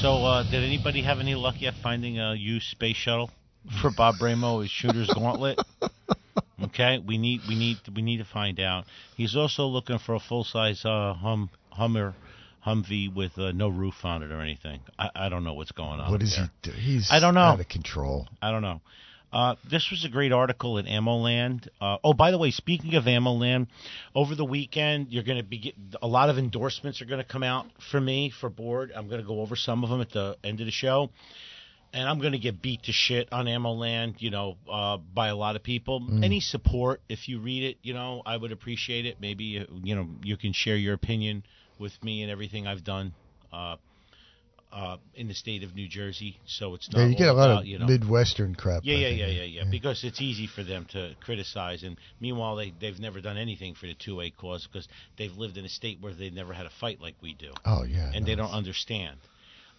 So, 0.00 0.24
uh, 0.24 0.42
did 0.50 0.64
anybody 0.64 1.02
have 1.02 1.20
any 1.20 1.34
luck 1.34 1.56
yet 1.58 1.74
finding 1.82 2.18
a 2.18 2.34
used 2.34 2.68
space 2.68 2.96
shuttle 2.96 3.30
for 3.82 3.90
Bob 3.90 4.14
Bramo 4.14 4.64
as 4.64 4.70
Shooter's 4.70 5.10
Gauntlet? 5.12 5.58
Okay, 6.62 6.98
we 7.04 7.18
need 7.18 7.40
we 7.48 7.56
need 7.56 7.78
we 7.94 8.00
need 8.00 8.18
to 8.18 8.24
find 8.24 8.58
out. 8.58 8.84
He's 9.16 9.36
also 9.36 9.66
looking 9.66 9.98
for 9.98 10.14
a 10.14 10.20
full 10.20 10.44
size 10.44 10.84
uh, 10.84 11.12
hum 11.12 11.50
Hummer 11.70 12.14
Humvee 12.66 13.14
with 13.14 13.38
uh, 13.38 13.52
no 13.52 13.68
roof 13.68 14.04
on 14.04 14.22
it 14.22 14.30
or 14.32 14.40
anything. 14.40 14.80
I, 14.98 15.10
I 15.14 15.28
don't 15.28 15.44
know 15.44 15.54
what's 15.54 15.72
going 15.72 16.00
on. 16.00 16.10
What 16.10 16.22
is 16.22 16.36
there. 16.36 16.50
he 16.62 16.70
do? 16.70 16.76
He's 16.76 17.08
I 17.10 17.20
don't 17.20 17.34
know. 17.34 17.40
out 17.40 17.60
of 17.60 17.68
control. 17.68 18.28
I 18.40 18.50
don't 18.50 18.62
know. 18.62 18.80
Uh, 19.34 19.56
this 19.68 19.90
was 19.90 20.04
a 20.04 20.08
great 20.08 20.30
article 20.30 20.78
in 20.78 20.86
AmmoLand. 20.86 21.66
Uh, 21.80 21.98
oh, 22.04 22.14
by 22.14 22.30
the 22.30 22.38
way, 22.38 22.52
speaking 22.52 22.94
of 22.94 23.04
AmmoLand, 23.04 23.66
over 24.14 24.36
the 24.36 24.44
weekend 24.44 25.08
you're 25.10 25.24
going 25.24 25.38
to 25.38 25.42
be 25.42 25.58
get, 25.58 25.74
a 26.00 26.06
lot 26.06 26.30
of 26.30 26.38
endorsements 26.38 27.02
are 27.02 27.04
going 27.04 27.18
to 27.20 27.26
come 27.26 27.42
out 27.42 27.66
for 27.90 28.00
me 28.00 28.30
for 28.30 28.48
board. 28.48 28.92
I'm 28.94 29.08
going 29.08 29.20
to 29.20 29.26
go 29.26 29.40
over 29.40 29.56
some 29.56 29.82
of 29.82 29.90
them 29.90 30.00
at 30.00 30.12
the 30.12 30.36
end 30.44 30.60
of 30.60 30.66
the 30.66 30.72
show, 30.72 31.10
and 31.92 32.08
I'm 32.08 32.20
going 32.20 32.30
to 32.30 32.38
get 32.38 32.62
beat 32.62 32.84
to 32.84 32.92
shit 32.92 33.32
on 33.32 33.46
AmmoLand, 33.46 34.22
you 34.22 34.30
know, 34.30 34.56
uh, 34.70 34.98
by 34.98 35.28
a 35.28 35.36
lot 35.36 35.56
of 35.56 35.64
people. 35.64 36.06
Any 36.22 36.38
support, 36.38 37.00
if 37.08 37.28
you 37.28 37.40
read 37.40 37.64
it, 37.64 37.78
you 37.82 37.92
know, 37.92 38.22
I 38.24 38.36
would 38.36 38.52
appreciate 38.52 39.04
it. 39.04 39.16
Maybe 39.20 39.58
uh, 39.58 39.64
you 39.82 39.96
know 39.96 40.06
you 40.22 40.36
can 40.36 40.52
share 40.52 40.76
your 40.76 40.94
opinion 40.94 41.42
with 41.78 42.02
me 42.02 42.22
and 42.22 42.30
everything 42.30 42.66
I've 42.66 42.84
done. 42.84 43.12
Uh, 43.52 43.76
uh, 44.74 44.96
in 45.14 45.28
the 45.28 45.34
state 45.34 45.62
of 45.62 45.72
New 45.76 45.86
Jersey, 45.86 46.40
so 46.46 46.74
it's 46.74 46.90
not. 46.90 46.98
Yeah, 46.98 47.06
you 47.06 47.16
get 47.16 47.28
a 47.28 47.32
lot 47.32 47.48
about, 47.48 47.60
of 47.60 47.66
you 47.66 47.78
know, 47.78 47.86
Midwestern 47.86 48.56
crap. 48.56 48.80
yeah, 48.82 48.96
yeah, 48.96 49.08
yeah, 49.08 49.26
yeah, 49.26 49.42
yeah. 49.44 49.64
Because 49.70 50.02
it's 50.02 50.20
easy 50.20 50.48
for 50.48 50.64
them 50.64 50.84
to 50.90 51.14
criticize, 51.20 51.84
and 51.84 51.96
meanwhile 52.18 52.56
they 52.56 52.72
they've 52.80 52.98
never 52.98 53.20
done 53.20 53.36
anything 53.36 53.74
for 53.74 53.86
the 53.86 53.94
two 53.94 54.20
A 54.20 54.30
cause 54.30 54.66
because 54.66 54.88
they've 55.16 55.36
lived 55.36 55.58
in 55.58 55.64
a 55.64 55.68
state 55.68 55.98
where 56.00 56.12
they've 56.12 56.32
never 56.32 56.52
had 56.52 56.66
a 56.66 56.70
fight 56.80 57.00
like 57.00 57.14
we 57.22 57.34
do, 57.34 57.52
Oh 57.64 57.84
yeah. 57.84 58.10
and 58.12 58.26
they 58.26 58.34
don't 58.34 58.50
understand. 58.50 59.18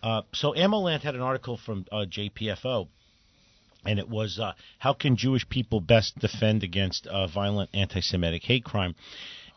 Uh, 0.01 0.21
so 0.33 0.53
AmmoLand 0.53 1.01
had 1.01 1.15
an 1.15 1.21
article 1.21 1.57
from 1.57 1.85
uh, 1.91 2.05
JPFO, 2.09 2.87
and 3.85 3.99
it 3.99 4.07
was 4.07 4.39
uh, 4.39 4.53
how 4.79 4.93
can 4.93 5.17
Jewish 5.17 5.47
people 5.49 5.81
best 5.81 6.17
defend 6.19 6.63
against 6.63 7.05
uh, 7.07 7.27
violent 7.27 7.69
anti-Semitic 7.73 8.43
hate 8.43 8.63
crime. 8.63 8.95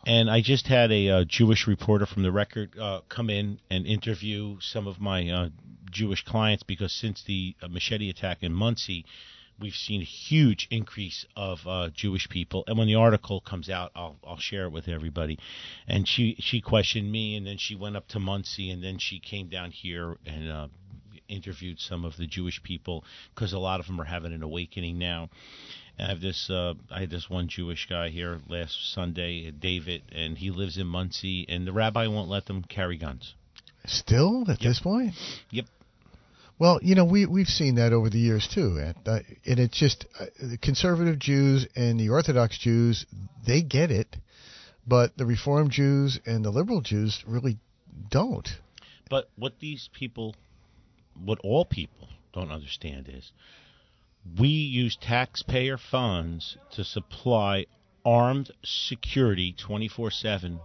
And 0.05 0.29
I 0.29 0.41
just 0.41 0.67
had 0.67 0.91
a 0.91 1.09
uh, 1.09 1.23
Jewish 1.25 1.67
reporter 1.67 2.05
from 2.05 2.23
the 2.23 2.31
Record 2.31 2.77
uh, 2.79 3.01
come 3.09 3.29
in 3.29 3.59
and 3.69 3.85
interview 3.85 4.57
some 4.61 4.87
of 4.87 4.99
my 4.99 5.29
uh, 5.29 5.49
Jewish 5.91 6.23
clients 6.23 6.63
because 6.63 6.93
since 6.93 7.23
the 7.23 7.55
uh, 7.61 7.67
machete 7.67 8.09
attack 8.09 8.37
in 8.41 8.53
Monsey, 8.53 9.05
we've 9.59 9.73
seen 9.73 10.01
a 10.01 10.05
huge 10.05 10.67
increase 10.71 11.25
of 11.35 11.59
uh, 11.67 11.89
Jewish 11.93 12.29
people. 12.29 12.63
And 12.67 12.77
when 12.77 12.87
the 12.87 12.95
article 12.95 13.41
comes 13.41 13.69
out, 13.69 13.91
I'll 13.95 14.17
I'll 14.25 14.37
share 14.37 14.65
it 14.65 14.71
with 14.71 14.87
everybody. 14.87 15.37
And 15.87 16.07
she 16.07 16.35
she 16.39 16.61
questioned 16.61 17.11
me, 17.11 17.35
and 17.35 17.45
then 17.45 17.57
she 17.57 17.75
went 17.75 17.97
up 17.97 18.07
to 18.09 18.19
Monsey, 18.19 18.71
and 18.71 18.83
then 18.83 18.97
she 18.99 19.19
came 19.19 19.49
down 19.49 19.71
here 19.71 20.17
and. 20.25 20.51
Uh, 20.51 20.67
interviewed 21.27 21.79
some 21.79 22.05
of 22.05 22.17
the 22.17 22.25
Jewish 22.25 22.63
people 22.63 23.05
because 23.33 23.53
a 23.53 23.59
lot 23.59 23.79
of 23.79 23.85
them 23.85 24.01
are 24.01 24.05
having 24.05 24.33
an 24.33 24.41
awakening 24.41 24.97
now. 24.97 25.29
I 25.99 26.07
have 26.07 26.21
this. 26.21 26.49
Uh, 26.49 26.75
I 26.89 27.01
had 27.01 27.09
this 27.09 27.29
one 27.29 27.49
Jewish 27.49 27.87
guy 27.89 28.09
here 28.09 28.39
last 28.47 28.93
Sunday, 28.93 29.51
David, 29.51 30.03
and 30.11 30.37
he 30.37 30.49
lives 30.49 30.77
in 30.77 30.87
Monsey, 30.87 31.45
and 31.49 31.67
the 31.67 31.73
rabbi 31.73 32.07
won't 32.07 32.29
let 32.29 32.45
them 32.45 32.63
carry 32.63 32.97
guns. 32.97 33.35
Still 33.85 34.49
at 34.49 34.59
this 34.59 34.79
point. 34.79 35.13
Yep. 35.51 35.65
Well, 36.57 36.79
you 36.81 36.95
know, 36.95 37.05
we 37.05 37.25
we've 37.25 37.47
seen 37.47 37.75
that 37.75 37.93
over 37.93 38.09
the 38.09 38.19
years 38.19 38.47
too, 38.53 38.77
and, 38.77 38.95
uh, 39.07 39.19
and 39.45 39.59
it's 39.59 39.77
just 39.77 40.05
uh, 40.19 40.25
the 40.41 40.57
conservative 40.57 41.19
Jews 41.19 41.67
and 41.75 41.99
the 41.99 42.09
Orthodox 42.09 42.57
Jews, 42.57 43.05
they 43.45 43.61
get 43.61 43.91
it, 43.91 44.15
but 44.87 45.17
the 45.17 45.25
Reform 45.25 45.69
Jews 45.69 46.19
and 46.25 46.43
the 46.43 46.49
liberal 46.49 46.81
Jews 46.81 47.23
really 47.25 47.59
don't. 48.09 48.47
But 49.09 49.29
what 49.37 49.59
these 49.59 49.89
people, 49.93 50.35
what 51.23 51.39
all 51.43 51.65
people 51.65 52.09
don't 52.33 52.51
understand 52.51 53.09
is, 53.09 53.31
we 54.37 54.47
use 54.49 54.97
taxpayer 54.97 55.77
funds 55.77 56.57
to 56.71 56.83
supply 56.83 57.65
armed 58.05 58.51
security 58.63 59.53
24 59.53 60.11
7 60.11 60.59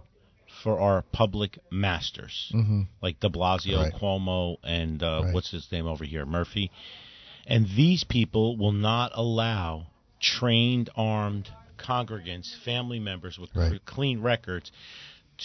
for 0.63 0.79
our 0.79 1.01
public 1.11 1.59
masters, 1.71 2.51
Mm-hmm. 2.53 2.81
like 3.01 3.19
de 3.19 3.29
Blasio, 3.29 3.83
Right. 3.83 3.93
Cuomo, 3.93 4.57
and 4.63 5.01
uh, 5.03 5.21
Right. 5.25 5.33
what's 5.33 5.51
his 5.51 5.69
name 5.71 5.85
over 5.85 6.05
here, 6.05 6.25
Murphy. 6.25 6.71
And 7.45 7.67
these 7.75 8.03
people 8.03 8.57
will 8.57 8.71
not 8.71 9.11
allow 9.13 9.87
trained 10.19 10.89
armed 10.95 11.49
congregants, 11.77 12.55
family 12.63 12.99
members 12.99 13.37
with 13.37 13.55
Right. 13.55 13.83
clean 13.85 14.21
records, 14.21 14.71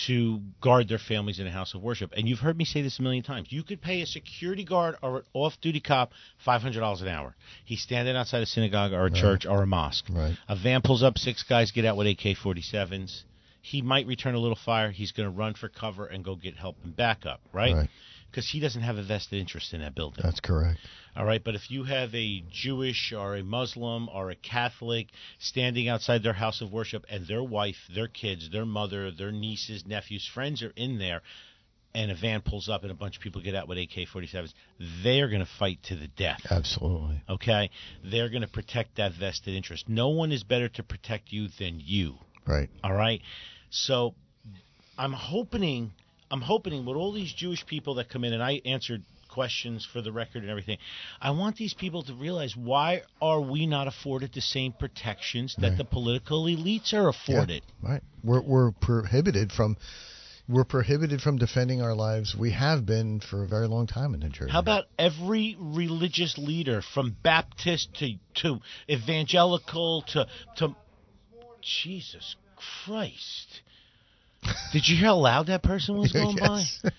to 0.07 0.41
guard 0.61 0.89
their 0.89 0.99
families 0.99 1.39
in 1.39 1.47
a 1.47 1.51
house 1.51 1.75
of 1.75 1.83
worship. 1.83 2.13
And 2.17 2.29
you've 2.29 2.39
heard 2.39 2.57
me 2.57 2.65
say 2.65 2.83
this 2.83 2.99
a 2.99 3.03
million 3.03 3.23
times. 3.23 3.49
You 3.51 3.63
could 3.63 3.81
pay 3.81 4.03
a 4.03 4.07
security 4.07 4.65
guard 4.65 4.97
or 5.03 5.19
an 5.19 5.23
off-duty 5.33 5.81
cop 5.81 6.13
five 6.45 6.63
hundred 6.63 6.81
dollars 6.81 7.03
an 7.03 7.09
hour. 7.09 7.35
He's 7.65 7.83
standing 7.83 8.17
outside 8.17 8.43
a 8.43 8.47
synagogue 8.47 8.93
or 8.93 9.07
a 9.07 9.11
church 9.11 9.47
or 9.47 9.63
a 9.63 9.67
mosque. 9.67 10.07
Right. 10.11 10.37
A 10.49 10.57
van 10.57 10.83
pulls 10.83 11.03
up, 11.03 11.19
six 11.19 11.43
guys 11.43 11.71
get 11.73 11.85
out 11.85 11.97
with 11.97 12.07
AK-47s. 12.07 13.23
He 13.63 13.83
might 13.83 14.07
return 14.07 14.35
a 14.35 14.39
little 14.39 14.59
fire. 14.65 14.91
He's 14.91 15.13
going 15.13 15.31
to 15.31 15.37
run 15.37 15.55
for 15.55 15.69
cover 15.69 16.07
and 16.07 16.25
go 16.25 16.35
get 16.35 16.57
help 16.57 16.77
and 16.83 16.97
backup, 16.97 17.41
right? 17.53 17.75
Right. 17.75 17.89
Because 18.31 18.49
he 18.49 18.61
doesn't 18.61 18.83
have 18.83 18.97
a 18.97 19.03
vested 19.03 19.41
interest 19.41 19.75
in 19.75 19.81
that 19.81 19.95
building. 19.95 20.23
That's 20.23 20.41
correct. 20.41 20.79
All 21.17 21.25
right, 21.25 21.43
but 21.43 21.57
if 21.57 21.71
you 21.71 21.85
have 21.85 22.15
a 22.15 22.45
Jewish 22.51 23.13
or 23.13 23.37
a 23.37 23.43
Muslim 23.43 24.09
or 24.09 24.31
a 24.31 24.37
Catholic 24.37 25.09
standing 25.41 25.89
outside 25.89 26.23
their 26.23 26.33
house 26.33 26.61
of 26.61 26.73
worship 26.73 27.05
and 27.11 27.27
their 27.27 27.43
wife, 27.43 27.77
their 27.93 28.07
kids, 28.07 28.49
their 28.51 28.65
mother, 28.65 29.11
their 29.11 29.33
nieces, 29.33 29.85
nephews, 29.85 30.29
friends 30.33 30.63
are 30.63 30.73
in 30.77 30.99
there, 30.99 31.23
and 31.95 32.13
a 32.13 32.15
van 32.15 32.41
pulls 32.41 32.69
up 32.69 32.83
and 32.83 32.93
a 32.93 32.95
bunch 32.95 33.17
of 33.17 33.23
people 33.23 33.43
get 33.43 33.55
out 33.55 33.67
with 33.67 33.79
AK 33.79 34.07
47s, 34.15 34.53
they're 35.03 35.29
going 35.29 35.41
to 35.41 35.51
fight 35.59 35.83
to 35.85 35.97
the 35.97 36.07
death. 36.07 36.41
Absolutely. 36.49 37.23
Okay? 37.29 37.71
They're 38.05 38.29
going 38.29 38.43
to 38.43 38.49
protect 38.49 38.97
that 38.97 39.13
vested 39.13 39.55
interest. 39.55 39.89
No 39.89 40.11
one 40.11 40.31
is 40.31 40.45
better 40.45 40.69
to 40.69 40.83
protect 40.85 41.33
you 41.33 41.49
than 41.59 41.83
you. 41.85 42.15
Right. 42.47 42.71
All 42.85 42.95
right. 42.95 43.21
So 43.71 44.15
I'm 44.97 45.13
hoping 45.13 45.93
I'm 46.31 46.41
hoping 46.41 46.85
with 46.85 46.97
all 46.97 47.13
these 47.13 47.33
Jewish 47.33 47.67
people 47.67 47.95
that 47.95 48.09
come 48.09 48.25
in 48.25 48.33
and 48.33 48.43
I 48.43 48.61
answered 48.65 49.03
questions 49.29 49.87
for 49.91 50.03
the 50.03 50.13
record 50.13 50.43
and 50.43 50.51
everything. 50.51 50.79
I 51.21 51.31
want 51.31 51.57
these 51.57 51.75
people 51.75 52.03
to 52.05 52.15
realize 52.15 52.57
why 52.57 53.03
are 53.23 53.41
we 53.41 53.67
not 53.67 53.87
afforded 53.87 54.33
the 54.33 54.41
same 54.41 54.73
protections 54.73 55.55
that 55.59 55.69
Right. 55.71 55.79
the 55.79 55.85
political 55.85 56.45
elites 56.45 56.93
are 56.93 57.09
afforded? 57.09 57.63
Yeah, 57.83 57.91
right. 57.91 58.03
We're 58.25 58.43
we're 58.43 58.73
prohibited 58.73 59.53
from 59.53 59.77
we're 60.49 60.65
prohibited 60.65 61.23
from 61.23 61.39
defending 61.39 61.81
our 61.81 61.95
lives. 61.95 62.35
We 62.35 62.51
have 62.51 62.85
been 62.85 63.21
for 63.21 63.45
a 63.45 63.47
very 63.47 63.69
long 63.69 63.87
time 63.87 64.15
in 64.15 64.21
New 64.21 64.31
Jersey. 64.31 64.51
How 64.51 64.59
about 64.59 64.87
every 64.99 65.57
religious 65.59 66.37
leader 66.37 66.83
from 66.83 67.17
Baptist 67.23 67.95
to 68.01 68.15
to 68.43 68.61
evangelical 68.89 70.03
to 70.09 70.27
to 70.57 70.75
Jesus 71.63 72.35
Christ. 72.85 73.63
Did 74.73 74.89
you 74.89 74.97
hear 74.97 75.07
how 75.07 75.17
loud 75.17 75.47
that 75.49 75.63
person 75.63 75.97
was 75.99 76.13
going 76.13 76.37
Yes. 76.41 76.79
by? 76.83 76.91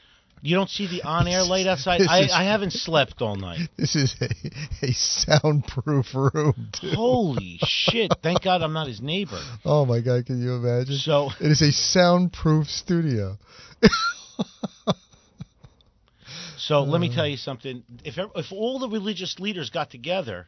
You 0.44 0.56
don't 0.56 0.70
see 0.70 0.88
the 0.88 1.04
on-air 1.04 1.44
light 1.44 1.68
outside. 1.68 2.02
I, 2.02 2.22
is- 2.24 2.32
I 2.32 2.44
haven't 2.44 2.74
slept 2.74 3.22
all 3.22 3.36
night. 3.36 3.70
This 3.78 3.96
is 3.96 4.16
a, 4.20 4.86
a 4.88 4.92
soundproof 4.94 6.16
room. 6.16 6.70
Holy 6.82 7.60
shit! 7.64 8.12
Thank 8.24 8.42
God 8.44 8.64
I'm 8.64 8.74
not 8.74 8.88
his 8.88 9.02
neighbor. 9.02 9.40
Oh 9.64 9.86
my 9.86 10.02
God! 10.02 10.26
Can 10.26 10.42
you 10.42 10.56
imagine? 10.56 10.96
So 10.96 11.30
it 11.40 11.52
is 11.52 11.62
a 11.62 11.72
soundproof 11.72 12.68
studio. 12.68 13.38
So 16.58 16.84
let 16.84 17.02
me 17.02 17.10
uh. 17.10 17.16
tell 17.16 17.28
you 17.28 17.38
something. 17.38 17.84
If 18.04 18.20
if 18.36 18.52
all 18.52 18.78
the 18.80 18.88
religious 18.88 19.40
leaders 19.40 19.72
got 19.72 19.90
together 19.90 20.48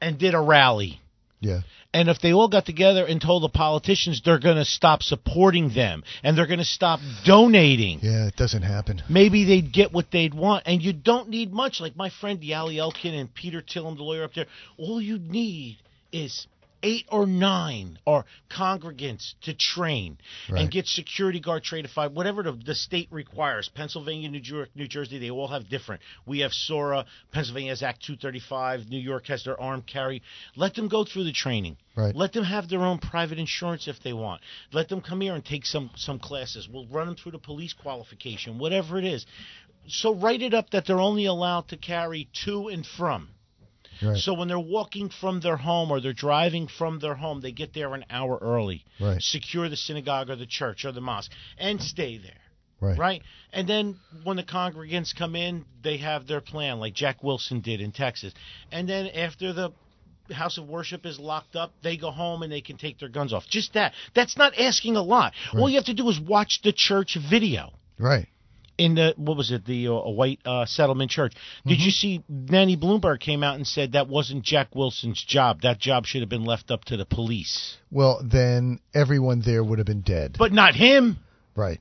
and 0.00 0.18
did 0.18 0.32
a 0.34 0.40
rally, 0.40 0.98
Yeah. 1.46 1.60
and 1.94 2.08
if 2.08 2.18
they 2.20 2.32
all 2.32 2.48
got 2.48 2.66
together 2.66 3.04
and 3.06 3.20
told 3.20 3.42
the 3.42 3.48
politicians 3.48 4.20
they're 4.24 4.38
going 4.48 4.56
to 4.56 4.64
stop 4.64 5.02
supporting 5.02 5.72
them 5.72 6.02
and 6.22 6.36
they're 6.36 6.46
going 6.46 6.58
to 6.58 6.64
stop 6.78 7.00
donating, 7.24 8.00
Yeah. 8.02 8.26
It 8.26 8.36
doesn't 8.36 8.62
happen. 8.62 9.02
maybe 9.08 9.44
they'd 9.44 9.72
get 9.72 9.92
what 9.92 10.10
they'd 10.10 10.34
want. 10.34 10.64
And 10.66 10.82
you 10.82 10.92
don't 10.92 11.28
need 11.28 11.52
much. 11.52 11.80
Like 11.80 11.96
my 11.96 12.10
friend 12.20 12.40
Yali 12.40 12.76
Elkin 12.78 13.14
and 13.14 13.32
Peter 13.32 13.62
Tillum, 13.62 13.96
the 13.96 14.02
lawyer 14.02 14.24
up 14.24 14.34
there, 14.34 14.46
all 14.78 15.00
you 15.00 15.18
need 15.18 15.78
is 16.12 16.46
eight 16.82 17.06
or 17.10 17.26
nine 17.26 17.98
or 18.04 18.24
congregants 18.50 19.34
to 19.42 19.54
train 19.54 20.18
Right. 20.48 20.62
and 20.62 20.70
get 20.70 20.86
security 20.86 21.40
guard 21.40 21.64
certified, 21.64 22.14
whatever 22.14 22.42
the, 22.42 22.52
the 22.52 22.74
state 22.74 23.08
requires. 23.10 23.68
Pennsylvania, 23.68 24.28
New 24.28 24.40
York, 24.40 24.70
New 24.74 24.86
Jersey, 24.88 25.18
they 25.18 25.30
all 25.30 25.48
have 25.48 25.68
different. 25.68 26.02
We 26.26 26.40
have 26.40 26.52
SORA. 26.52 27.06
Pennsylvania 27.32 27.70
has 27.70 27.82
Act 27.82 28.02
235. 28.04 28.88
New 28.88 28.98
York 28.98 29.26
has 29.26 29.44
their 29.44 29.60
armed 29.60 29.86
carry. 29.86 30.22
Let 30.54 30.74
them 30.74 30.88
go 30.88 31.04
through 31.04 31.24
the 31.24 31.32
training. 31.32 31.76
Right. 31.96 32.14
Let 32.14 32.32
them 32.32 32.44
have 32.44 32.68
their 32.68 32.82
own 32.82 32.98
private 32.98 33.38
insurance 33.38 33.88
if 33.88 34.02
they 34.02 34.12
want. 34.12 34.42
Let 34.72 34.88
them 34.88 35.00
come 35.00 35.20
here 35.20 35.34
and 35.34 35.44
take 35.44 35.64
some 35.64 35.90
some 35.96 36.18
classes. 36.18 36.68
We'll 36.70 36.86
run 36.86 37.06
them 37.06 37.16
through 37.16 37.32
the 37.32 37.38
police 37.38 37.72
qualification, 37.72 38.58
whatever 38.58 38.98
it 38.98 39.04
is. 39.04 39.24
So 39.88 40.14
write 40.14 40.42
it 40.42 40.52
up 40.52 40.70
that 40.70 40.84
they're 40.86 41.00
only 41.00 41.26
allowed 41.26 41.68
to 41.68 41.76
carry 41.76 42.28
to 42.44 42.68
and 42.68 42.84
from. 42.84 43.28
Right. 44.02 44.16
So 44.16 44.34
when 44.34 44.48
they're 44.48 44.58
walking 44.58 45.08
from 45.08 45.40
their 45.40 45.56
home 45.56 45.90
or 45.90 46.00
they're 46.00 46.12
driving 46.12 46.68
from 46.68 46.98
their 46.98 47.14
home, 47.14 47.40
they 47.40 47.52
get 47.52 47.74
there 47.74 47.94
an 47.94 48.04
hour 48.10 48.38
early. 48.40 48.84
Right. 49.00 49.20
Secure 49.20 49.68
the 49.68 49.76
synagogue 49.76 50.30
or 50.30 50.36
the 50.36 50.46
church 50.46 50.84
or 50.84 50.92
the 50.92 51.00
mosque 51.00 51.30
and 51.58 51.80
stay 51.80 52.18
there. 52.18 52.32
Right. 52.80 52.98
Right? 52.98 53.22
And 53.52 53.68
then 53.68 53.98
when 54.24 54.36
the 54.36 54.42
congregants 54.42 55.16
come 55.16 55.34
in, 55.34 55.64
they 55.82 55.96
have 55.98 56.26
their 56.26 56.42
plan, 56.42 56.78
like 56.78 56.94
Jack 56.94 57.22
Wilson 57.22 57.60
did 57.60 57.80
in 57.80 57.92
Texas. 57.92 58.34
And 58.70 58.88
then 58.88 59.06
after 59.08 59.52
the 59.52 59.72
house 60.30 60.58
of 60.58 60.68
worship 60.68 61.06
is 61.06 61.18
locked 61.18 61.56
up, 61.56 61.72
they 61.82 61.96
go 61.96 62.10
home 62.10 62.42
and 62.42 62.52
they 62.52 62.60
can 62.60 62.76
take 62.76 62.98
their 62.98 63.08
guns 63.08 63.32
off. 63.32 63.44
Just 63.48 63.74
that. 63.74 63.94
That's 64.14 64.36
not 64.36 64.58
asking 64.58 64.96
a 64.96 65.02
lot. 65.02 65.32
All 65.54 65.70
you 65.70 65.76
have 65.76 65.86
to 65.86 65.94
do 65.94 66.08
is 66.10 66.20
watch 66.20 66.60
the 66.62 66.72
church 66.72 67.16
video 67.30 67.72
Right. 67.98 68.28
In 68.78 68.94
the 68.94 69.14
what 69.16 69.36
was 69.36 69.50
it 69.50 69.64
the 69.64 69.88
uh, 69.88 69.92
white 70.10 70.40
uh, 70.44 70.66
settlement 70.66 71.10
church. 71.10 71.32
Did 71.66 71.74
Mm-hmm. 71.78 71.84
you 71.84 71.90
see 71.90 72.24
Nanny 72.28 72.76
Bloomberg 72.76 73.20
came 73.20 73.42
out 73.42 73.56
and 73.56 73.66
said 73.66 73.92
that 73.92 74.08
wasn't 74.08 74.44
Jack 74.44 74.74
Wilson's 74.74 75.22
job. 75.22 75.62
That 75.62 75.78
job 75.78 76.06
should 76.06 76.20
have 76.22 76.28
been 76.28 76.44
left 76.44 76.70
up 76.70 76.84
to 76.86 76.96
the 76.96 77.04
police. 77.06 77.76
Well, 77.90 78.20
then 78.24 78.80
everyone 78.94 79.42
there 79.44 79.62
would 79.64 79.78
have 79.78 79.86
been 79.86 80.02
dead. 80.02 80.36
But 80.38 80.52
not 80.52 80.74
him. 80.74 81.18
right. 81.54 81.80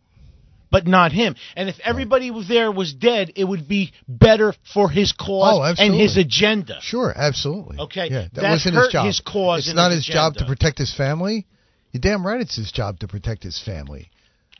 But 0.72 0.88
not 0.88 1.14
him. 1.14 1.36
And 1.56 1.70
if 1.70 1.80
everybody 1.86 2.32
was 2.32 2.48
there 2.50 2.70
was 2.72 2.94
dead, 2.94 3.32
it 3.38 3.46
would 3.46 3.66
be 3.68 3.94
better 4.10 4.54
for 4.74 4.90
his 4.90 5.14
cause 5.14 5.78
Oh, 5.80 5.84
and 5.84 5.94
his 5.96 6.18
agenda. 6.18 6.80
Sure, 6.82 7.14
absolutely. 7.16 7.78
Okay, 7.80 8.10
Yeah, 8.10 8.22
that, 8.34 8.42
that 8.42 8.50
wasn't 8.50 8.76
his 8.76 8.88
job. 8.90 9.06
his 9.06 9.22
cause 9.22 9.68
It's 9.68 9.76
not 9.76 9.92
his 9.92 10.06
his 10.06 10.14
job 10.14 10.34
to 10.36 10.46
protect 10.46 10.78
his 10.78 10.94
family. 10.94 11.46
You're 11.94 12.02
damn 12.02 12.26
right 12.28 12.42
it's 12.42 12.58
his 12.58 12.74
job 12.74 13.00
to 13.00 13.08
protect 13.08 13.44
his 13.44 13.62
family. 13.62 14.10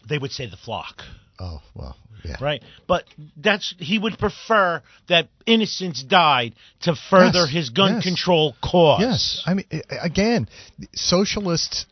They 0.08 0.18
would 0.18 0.32
say 0.32 0.46
the 0.50 0.56
flock. 0.56 1.02
Oh, 1.40 1.62
well, 1.74 1.98
yeah. 2.24 2.38
Right, 2.40 2.64
but 2.88 3.04
that's 3.38 3.76
he 3.78 4.00
would 4.00 4.18
prefer 4.18 4.82
that 5.10 5.28
innocents 5.46 6.02
died 6.02 6.56
to 6.82 6.96
further 6.96 7.42
Yes, 7.42 7.50
his 7.52 7.70
gun 7.70 7.96
yes. 7.96 8.04
control 8.04 8.56
cause. 8.64 9.02
Yes, 9.02 9.44
I 9.46 9.54
mean, 9.54 9.66
again, 10.02 10.48
socialists, 10.94 11.86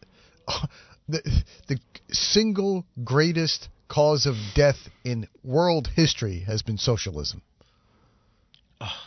the 1.10 1.44
the 1.68 1.78
single 2.10 2.86
greatest 3.04 3.70
cause 3.88 4.26
of 4.26 4.36
death 4.56 4.78
in 5.04 5.28
world 5.44 5.90
history 5.96 6.40
has 6.48 6.62
been 6.62 6.78
socialism. 6.78 7.42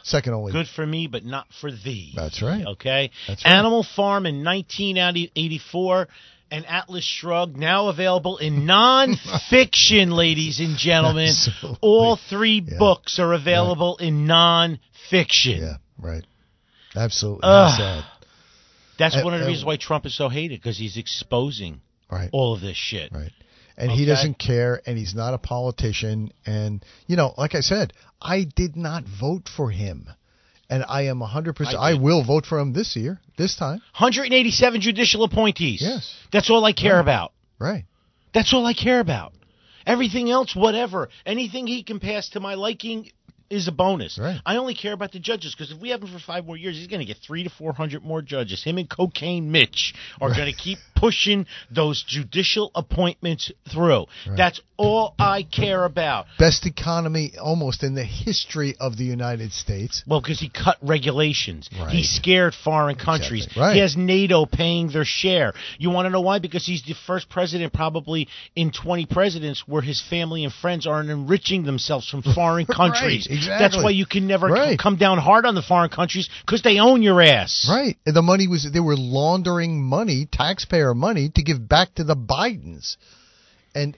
Second 0.02 0.34
only. 0.34 0.52
Good 0.52 0.68
for 0.68 0.86
me, 0.86 1.06
but 1.06 1.24
not 1.24 1.46
for 1.60 1.70
thee. 1.70 2.12
That's 2.14 2.40
right. 2.42 2.66
Okay. 2.66 3.10
That's 3.26 3.44
right. 3.44 3.54
Animal 3.54 3.82
Farm 3.82 4.24
in 4.26 4.44
1984 4.44 6.08
and 6.50 6.64
Atlas 6.66 7.04
Shrugged 7.04 7.56
now 7.56 7.88
available 7.88 8.38
in 8.38 8.66
non-fiction, 8.66 10.10
ladies 10.24 10.60
and 10.60 10.76
gentlemen. 10.76 11.28
Absolutely. 11.28 11.78
All 11.80 12.16
three 12.16 12.60
Yeah. 12.66 12.78
books 12.78 13.18
are 13.18 13.32
available 13.32 13.96
in 13.98 14.26
non-fiction. 14.26 15.60
Yeah, 15.62 15.76
right. 15.98 16.24
Absolutely. 16.94 17.42
Sad. 17.42 18.04
That's 18.98 19.16
Uh, 19.16 19.22
one 19.22 19.34
of 19.34 19.40
the 19.40 19.46
uh, 19.46 19.48
reasons 19.48 19.64
why 19.66 19.76
Trump 19.76 20.06
is 20.06 20.14
so 20.16 20.28
hated 20.28 20.60
because 20.60 20.78
he's 20.78 20.96
exposing 20.96 21.80
Right. 22.10 22.30
all 22.32 22.54
of 22.54 22.60
this 22.60 22.76
shit. 22.76 23.12
Right. 23.12 23.32
And 23.76 23.90
he 23.92 24.06
doesn't 24.06 24.38
care, 24.38 24.80
and 24.86 24.96
he's 24.96 25.14
not 25.14 25.34
a 25.34 25.38
politician. 25.38 26.32
And, 26.46 26.82
you 27.06 27.16
know, 27.16 27.34
like 27.36 27.54
I 27.54 27.60
said, 27.60 27.92
I 28.22 28.44
did 28.44 28.74
not 28.74 29.04
vote 29.04 29.50
for 29.54 29.70
him. 29.70 30.08
And 30.68 30.84
I 30.88 31.02
am 31.02 31.20
100%. 31.20 31.74
I 31.74 31.90
I, 31.92 31.94
will 31.94 32.24
vote 32.24 32.44
for 32.44 32.58
him 32.58 32.72
this 32.72 32.96
year, 32.96 33.20
this 33.38 33.54
time. 33.56 33.78
187 33.98 34.80
judicial 34.80 35.22
appointees. 35.22 35.80
Yes. 35.80 36.12
That's 36.32 36.50
all 36.50 36.64
I 36.64 36.72
care 36.72 36.94
Right. 36.94 37.00
about. 37.00 37.32
Right. 37.58 37.84
That's 38.34 38.52
all 38.52 38.66
I 38.66 38.74
care 38.74 39.00
about. 39.00 39.32
Everything 39.86 40.28
else, 40.30 40.56
whatever. 40.56 41.08
Anything 41.24 41.68
he 41.68 41.84
can 41.84 42.00
pass 42.00 42.30
to 42.30 42.40
my 42.40 42.54
liking 42.54 43.10
is 43.50 43.68
a 43.68 43.72
bonus. 43.72 44.18
Right. 44.18 44.40
I 44.44 44.56
only 44.56 44.74
care 44.74 44.92
about 44.92 45.12
the 45.12 45.18
judges 45.18 45.54
because 45.54 45.72
if 45.72 45.80
we 45.80 45.90
have 45.90 46.02
him 46.02 46.08
for 46.08 46.18
five 46.18 46.46
more 46.46 46.56
years, 46.56 46.76
he's 46.76 46.86
going 46.86 47.00
to 47.00 47.06
get 47.06 47.18
three 47.18 47.44
to 47.44 47.50
four 47.50 47.72
hundred 47.72 48.04
more 48.04 48.22
judges. 48.22 48.62
Him 48.62 48.78
and 48.78 48.88
Cocaine 48.88 49.50
Mitch 49.50 49.94
are 50.20 50.30
going 50.30 50.52
to 50.52 50.58
keep 50.58 50.78
pushing 50.94 51.46
those 51.70 52.02
judicial 52.02 52.70
appointments 52.74 53.52
through. 53.72 54.06
Right. 54.26 54.36
That's 54.36 54.60
all 54.76 55.14
I 55.18 55.42
care 55.42 55.84
about. 55.84 56.26
Best 56.38 56.66
economy 56.66 57.32
almost 57.40 57.82
in 57.82 57.94
the 57.94 58.04
history 58.04 58.74
of 58.78 58.96
the 58.96 59.04
United 59.04 59.52
States. 59.52 60.02
Well, 60.06 60.20
because 60.20 60.40
he 60.40 60.48
cut 60.48 60.76
regulations. 60.82 61.68
Right. 61.78 61.90
He 61.90 62.02
scared 62.02 62.54
foreign 62.54 62.96
countries. 62.96 63.44
Exactly. 63.44 63.62
Right. 63.62 63.74
He 63.74 63.80
has 63.80 63.96
NATO 63.96 64.46
paying 64.46 64.88
their 64.90 65.04
share. 65.04 65.54
You 65.78 65.90
want 65.90 66.06
to 66.06 66.10
know 66.10 66.20
why? 66.20 66.38
Because 66.38 66.66
he's 66.66 66.82
the 66.82 66.94
first 67.06 67.28
president, 67.28 67.72
probably 67.72 68.28
in 68.54 68.70
20 68.70 69.06
presidents, 69.06 69.64
where 69.66 69.82
his 69.82 70.02
family 70.02 70.44
and 70.44 70.52
friends 70.52 70.86
aren't 70.86 71.10
enriching 71.10 71.64
themselves 71.64 72.08
from 72.08 72.22
foreign 72.22 72.66
countries. 72.76 73.26
Exactly. 73.36 73.64
That's 73.68 73.82
why 73.82 73.90
you 73.90 74.06
can 74.06 74.26
never 74.26 74.48
Right. 74.48 74.78
come 74.78 74.96
down 74.96 75.18
hard 75.18 75.46
on 75.46 75.54
the 75.54 75.62
foreign 75.62 75.90
countries 75.90 76.28
because 76.44 76.62
they 76.62 76.78
own 76.78 77.02
your 77.02 77.20
ass. 77.22 77.66
Right. 77.68 77.96
And 78.06 78.14
the 78.16 78.22
money 78.22 78.48
was, 78.48 78.68
they 78.72 78.80
were 78.80 78.96
laundering 78.96 79.82
money, 79.82 80.26
taxpayer 80.30 80.94
money, 80.94 81.30
to 81.34 81.42
give 81.42 81.68
back 81.68 81.94
to 81.96 82.04
the 82.04 82.16
Bidens. 82.16 82.96
And, 83.74 83.96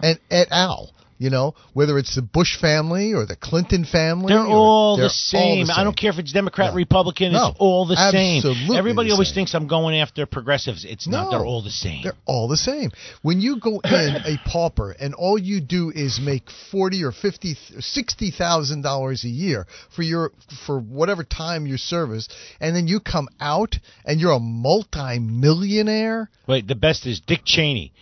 and 0.00 0.18
et 0.30 0.48
al. 0.50 0.90
You 1.16 1.30
know, 1.30 1.54
whether 1.74 1.96
it's 1.96 2.16
the 2.16 2.22
Bush 2.22 2.58
family 2.60 3.14
or 3.14 3.24
the 3.24 3.36
Clinton 3.36 3.84
family. 3.84 4.32
They're 4.34 4.42
or- 4.42 4.46
all, 4.48 4.96
they're 4.96 5.06
the 5.06 5.10
same. 5.10 5.68
I 5.70 5.84
don't 5.84 5.96
care 5.96 6.10
if 6.10 6.18
it's 6.18 6.32
Democrat, 6.32 6.70
No. 6.70 6.76
Republican. 6.76 7.32
No. 7.32 7.48
It's 7.50 7.56
all 7.60 7.86
the 7.86 7.96
same. 7.96 8.38
Absolutely 8.38 8.76
Everybody 8.76 9.08
the 9.10 9.12
always 9.14 9.28
same. 9.28 9.34
thinks 9.36 9.54
I'm 9.54 9.68
going 9.68 9.96
after 10.00 10.26
progressives. 10.26 10.84
It's 10.84 11.06
not. 11.06 11.24
No. 11.26 11.30
They're 11.30 11.46
all 11.46 11.62
the 11.62 11.70
same. 11.70 12.02
They're 12.02 12.16
all 12.26 12.48
the 12.48 12.56
same. 12.56 12.90
When 13.22 13.40
you 13.40 13.60
go 13.60 13.78
in 13.84 14.16
a 14.26 14.38
pauper 14.46 14.90
and 14.98 15.14
all 15.14 15.38
you 15.38 15.60
do 15.60 15.92
is 15.94 16.18
make 16.20 16.50
forty 16.72 17.04
or 17.04 17.12
fifty, 17.12 17.54
sixty 17.78 18.32
thousand 18.32 18.82
dollars 18.82 19.22
a 19.24 19.28
year 19.28 19.66
for 19.94 20.02
your 20.02 20.32
for 20.66 20.80
whatever 20.80 21.22
time 21.22 21.64
you 21.66 21.76
service, 21.76 22.28
and 22.60 22.74
then 22.74 22.88
you 22.88 22.98
come 22.98 23.28
out 23.40 23.76
and 24.04 24.20
you're 24.20 24.32
a 24.32 24.40
multi-millionaire. 24.40 26.28
Wait, 26.46 26.66
the 26.66 26.74
best 26.74 27.06
is 27.06 27.20
Dick 27.20 27.40
Cheney. 27.44 27.92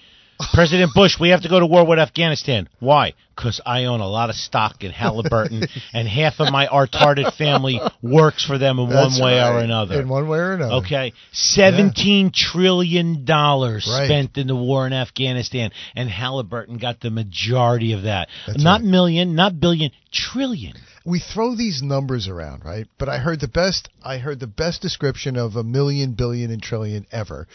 President 0.52 0.92
Bush, 0.94 1.18
we 1.20 1.30
have 1.30 1.42
to 1.42 1.48
go 1.48 1.60
to 1.60 1.66
war 1.66 1.86
with 1.86 1.98
Afghanistan. 1.98 2.68
Why? 2.80 3.14
Because 3.34 3.60
I 3.64 3.84
own 3.84 4.00
a 4.00 4.06
lot 4.08 4.28
of 4.28 4.36
stock 4.36 4.84
in 4.84 4.90
Halliburton, 4.90 5.64
and 5.94 6.06
half 6.06 6.34
of 6.38 6.52
my 6.52 6.66
retarded 6.66 7.32
family 7.36 7.80
works 8.02 8.44
for 8.44 8.58
them 8.58 8.78
in 8.78 8.90
That's 8.90 9.18
one 9.18 9.24
way 9.24 9.40
or 9.40 9.58
another. 9.58 10.00
In 10.00 10.08
one 10.08 10.28
way 10.28 10.38
or 10.38 10.52
another. 10.52 10.74
Okay, 10.84 11.12
seventeen 11.32 12.30
trillion 12.34 13.24
dollars 13.24 13.88
Right. 13.90 14.06
spent 14.06 14.36
in 14.36 14.46
the 14.46 14.56
war 14.56 14.86
in 14.86 14.92
Afghanistan, 14.92 15.70
and 15.96 16.08
Halliburton 16.08 16.78
got 16.78 17.00
the 17.00 17.10
majority 17.10 17.92
of 17.94 18.02
that. 18.02 18.28
That's 18.46 18.62
not 18.62 18.80
right. 18.80 18.90
million, 18.90 19.34
not 19.34 19.58
billion, 19.58 19.90
trillion. 20.12 20.74
we 21.04 21.18
throw 21.18 21.56
these 21.56 21.82
numbers 21.82 22.28
around, 22.28 22.64
right? 22.64 22.86
But 22.98 23.08
I 23.08 23.18
heard 23.18 23.40
the 23.40 23.48
best 23.48 23.88
I 24.04 24.18
heard 24.18 24.40
the 24.40 24.46
best 24.46 24.82
description 24.82 25.36
of 25.36 25.56
a 25.56 25.64
million, 25.64 26.12
billion, 26.12 26.50
and 26.50 26.62
trillion 26.62 27.06
ever. 27.10 27.48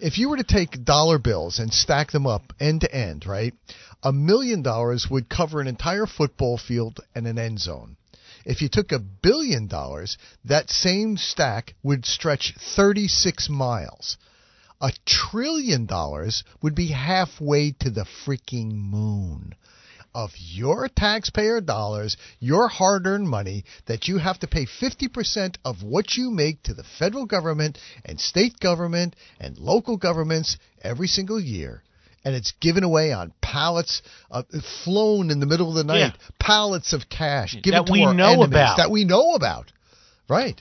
If 0.00 0.16
you 0.16 0.28
were 0.28 0.36
to 0.36 0.44
take 0.44 0.84
dollar 0.84 1.18
bills 1.18 1.58
and 1.58 1.72
stack 1.72 2.12
them 2.12 2.24
up 2.24 2.52
end 2.60 2.82
to 2.82 2.94
end, 2.94 3.26
right? 3.26 3.52
A 4.02 4.12
million 4.12 4.62
dollars 4.62 5.10
would 5.10 5.28
cover 5.28 5.60
an 5.60 5.66
entire 5.66 6.06
football 6.06 6.56
field 6.56 7.00
and 7.16 7.26
an 7.26 7.36
end 7.36 7.60
zone. 7.60 7.96
If 8.44 8.62
you 8.62 8.68
took 8.68 8.92
a 8.92 9.00
billion 9.00 9.66
dollars, 9.66 10.16
that 10.44 10.70
same 10.70 11.16
stack 11.16 11.74
would 11.82 12.06
stretch 12.06 12.54
36 12.76 13.48
miles. 13.48 14.16
A 14.80 14.92
trillion 15.04 15.86
dollars 15.86 16.44
would 16.62 16.76
be 16.76 16.88
halfway 16.88 17.72
to 17.72 17.90
the 17.90 18.04
freaking 18.04 18.74
moon 18.74 19.56
of 20.14 20.30
your 20.36 20.88
taxpayer 20.88 21.60
dollars, 21.60 22.16
your 22.40 22.68
hard 22.68 23.06
earned 23.06 23.28
money, 23.28 23.64
that 23.86 24.08
you 24.08 24.18
have 24.18 24.38
to 24.40 24.46
pay 24.46 24.66
50% 24.66 25.56
of 25.64 25.82
what 25.82 26.14
you 26.16 26.30
make 26.30 26.62
to 26.64 26.74
the 26.74 26.84
federal 26.98 27.26
government 27.26 27.78
and 28.04 28.20
state 28.20 28.58
government 28.60 29.14
and 29.40 29.58
local 29.58 29.96
governments 29.96 30.56
every 30.82 31.08
single 31.08 31.40
year. 31.40 31.82
And 32.24 32.34
it's 32.34 32.52
given 32.60 32.82
away 32.82 33.12
on 33.12 33.32
pallets, 33.40 34.02
uh, 34.30 34.42
flown 34.84 35.30
in 35.30 35.40
the 35.40 35.46
middle 35.46 35.68
of 35.70 35.74
the 35.76 35.84
night, 35.84 35.98
Yeah. 35.98 36.12
pallets 36.38 36.92
of 36.92 37.08
cash 37.08 37.54
given 37.62 37.78
That 37.80 37.86
to 37.86 37.92
we 37.92 38.04
our 38.04 38.12
know 38.12 38.28
enemies 38.42 38.48
about. 38.48 38.76
that 38.78 38.90
we 38.90 39.04
know 39.04 39.34
about. 39.34 39.70
Right. 40.28 40.60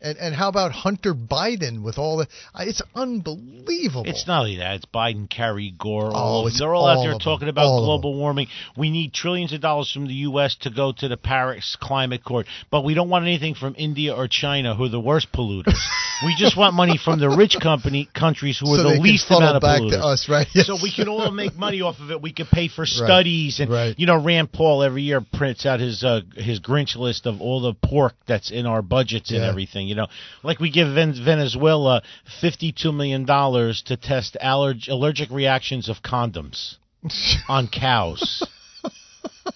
And 0.00 0.16
and 0.18 0.34
how 0.34 0.48
about 0.48 0.70
Hunter 0.70 1.12
Biden 1.12 1.82
with 1.82 1.98
all 1.98 2.18
the? 2.18 2.28
uh, 2.54 2.64
It's 2.66 2.82
unbelievable. 2.94 4.04
It's 4.06 4.26
not 4.26 4.40
only 4.40 4.56
that; 4.58 4.76
it's 4.76 4.86
Biden, 4.86 5.28
Kerry, 5.28 5.74
Gore. 5.76 6.10
Oh, 6.14 6.18
All 6.18 6.46
it's 6.46 6.60
they're 6.60 6.72
all 6.72 6.86
out 6.86 7.02
there 7.02 7.12
them. 7.12 7.18
talking 7.18 7.48
about 7.48 7.66
All 7.66 7.84
global 7.84 8.14
warming. 8.16 8.46
We 8.76 8.90
need 8.90 9.12
trillions 9.12 9.52
of 9.52 9.60
dollars 9.60 9.90
from 9.90 10.06
the 10.06 10.14
U.S. 10.14 10.56
to 10.62 10.70
go 10.70 10.92
to 10.98 11.08
the 11.08 11.16
Paris 11.16 11.76
Climate 11.80 12.20
Accord, 12.20 12.46
but 12.70 12.84
we 12.84 12.94
don't 12.94 13.08
want 13.08 13.24
anything 13.24 13.54
from 13.54 13.74
India 13.76 14.14
or 14.14 14.28
China, 14.28 14.76
who 14.76 14.84
are 14.84 14.88
the 14.88 15.00
worst 15.00 15.32
polluters. 15.32 15.78
we 16.24 16.34
just 16.36 16.56
want 16.56 16.74
money 16.74 16.96
from 16.96 17.18
the 17.18 17.28
rich 17.28 17.56
company 17.60 18.08
countries 18.14 18.58
who 18.58 18.72
are 18.72 18.76
so 18.76 18.82
the 18.84 18.88
they 18.90 18.94
can 18.96 19.02
least 19.02 19.30
amount 19.30 19.56
of 19.56 19.62
back 19.62 19.80
polluters. 19.80 19.90
to 19.90 20.04
us, 20.04 20.28
right? 20.28 20.46
So 20.54 20.76
we 20.80 20.92
can 20.92 21.08
all 21.08 21.30
make 21.32 21.56
money 21.56 21.80
off 21.82 21.98
of 21.98 22.10
it. 22.12 22.22
We 22.22 22.32
could 22.32 22.48
pay 22.48 22.68
for 22.68 22.86
studies, 22.86 23.58
and 23.58 23.70
right. 23.70 23.98
you 23.98 24.06
know, 24.06 24.22
Rand 24.22 24.52
Paul 24.52 24.82
every 24.82 25.02
year 25.02 25.20
prints 25.20 25.66
out 25.66 25.80
his 25.80 26.04
uh, 26.04 26.20
his 26.36 26.60
Grinch 26.60 26.94
list 26.94 27.26
of 27.26 27.40
all 27.40 27.60
the 27.60 27.74
pork 27.74 28.14
that's 28.26 28.50
in 28.50 28.66
our 28.66 28.82
budgets 28.82 29.30
and 29.30 29.42
everything. 29.42 29.87
You 29.88 29.94
know, 29.96 30.06
like 30.42 30.60
we 30.60 30.70
give 30.70 30.94
Ven- 30.94 31.14
Venezuela 31.24 32.02
fifty 32.40 32.72
two 32.72 32.92
million 32.92 33.24
dollars 33.24 33.82
to 33.86 33.96
test 33.96 34.36
allerg- 34.42 34.88
allergic 34.88 35.30
reactions 35.30 35.88
of 35.88 36.02
condoms 36.02 36.76
on 37.48 37.68
cows. 37.68 38.46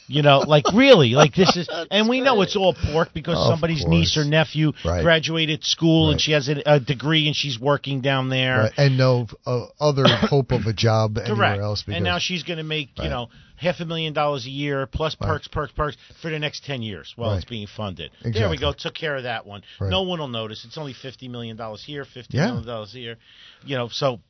You 0.09 0.23
know, 0.23 0.39
like 0.41 0.65
really, 0.75 1.11
like 1.11 1.35
this 1.35 1.55
is, 1.57 1.69
and 1.91 2.09
we 2.09 2.21
know 2.21 2.41
it's 2.43 2.57
all 2.57 2.75
pork 2.75 3.11
because 3.15 3.37
Of 3.39 3.47
somebody's 3.47 3.87
niece 3.87 4.17
or 4.17 4.21
course. 4.23 4.31
nephew 4.31 4.73
Right. 4.85 5.03
graduated 5.03 5.65
school 5.65 6.09
and 6.09 6.15
Right. 6.15 6.21
she 6.21 6.33
has 6.33 6.49
a, 6.49 6.63
a 6.67 6.81
degree 6.81 7.27
and 7.27 7.37
she's 7.37 7.59
working 7.59 8.01
down 8.01 8.29
there. 8.31 8.59
Right, 8.65 8.73
and 8.79 8.99
no 8.99 9.27
uh, 9.47 9.67
other 9.81 10.05
hope 10.09 10.51
of 10.53 10.67
a 10.67 10.73
job 10.73 11.19
anywhere 11.19 11.37
Correct. 11.37 11.63
else. 11.63 11.83
Because, 11.83 11.97
and 11.97 12.05
now 12.05 12.19
she's 12.19 12.43
going 12.43 12.57
to 12.59 12.65
make 12.65 12.91
you 12.97 13.05
Right. 13.05 13.11
know 13.11 13.29
half 13.63 13.81
a 13.81 13.85
million 13.85 14.13
dollars 14.13 14.45
a 14.47 14.51
year 14.51 14.87
plus 14.87 15.17
Right. 15.21 15.29
perks, 15.29 15.49
perks, 15.49 15.73
perks 15.73 15.97
for 16.21 16.31
the 16.31 16.39
next 16.39 16.65
ten 16.65 16.83
years 16.83 17.13
while 17.17 17.31
Right. 17.31 17.37
it's 17.37 17.45
being 17.45 17.67
funded. 17.67 18.11
There 18.23 18.51
we 18.51 18.57
go. 18.59 18.73
Took 18.73 18.95
care 18.95 19.17
of 19.17 19.23
that 19.23 19.47
one. 19.47 19.63
Right. 19.81 19.89
No 19.91 20.03
one 20.03 20.19
will 20.19 20.29
notice. 20.29 20.65
It's 20.65 20.77
only 20.79 20.93
fifty 20.93 21.29
million 21.29 21.57
dollars 21.57 21.83
here, 21.83 22.05
fifty 22.05 22.37
Yeah. 22.37 22.47
million 22.47 22.67
dollars 22.67 22.93
here. 22.93 23.17
You 23.65 23.77
know, 23.77 23.89
so 23.89 24.21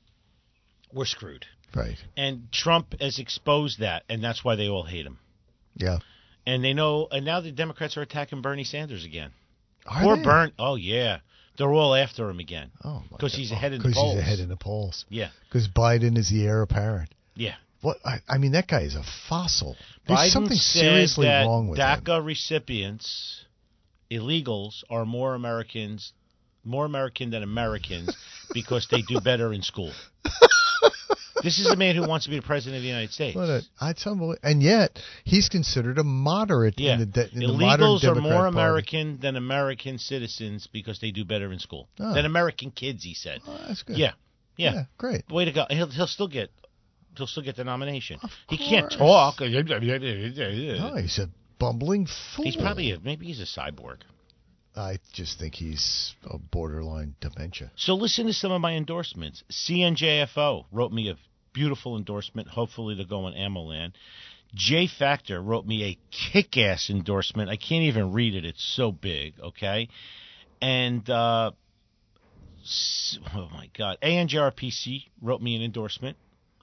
we're 0.92 1.06
screwed. 1.06 1.46
right, 1.74 1.96
And 2.18 2.52
Trump 2.52 2.94
has 3.00 3.18
exposed 3.18 3.78
that, 3.80 4.02
and 4.10 4.22
that's 4.22 4.44
why 4.44 4.56
they 4.56 4.68
all 4.68 4.82
hate 4.84 5.06
him. 5.06 5.18
yeah. 5.74 5.98
And 6.44 6.62
they 6.64 6.74
know. 6.74 7.06
And 7.10 7.24
now 7.24 7.40
the 7.40 7.52
Democrats 7.52 7.96
are 7.96 8.02
attacking 8.02 8.42
Bernie 8.42 8.64
Sanders 8.64 9.04
again. 9.04 9.30
Are 9.86 10.02
Poor? 10.02 10.16
Bern. 10.16 10.52
Oh 10.58 10.74
yeah, 10.74 11.20
they're 11.56 11.72
all 11.72 11.94
after 11.94 12.28
him 12.28 12.40
again. 12.40 12.70
Oh, 12.84 13.02
my 13.10 13.16
'Cause 13.16 13.30
God. 13.32 13.34
Oh, 13.34 13.36
he's 13.38 13.52
ahead 13.52 13.72
in 13.72 13.78
the 13.78 13.84
polls. 13.84 13.94
Because 13.94 14.12
he's 14.14 14.22
ahead 14.22 14.38
in 14.40 14.48
the 14.48 14.56
polls. 14.56 15.04
Yeah, 15.08 15.28
Because 15.48 15.68
Biden 15.68 16.18
is 16.18 16.28
the 16.30 16.44
heir 16.44 16.60
apparent. 16.62 17.10
yeah. 17.36 17.54
What 17.82 17.98
I, 18.04 18.18
I 18.28 18.38
mean, 18.38 18.52
that 18.52 18.66
guy 18.68 18.82
is 18.82 18.94
a 18.94 19.02
fossil. 19.28 19.76
There's 20.06 20.18
Biden 20.18 20.30
something 20.30 20.56
seriously 20.56 21.26
that 21.26 21.44
wrong 21.44 21.68
with 21.68 21.78
him. 21.78 21.84
DACA 21.84 22.24
recipients, 22.24 23.44
illegals, 24.10 24.82
are 24.88 25.04
more 25.04 25.34
Americans, 25.34 26.12
more 26.64 26.84
American 26.86 27.30
than 27.30 27.42
Americans 27.42 28.16
because 28.54 28.86
they 28.90 29.02
do 29.02 29.20
better 29.20 29.52
in 29.52 29.62
school. 29.62 29.92
this 31.42 31.58
is 31.58 31.66
a 31.66 31.76
man 31.76 31.96
who 31.96 32.06
wants 32.06 32.24
to 32.26 32.30
be 32.30 32.36
the 32.36 32.46
president 32.46 32.76
of 32.76 32.82
the 32.82 32.88
United 32.88 33.10
States. 33.12 33.36
What 33.36 33.48
a, 33.48 33.62
it's 33.82 34.06
unbelievable. 34.06 34.36
And 34.42 34.62
yet 34.62 34.98
he's 35.24 35.48
considered 35.48 35.98
a 35.98 36.04
moderate 36.04 36.78
yeah, 36.78 36.94
in 36.94 37.00
the, 37.00 37.06
de, 37.06 37.32
in 37.32 37.40
the 37.40 37.46
illegals 37.46 38.04
are 38.04 38.14
Democrat 38.14 38.22
more 38.22 38.42
Party. 38.42 38.54
American 38.54 39.18
than 39.20 39.36
American 39.36 39.98
citizens 39.98 40.68
because 40.72 41.00
they 41.00 41.10
do 41.10 41.24
better 41.24 41.52
in 41.52 41.58
school 41.58 41.88
Oh. 41.98 42.14
than 42.14 42.26
American 42.26 42.70
kids. 42.70 43.02
He 43.02 43.14
said. 43.14 43.40
Oh, 43.46 43.58
that's 43.66 43.82
good. 43.82 43.96
Yeah, 43.98 44.12
yeah, 44.56 44.84
great. 44.98 45.24
Way 45.28 45.46
to 45.46 45.52
go. 45.52 45.66
He'll 45.68 45.90
he'll 45.90 46.06
still 46.06 46.28
get. 46.28 46.50
He'll 47.16 47.26
still 47.26 47.42
get 47.42 47.56
the 47.56 47.64
nomination. 47.64 48.18
Of 48.22 48.30
he 48.48 48.56
can't 48.56 48.90
talk. 48.90 49.36
Oh, 50.80 50.96
he's 50.96 51.18
a 51.18 51.28
bumbling 51.58 52.06
fool. 52.06 52.44
He's 52.44 52.56
probably 52.56 52.92
a, 52.92 53.00
maybe 53.00 53.26
he's 53.26 53.40
a 53.40 53.60
cyborg. 53.60 53.98
I 54.74 54.98
just 55.12 55.38
think 55.38 55.54
he's 55.54 56.14
a 56.24 56.38
borderline 56.38 57.14
dementia. 57.20 57.70
So 57.76 57.94
listen 57.94 58.26
to 58.26 58.32
some 58.32 58.52
of 58.52 58.60
my 58.60 58.72
endorsements. 58.72 59.44
CNJFO 59.50 60.64
wrote 60.72 60.92
me 60.92 61.10
a 61.10 61.16
beautiful 61.52 61.96
endorsement, 61.96 62.48
hopefully 62.48 62.96
to 62.96 63.04
go 63.04 63.26
on 63.26 63.34
AmmoLand. 63.34 63.92
J 64.54 64.86
Factor 64.86 65.40
wrote 65.40 65.66
me 65.66 65.84
a 65.84 65.98
kick 66.10 66.56
ass 66.56 66.90
endorsement. 66.90 67.50
I 67.50 67.56
can't 67.56 67.84
even 67.84 68.12
read 68.12 68.34
it, 68.34 68.44
it's 68.44 68.64
so 68.64 68.92
big, 68.92 69.34
okay? 69.40 69.88
And, 70.60 71.08
uh, 71.08 71.52
oh 73.34 73.48
my 73.52 73.68
God. 73.76 73.98
ANJRPC 74.02 75.04
wrote 75.20 75.42
me 75.42 75.56
an 75.56 75.62
endorsement 75.62 76.16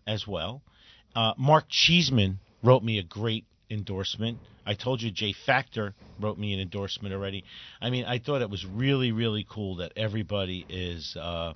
as 0.09 0.27
well. 0.27 0.61
Uh, 1.15 1.33
Mark 1.37 1.65
Cheeseman 1.69 2.39
wrote 2.63 2.83
me 2.83 2.97
a 2.97 3.03
great 3.03 3.45
endorsement. 3.69 4.39
I 4.65 4.73
told 4.73 5.01
you 5.01 5.11
Jay 5.11 5.33
Factor 5.45 5.93
wrote 6.19 6.37
me 6.37 6.53
an 6.53 6.59
endorsement 6.59 7.13
already. 7.13 7.43
I 7.79 7.89
mean, 7.91 8.05
I 8.05 8.19
thought 8.19 8.41
it 8.41 8.49
was 8.49 8.65
really, 8.65 9.11
really 9.11 9.45
cool 9.47 9.77
that 9.77 9.93
everybody 9.95 10.65
is, 10.67 11.15
uh, 11.15 11.53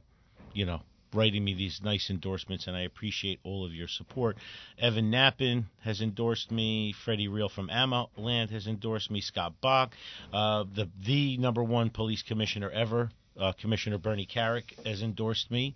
you 0.54 0.66
know, 0.66 0.82
writing 1.14 1.44
me 1.44 1.54
these 1.54 1.82
nice 1.84 2.10
endorsements, 2.10 2.68
and 2.68 2.76
I 2.76 2.82
appreciate 2.82 3.40
all 3.44 3.66
of 3.66 3.74
your 3.74 3.88
support. 3.88 4.38
Evan 4.80 5.12
Nappen 5.12 5.66
has 5.84 6.02
endorsed 6.02 6.52
me. 6.52 6.94
Freddie 7.06 7.28
Riehl 7.28 7.52
from 7.52 7.70
AmmoLand 7.70 8.50
has 8.52 8.68
endorsed 8.68 9.12
me. 9.12 9.22
Scott 9.22 9.54
Bach, 9.62 9.94
uh, 10.32 10.64
the 10.76 10.90
the 11.06 11.38
number 11.38 11.64
one 11.64 11.90
police 11.90 12.24
commissioner 12.24 12.70
ever, 12.70 13.10
uh, 13.40 13.52
Commissioner 13.54 13.98
Bernie 13.98 14.28
Kerik, 14.28 14.74
has 14.86 15.02
endorsed 15.02 15.52
me, 15.52 15.76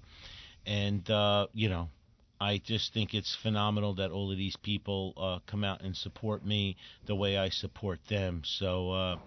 and 0.65 1.07
uh, 1.09 1.47
you 1.53 1.69
know, 1.69 1.89
I 2.39 2.57
just 2.59 2.93
think 2.93 3.13
it's 3.13 3.35
phenomenal 3.35 3.93
that 3.95 4.11
all 4.11 4.31
of 4.31 4.37
these 4.37 4.55
people 4.57 5.13
uh, 5.17 5.39
come 5.45 5.63
out 5.63 5.81
and 5.81 5.95
support 5.95 6.45
me 6.45 6.75
the 7.05 7.15
way 7.15 7.37
I 7.37 7.49
support 7.49 7.99
them. 8.07 8.41
So, 8.45 8.91
uh, 8.91 9.17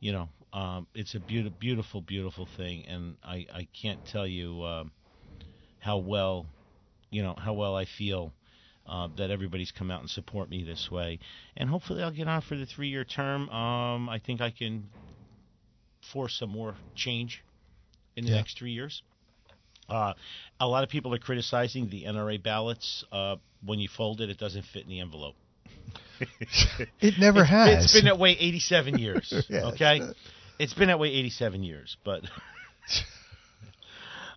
you 0.00 0.12
know, 0.12 0.28
um, 0.52 0.86
it's 0.94 1.14
a 1.14 1.20
beautiful, 1.20 1.56
beautiful, 1.58 2.00
beautiful 2.02 2.46
thing, 2.46 2.86
and 2.86 3.16
I, 3.22 3.46
I 3.52 3.68
can't 3.80 4.04
tell 4.04 4.26
you 4.26 4.62
um 4.64 4.92
how 5.80 5.98
well, 5.98 6.46
you 7.10 7.22
know, 7.22 7.34
how 7.36 7.52
well 7.54 7.76
I 7.76 7.84
feel. 7.84 8.32
Uh, 8.86 9.08
that 9.16 9.30
everybody's 9.30 9.70
come 9.70 9.90
out 9.90 10.00
and 10.00 10.08
support 10.10 10.48
me 10.48 10.64
this 10.64 10.90
way, 10.90 11.18
and 11.56 11.68
hopefully 11.68 12.02
I'll 12.02 12.10
get 12.10 12.26
on 12.26 12.40
for 12.40 12.56
the 12.56 12.64
three-year 12.66 13.04
term. 13.04 13.48
Um, 13.50 14.08
I 14.08 14.18
think 14.18 14.40
I 14.40 14.50
can 14.50 14.88
force 16.00 16.34
some 16.38 16.50
more 16.50 16.76
change 16.94 17.44
in 18.16 18.24
the 18.24 18.30
Yeah. 18.30 18.36
next 18.36 18.58
three 18.58 18.72
years. 18.72 19.02
Uh, 19.88 20.14
a 20.60 20.66
lot 20.66 20.84
of 20.84 20.90
people 20.90 21.14
are 21.14 21.18
criticizing 21.18 21.88
the 21.88 22.04
NRA 22.04 22.42
ballots. 22.42 23.04
Uh, 23.10 23.36
when 23.64 23.78
you 23.78 23.88
fold 23.88 24.20
it, 24.20 24.30
it 24.30 24.38
doesn't 24.38 24.64
fit 24.72 24.84
in 24.84 24.88
the 24.88 25.00
envelope. 25.00 25.34
It 27.00 27.14
never 27.18 27.40
It's- 27.42 27.50
has. 27.50 27.84
It's 27.84 27.94
been 27.94 28.04
that 28.06 28.18
way 28.18 28.32
87 28.32 28.98
years. 28.98 29.32
Yeah, 29.48 29.66
okay, 29.68 30.00
it's 30.58 30.74
been 30.74 30.88
that 30.88 30.98
way 30.98 31.08
87 31.08 31.62
years. 31.62 31.96
But 32.04 32.22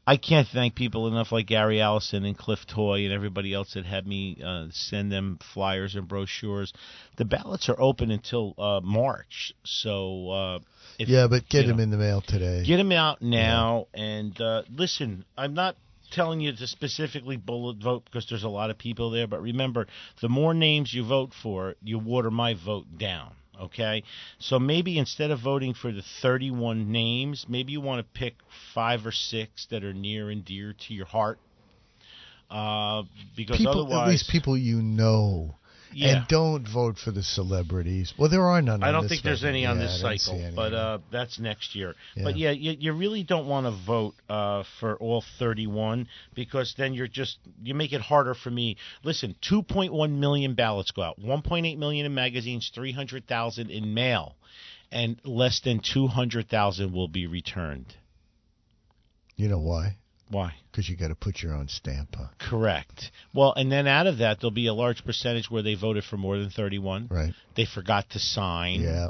I 0.08 0.18
can't 0.18 0.48
thank 0.48 0.76
people 0.76 1.08
enough, 1.08 1.32
like 1.32 1.48
Gary 1.48 1.80
Allison 1.80 2.26
and 2.26 2.36
Cliff 2.38 2.60
Toy 2.68 3.04
and 3.06 3.14
everybody 3.14 3.54
else 3.54 3.74
that 3.76 3.86
had 3.86 4.08
me 4.08 4.38
uh, 4.44 4.68
send 4.72 5.12
them 5.12 5.38
flyers 5.54 5.96
and 5.96 6.08
brochures. 6.08 6.74
The 7.18 7.26
ballots 7.26 7.70
are 7.70 7.80
open 7.80 8.10
until 8.10 8.56
uh, 8.58 8.82
March, 8.84 9.54
so 9.64 10.30
uh, 10.30 10.60
if, 11.02 11.10
yeah, 11.10 11.28
but 11.28 11.50
get 11.50 11.66
him 11.66 11.78
know, 11.78 11.84
in 11.84 11.90
the 11.90 11.98
mail 11.98 12.22
today. 12.22 12.64
Get 12.66 12.78
them 12.78 12.92
out 12.92 13.22
now. 13.22 13.88
And 13.94 14.40
uh, 14.40 14.64
listen, 14.70 15.26
I'm 15.38 15.54
not 15.54 15.76
telling 16.12 16.42
you 16.42 16.56
to 16.56 16.68
specifically 16.68 17.38
bullet 17.38 17.78
vote 17.78 18.06
because 18.06 18.28
there's 18.30 18.44
a 18.44 18.50
lot 18.50 18.70
of 18.70 18.78
people 18.78 19.10
there. 19.10 19.28
But 19.28 19.42
remember, 19.42 19.88
the 20.22 20.30
more 20.30 20.54
names 20.54 20.94
you 20.94 21.04
vote 21.06 21.32
for, 21.42 21.76
you 21.82 21.98
water 21.98 22.30
my 22.30 22.54
vote 22.54 22.86
down. 22.98 23.34
Okay, 23.60 24.04
so 24.40 24.58
maybe 24.58 24.98
instead 24.98 25.30
of 25.30 25.40
voting 25.40 25.76
for 25.76 25.92
the 25.92 26.02
31 26.22 26.92
names, 26.92 27.46
maybe 27.48 27.72
you 27.74 27.82
want 27.82 28.00
to 28.00 28.20
pick 28.20 28.34
five 28.74 29.06
or 29.06 29.12
six 29.12 29.68
that 29.70 29.84
are 29.84 29.94
near 29.94 30.32
and 30.32 30.44
dear 30.44 30.74
to 30.88 30.94
your 30.96 31.06
heart. 31.06 31.38
Uh, 32.50 33.04
because 33.38 33.58
people, 33.58 33.84
otherwise, 33.84 34.08
at 34.08 34.10
least 34.10 34.30
people 34.30 34.58
you 34.58 34.82
know. 34.82 35.56
Yeah. 35.94 36.18
And 36.20 36.28
don't 36.28 36.68
vote 36.68 36.98
for 36.98 37.12
the 37.12 37.24
celebrities. 37.24 38.14
Well, 38.18 38.30
there 38.30 38.44
are 38.44 38.62
none. 38.62 38.84
I 38.84 38.88
on 38.88 38.94
don't 38.94 39.08
think 39.10 39.24
there's 39.24 39.44
record. 39.44 39.56
any 39.56 39.66
on 39.66 39.78
Yeah, 39.78 39.84
this 39.86 40.04
I 40.04 40.10
didn't 40.10 40.20
see 40.22 40.28
cycle, 40.28 40.52
but 40.56 40.74
uh, 40.74 41.00
that's 41.12 41.40
next 41.40 41.76
year. 41.76 41.96
But 42.16 42.38
Yeah. 42.38 42.52
yeah, 42.52 42.72
you, 42.72 42.78
you 42.80 42.94
really 42.94 43.24
don't 43.24 43.48
want 43.48 43.66
to 43.68 43.72
vote 43.86 44.16
uh, 44.30 44.64
for 44.80 44.96
all 44.98 45.24
31 45.40 46.08
because 46.34 46.74
then 46.78 46.94
you're 46.94 47.08
just 47.08 47.38
you 47.64 47.74
make 47.74 47.94
it 47.94 48.02
harder 48.02 48.34
for 48.34 48.50
me. 48.50 48.78
Listen, 49.04 49.36
2.1 49.42 50.12
million 50.18 50.54
ballots 50.56 50.92
go 50.92 51.02
out, 51.02 51.20
1.8 51.20 51.78
million 51.78 52.06
in 52.06 52.14
magazines, 52.14 52.72
300,000 52.74 53.70
in 53.70 53.94
mail, 53.94 54.36
and 54.92 55.20
less 55.24 55.60
than 55.62 55.80
200,000 55.82 56.92
will 56.94 57.08
be 57.08 57.28
returned. 57.28 57.94
you 59.36 59.48
know 59.48 59.60
why? 59.60 59.98
Why? 60.32 60.54
Because 60.72 60.90
you 60.90 60.96
got 60.96 61.10
to 61.10 61.16
put 61.16 61.42
your 61.44 61.54
own 61.54 61.68
stamp 61.68 62.18
on. 62.18 62.30
Correct. 62.40 63.12
Well, 63.34 63.54
and 63.54 63.70
then 63.70 63.86
out 63.86 64.08
of 64.08 64.20
that, 64.20 64.40
there'll 64.40 64.52
be 64.52 64.68
a 64.68 64.74
large 64.74 65.04
percentage 65.04 65.52
where 65.52 65.62
they 65.62 65.76
voted 65.76 66.06
for 66.06 66.16
more 66.16 66.38
than 66.38 66.50
31. 66.50 67.10
Right. 67.12 67.34
They 67.56 67.66
forgot 67.66 68.10
to 68.12 68.20
sign. 68.20 68.82
Yeah. 68.82 69.10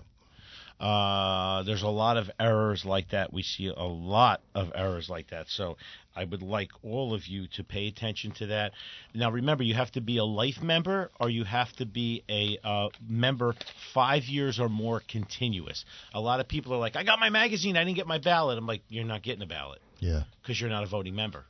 Uh, 0.81 1.61
there's 1.61 1.83
a 1.83 1.87
lot 1.87 2.17
of 2.17 2.31
errors 2.39 2.83
like 2.85 3.09
that. 3.11 3.31
We 3.31 3.43
see 3.43 3.67
a 3.67 3.83
lot 3.83 4.41
of 4.55 4.71
errors 4.73 5.09
like 5.09 5.29
that. 5.29 5.47
So 5.47 5.77
I 6.15 6.25
would 6.25 6.41
like 6.41 6.69
all 6.83 7.13
of 7.13 7.27
you 7.27 7.47
to 7.55 7.63
pay 7.63 7.87
attention 7.87 8.31
to 8.39 8.47
that. 8.47 8.71
Now, 9.13 9.29
remember, 9.29 9.63
you 9.63 9.75
have 9.75 9.91
to 9.91 10.01
be 10.01 10.17
a 10.17 10.23
life 10.25 10.59
member 10.61 11.11
or 11.19 11.29
you 11.29 11.43
have 11.43 11.71
to 11.73 11.85
be 11.85 12.23
a 12.27 12.57
uh, 12.63 12.89
member 13.07 13.53
five 13.93 14.23
years 14.23 14.59
or 14.59 14.69
more 14.69 15.03
continuous. 15.07 15.85
A 16.15 16.19
lot 16.19 16.39
of 16.39 16.47
people 16.47 16.73
are 16.73 16.79
like, 16.79 16.95
I 16.95 17.03
got 17.03 17.19
my 17.19 17.29
magazine, 17.29 17.77
I 17.77 17.83
didn't 17.83 17.97
get 17.97 18.07
my 18.07 18.17
ballot. 18.17 18.57
I'm 18.57 18.65
like, 18.65 18.81
you're 18.89 19.05
not 19.05 19.21
getting 19.21 19.43
a 19.43 19.47
ballot 19.47 19.81
Yeah. 19.99 20.23
because 20.41 20.59
you're 20.59 20.71
not 20.71 20.83
a 20.83 20.87
voting 20.87 21.13
member. 21.13 21.45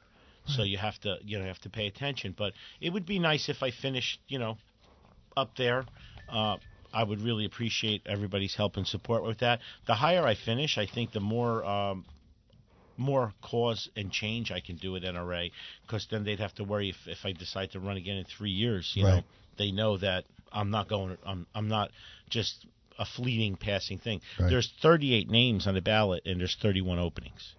So 0.47 0.63
you 0.63 0.77
have 0.79 0.99
to 1.01 1.17
you 1.23 1.37
know 1.39 1.45
have 1.45 1.59
to 1.59 1.69
pay 1.69 1.85
attention. 1.87 2.33
But 2.37 2.53
it 2.81 2.89
would 2.91 3.05
be 3.05 3.19
nice 3.19 3.47
if 3.47 3.61
I 3.61 3.69
finished 3.69 4.19
you 4.27 4.39
know 4.39 4.57
up 5.37 5.55
there. 5.55 5.85
Uh, 6.27 6.57
I 6.93 7.03
would 7.03 7.21
really 7.21 7.45
appreciate 7.45 8.01
everybody's 8.05 8.55
help 8.55 8.77
and 8.77 8.87
support 8.87 9.23
with 9.23 9.39
that. 9.39 9.59
The 9.87 9.95
higher 9.95 10.25
I 10.25 10.35
finish, 10.35 10.77
I 10.77 10.85
think 10.85 11.11
the 11.11 11.19
more 11.19 11.63
um, 11.65 12.05
more 12.97 13.33
cause 13.41 13.89
and 13.95 14.11
change 14.11 14.51
I 14.51 14.59
can 14.59 14.75
do 14.75 14.95
at 14.95 15.03
NRA 15.03 15.51
because 15.83 16.07
then 16.11 16.23
they'd 16.23 16.39
have 16.39 16.53
to 16.55 16.63
worry 16.63 16.89
if, 16.89 16.97
if 17.07 17.25
I 17.25 17.31
decide 17.31 17.71
to 17.71 17.79
run 17.79 17.97
again 17.97 18.17
in 18.17 18.25
three 18.25 18.51
years. 18.51 18.91
You 18.95 19.03
know, 19.03 19.21
they 19.57 19.71
know 19.71 19.97
that 19.97 20.25
I'm 20.51 20.69
not 20.69 20.87
going. 20.87 21.17
I'm 21.25 21.47
I'm 21.55 21.67
not 21.67 21.91
just 22.29 22.65
a 22.99 23.05
fleeting 23.05 23.55
passing 23.55 23.97
thing. 23.97 24.21
Right. 24.39 24.49
There's 24.49 24.71
38 24.81 25.29
names 25.29 25.65
on 25.67 25.73
the 25.73 25.81
ballot 25.81 26.23
and 26.25 26.39
there's 26.39 26.55
31 26.61 26.99
openings. 26.99 27.53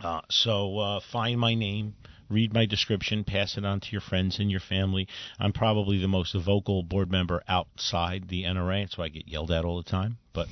Uh, 0.00 0.20
so 0.30 0.78
uh, 0.78 1.00
find 1.12 1.38
my 1.38 1.54
name, 1.54 1.94
read 2.30 2.54
my 2.54 2.64
description, 2.64 3.24
pass 3.24 3.58
it 3.58 3.64
on 3.64 3.80
to 3.80 3.92
your 3.92 4.00
friends 4.00 4.38
and 4.38 4.50
your 4.50 4.60
family. 4.60 5.08
I'm 5.38 5.52
probably 5.52 5.98
the 5.98 6.08
most 6.08 6.34
vocal 6.34 6.82
board 6.82 7.10
member 7.10 7.42
outside 7.48 8.28
the 8.28 8.44
NRA. 8.44 8.88
so 8.88 9.02
I 9.02 9.08
get 9.08 9.28
yelled 9.28 9.50
at 9.50 9.64
all 9.64 9.76
the 9.76 9.90
time, 9.90 10.18
but 10.32 10.48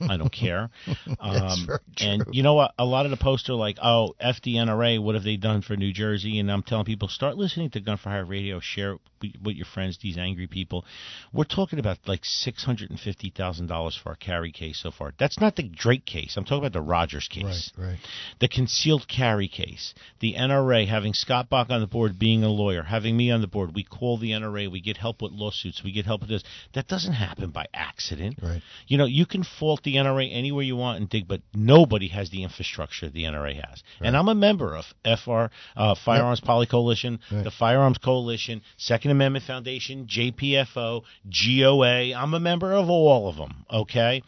I 0.00 0.16
don't 0.16 0.32
care. 0.32 0.70
Um, 1.20 1.68
and 2.00 2.24
you 2.32 2.42
know 2.42 2.54
what? 2.54 2.72
A 2.78 2.84
lot 2.84 3.04
of 3.04 3.10
the 3.10 3.16
posts 3.16 3.48
are 3.48 3.54
like, 3.54 3.78
"Oh, 3.82 4.14
F 4.20 4.36
the 4.42 4.54
NRA. 4.54 5.02
What 5.02 5.14
have 5.14 5.24
they 5.24 5.36
done 5.36 5.62
for 5.62 5.76
New 5.76 5.92
Jersey?" 5.92 6.38
And 6.38 6.50
I'm 6.50 6.62
telling 6.62 6.84
people, 6.84 7.08
start 7.08 7.36
listening 7.36 7.70
to 7.70 7.80
Gun 7.80 7.96
for 7.96 8.10
Hire 8.10 8.24
Radio. 8.24 8.60
Share 8.60 8.92
it 8.92 9.00
with- 9.42 9.56
your 9.56 9.66
friends. 9.66 9.98
These 9.98 10.16
angry 10.16 10.46
people. 10.46 10.84
We're 11.32 11.44
talking 11.44 11.78
about 11.78 11.98
like 12.06 12.24
six 12.24 12.62
hundred 12.64 12.90
and 12.90 13.00
fifty 13.00 13.30
thousand 13.30 13.66
dollars 13.66 13.96
for 14.00 14.10
our 14.10 14.14
carry 14.16 14.52
case 14.52 14.78
so 14.80 14.90
far. 14.90 15.12
That's 15.18 15.40
not 15.40 15.56
the 15.56 15.64
Drake 15.64 16.04
case. 16.06 16.36
I'm 16.36 16.44
talking 16.44 16.58
about 16.58 16.72
the 16.72 16.80
Rogers 16.82 17.26
case 17.28 17.72
Right. 17.76 17.88
Right. 17.88 17.98
the 18.38 18.48
concealed 18.48 19.08
carry 19.08 19.48
case, 19.48 19.94
the 20.20 20.34
NRA 20.34 20.86
having 20.86 21.14
Scott 21.14 21.48
Bach 21.48 21.68
on 21.70 21.80
the 21.80 21.86
board 21.86 22.18
being 22.18 22.44
a 22.44 22.48
lawyer, 22.48 22.82
having 22.84 23.16
me 23.16 23.30
on 23.30 23.40
the 23.40 23.46
board, 23.48 23.74
we 23.74 23.82
call 23.82 24.18
the 24.18 24.30
NRA, 24.30 24.70
we 24.70 24.80
get 24.80 24.98
help 24.98 25.20
with 25.22 25.32
lawsuits, 25.32 25.82
we 25.82 25.90
get 25.92 26.06
help 26.06 26.20
with 26.20 26.30
this. 26.30 26.44
That 26.74 26.86
doesn't 26.86 27.14
happen 27.14 27.50
by 27.50 27.66
accident. 27.74 28.38
Right. 28.42 28.62
You 28.86 28.98
know, 28.98 29.06
you 29.06 29.26
can 29.26 29.42
fault 29.68 29.82
the 29.82 29.96
NRA 29.96 30.34
anywhere 30.34 30.64
you 30.64 30.76
want 30.76 30.98
and 30.98 31.10
dig, 31.10 31.28
but 31.28 31.42
nobody 31.54 32.08
has 32.08 32.30
the 32.30 32.42
infrastructure 32.42 33.10
the 33.10 33.24
NRA 33.24 33.54
has. 33.68 33.82
And 34.00 34.16
I'm 34.16 34.28
a 34.28 34.34
member 34.34 34.74
of 34.74 34.86
FR, 35.04 35.46
uh, 35.76 35.94
Firearms 35.94 36.40
Policy 36.40 36.70
Coalition, 36.70 37.20
Right. 37.30 37.44
the 37.44 37.50
Firearms 37.50 37.98
Coalition, 37.98 38.62
Second 38.78 39.10
Amendment 39.10 39.44
Foundation, 39.44 40.06
JPFO, 40.06 41.02
GOA. 41.28 42.14
I'm 42.14 42.32
a 42.32 42.40
member 42.40 42.72
of 42.72 42.88
all 42.88 43.28
of 43.28 43.36
them. 43.36 43.66
Okay 43.70 44.22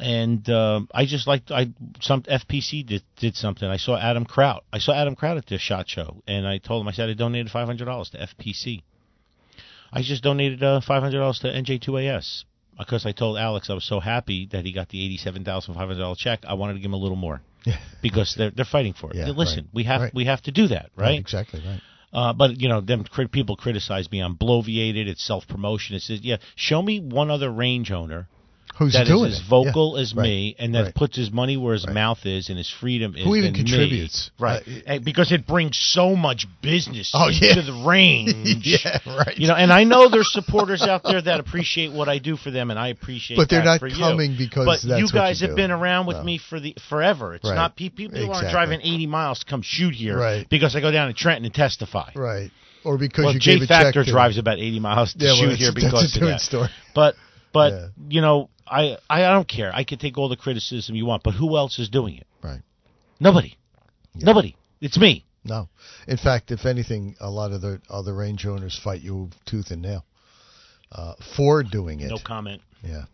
and 0.00 0.48
um, 0.48 0.88
I 0.94 1.06
just 1.06 1.26
like 1.26 1.50
I 1.50 1.72
some 2.00 2.22
FPC 2.22 2.86
did, 2.86 3.02
did 3.16 3.34
something. 3.34 3.68
I 3.68 3.78
saw 3.78 3.98
Adam 3.98 4.24
Kraut. 4.24 4.62
I 4.72 4.78
saw 4.78 4.92
Adam 4.94 5.16
Kraut 5.16 5.38
at 5.38 5.46
the 5.46 5.58
Shot 5.58 5.88
Show, 5.88 6.22
and 6.28 6.46
I 6.46 6.58
told 6.58 6.82
him 6.82 6.86
I 6.88 6.92
said 6.92 7.08
I 7.10 7.14
donated 7.14 7.50
five 7.50 7.66
hundred 7.66 7.86
dollars 7.86 8.10
to 8.10 8.18
FPC. 8.18 8.82
I 9.92 10.02
just 10.02 10.22
donated 10.22 10.62
uh, 10.62 10.80
five 10.86 11.02
hundred 11.02 11.18
dollars 11.18 11.40
to 11.40 11.48
NJ2AS 11.48 12.44
because 12.78 13.04
I 13.06 13.12
told 13.12 13.38
Alex 13.38 13.70
I 13.70 13.74
was 13.74 13.84
so 13.84 14.00
happy 14.00 14.48
that 14.52 14.64
he 14.64 14.72
got 14.72 14.88
the 14.88 15.04
eighty-seven 15.04 15.44
thousand 15.44 15.74
five 15.74 15.88
hundred 15.88 16.00
dollar 16.00 16.16
check. 16.16 16.40
I 16.46 16.54
wanted 16.54 16.74
to 16.74 16.78
give 16.80 16.86
him 16.86 16.94
a 16.94 16.98
little 16.98 17.16
more 17.16 17.40
because 18.02 18.34
they're 18.36 18.50
they're 18.50 18.64
fighting 18.64 18.94
for 18.94 19.10
it. 19.10 19.16
Yeah, 19.16 19.28
Listen, 19.28 19.64
right, 19.64 19.74
we 19.74 19.84
have 19.84 20.00
right. 20.00 20.14
we 20.14 20.24
have 20.26 20.42
to 20.42 20.52
do 20.52 20.68
that, 20.68 20.90
right? 20.96 21.18
Exactly. 21.18 21.62
Right. 21.66 21.80
Uh, 22.12 22.32
but 22.32 22.60
you 22.60 22.68
know, 22.68 22.80
them 22.80 23.04
crit- 23.04 23.32
people 23.32 23.56
criticize 23.56 24.10
me. 24.10 24.20
I'm 24.20 24.36
bloviated. 24.36 25.08
It's 25.08 25.26
self 25.26 25.46
promotion. 25.46 25.96
It 25.96 26.02
says, 26.02 26.20
yeah, 26.22 26.38
show 26.56 26.80
me 26.80 27.00
one 27.00 27.30
other 27.30 27.50
range 27.50 27.90
owner 27.90 28.28
Who's 28.78 28.92
that 28.92 29.02
is 29.02 29.08
doing 29.08 29.32
as 29.32 29.38
it? 29.40 29.44
vocal 29.48 29.94
Yeah. 29.96 30.02
as 30.02 30.14
Right. 30.14 30.22
me 30.24 30.56
and 30.58 30.74
that 30.74 30.82
Right. 30.84 30.94
puts 30.94 31.16
his 31.16 31.30
money 31.32 31.56
where 31.56 31.74
his 31.74 31.84
Right. 31.84 31.94
mouth 31.94 32.24
is 32.26 32.48
and 32.48 32.56
his 32.56 32.70
freedom 32.70 33.14
is 33.16 33.24
Who 33.24 33.34
even 33.36 33.52
than 33.52 33.62
me. 33.64 33.68
contributes? 33.70 34.30
right 34.38 34.62
Uh, 34.66 34.70
And 34.86 35.04
because 35.04 35.32
it 35.32 35.46
brings 35.46 35.76
so 35.76 36.14
much 36.16 36.46
business 36.62 37.10
Oh, 37.14 37.28
yeah. 37.28 37.54
the 37.60 37.72
range 37.84 38.66
yeah. 38.84 38.98
Right. 39.06 39.36
you 39.38 39.48
know 39.48 39.54
and 39.54 39.72
i 39.72 39.84
know 39.84 40.08
there's 40.08 40.32
supporters 40.32 40.82
out 40.82 41.02
there 41.02 41.20
that 41.20 41.40
appreciate 41.40 41.92
what 41.92 42.08
i 42.08 42.18
do 42.18 42.36
for 42.36 42.50
them 42.50 42.70
and 42.70 42.78
i 42.78 42.88
appreciate 42.88 43.36
But 43.36 43.48
they're 43.48 43.64
not 43.64 43.80
for 43.80 43.88
you. 43.88 43.96
coming 43.96 44.36
because 44.36 44.64
but 44.66 44.80
that's 44.88 45.00
you 45.00 45.08
guys 45.08 45.40
you 45.40 45.48
have 45.48 45.56
do. 45.56 45.62
been 45.62 45.70
around 45.70 46.06
with 46.06 46.18
No. 46.18 46.22
me 46.24 46.38
for 46.38 46.60
the 46.60 46.74
forever 46.88 47.34
it's 47.34 47.44
not 47.48 47.76
pe- 47.76 47.88
people 47.88 48.32
aren't 48.32 48.50
driving 48.50 48.80
80 48.82 49.06
miles 49.06 49.40
to 49.40 49.44
come 49.46 49.62
shoot 49.62 49.94
here 49.94 50.16
Right. 50.16 50.48
because 50.48 50.76
i 50.76 50.80
go 50.80 50.90
down 50.90 51.08
to 51.08 51.14
trenton 51.14 51.44
and 51.44 51.54
testify 51.54 52.10
Right. 52.14 52.50
Or 52.84 52.96
because 52.96 53.24
well 53.24 53.34
you 53.34 53.40
Jay 53.40 53.54
gave 53.54 53.62
a 53.62 53.66
check 53.66 53.82
Factor 53.86 54.04
to 54.04 54.10
drives 54.10 54.38
about 54.38 54.58
80 54.60 54.78
miles 54.78 55.12
to 55.14 55.24
Yeah, 55.24 55.34
shoot 55.34 55.40
that's- 55.50 55.58
here 55.58 55.72
that's 55.72 55.84
because 55.84 56.16
a 56.16 56.20
of 56.22 56.28
that 56.28 56.40
story. 56.40 56.68
but 56.94 57.16
but 57.52 57.72
Yeah. 57.72 57.86
you 58.10 58.20
know, 58.20 58.48
I, 58.70 58.98
I 59.08 59.20
don't 59.32 59.48
care. 59.48 59.70
I 59.74 59.84
can 59.84 59.98
take 59.98 60.18
all 60.18 60.28
the 60.28 60.36
criticism 60.36 60.94
you 60.94 61.06
want, 61.06 61.22
but 61.22 61.34
who 61.34 61.56
else 61.56 61.78
is 61.78 61.88
doing 61.88 62.16
it? 62.16 62.26
Right. 62.42 62.60
Nobody. 63.20 63.56
Yeah. 64.14 64.26
Nobody. 64.26 64.56
It's 64.80 64.98
me. 64.98 65.24
No. 65.44 65.68
In 66.06 66.16
fact, 66.16 66.50
if 66.50 66.66
anything, 66.66 67.16
a 67.20 67.30
lot 67.30 67.52
of 67.52 67.60
the 67.60 67.80
other 67.88 68.14
range 68.14 68.46
owners 68.46 68.78
fight 68.82 69.00
you 69.00 69.30
tooth 69.46 69.70
and 69.70 69.82
nail 69.82 70.04
uh, 70.92 71.14
for 71.36 71.62
doing 71.62 72.00
it. 72.00 72.10
No 72.10 72.18
comment. 72.18 72.62
Yeah. 72.82 73.04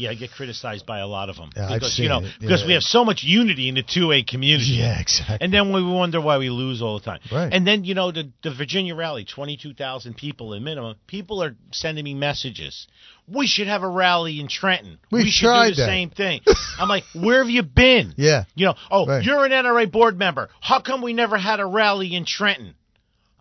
Yeah, 0.00 0.10
I 0.10 0.14
get 0.14 0.30
criticized 0.32 0.86
by 0.86 1.00
a 1.00 1.06
lot 1.06 1.28
of 1.28 1.36
them 1.36 1.50
Yeah, 1.54 1.68
because 1.74 1.98
you 1.98 2.08
know 2.08 2.20
it. 2.20 2.32
because 2.40 2.62
Yeah. 2.62 2.66
we 2.68 2.72
have 2.72 2.82
so 2.82 3.04
much 3.04 3.22
unity 3.22 3.68
in 3.68 3.74
the 3.74 3.82
two 3.82 4.12
A 4.12 4.22
community. 4.22 4.72
Yeah, 4.72 4.98
exactly. 4.98 5.36
And 5.42 5.52
then 5.52 5.72
we 5.72 5.82
wonder 5.82 6.20
why 6.20 6.38
we 6.38 6.48
lose 6.48 6.80
all 6.80 6.98
the 6.98 7.04
time. 7.04 7.20
Right. 7.30 7.52
And 7.52 7.66
then 7.66 7.84
you 7.84 7.94
know 7.94 8.10
the 8.10 8.30
the 8.42 8.50
Virginia 8.50 8.94
rally, 8.94 9.24
twenty 9.24 9.56
two 9.56 9.74
thousand 9.74 10.16
people 10.16 10.54
in 10.54 10.64
minimum. 10.64 10.96
People 11.06 11.42
are 11.42 11.54
sending 11.72 12.04
me 12.04 12.14
messages. 12.14 12.86
We 13.28 13.46
should 13.46 13.66
have 13.68 13.82
a 13.82 13.88
rally 13.88 14.40
in 14.40 14.48
Trenton. 14.48 14.98
We 15.12 15.30
should 15.30 15.44
tried 15.46 15.68
do 15.70 15.74
the 15.76 15.82
that." 15.82 15.86
same 15.86 16.10
thing. 16.10 16.40
I'm 16.78 16.88
like, 16.88 17.04
where 17.14 17.38
have 17.42 17.50
you 17.50 17.62
been? 17.62 18.14
Yeah. 18.16 18.44
You 18.54 18.66
know, 18.66 18.74
oh, 18.90 19.06
Right. 19.06 19.22
you're 19.24 19.44
an 19.44 19.52
NRA 19.52 19.86
board 19.92 20.18
member. 20.18 20.48
How 20.60 20.80
come 20.80 21.02
we 21.02 21.12
never 21.12 21.36
had 21.36 21.60
a 21.60 21.66
rally 21.66 22.14
in 22.14 22.24
Trenton? 22.24 22.74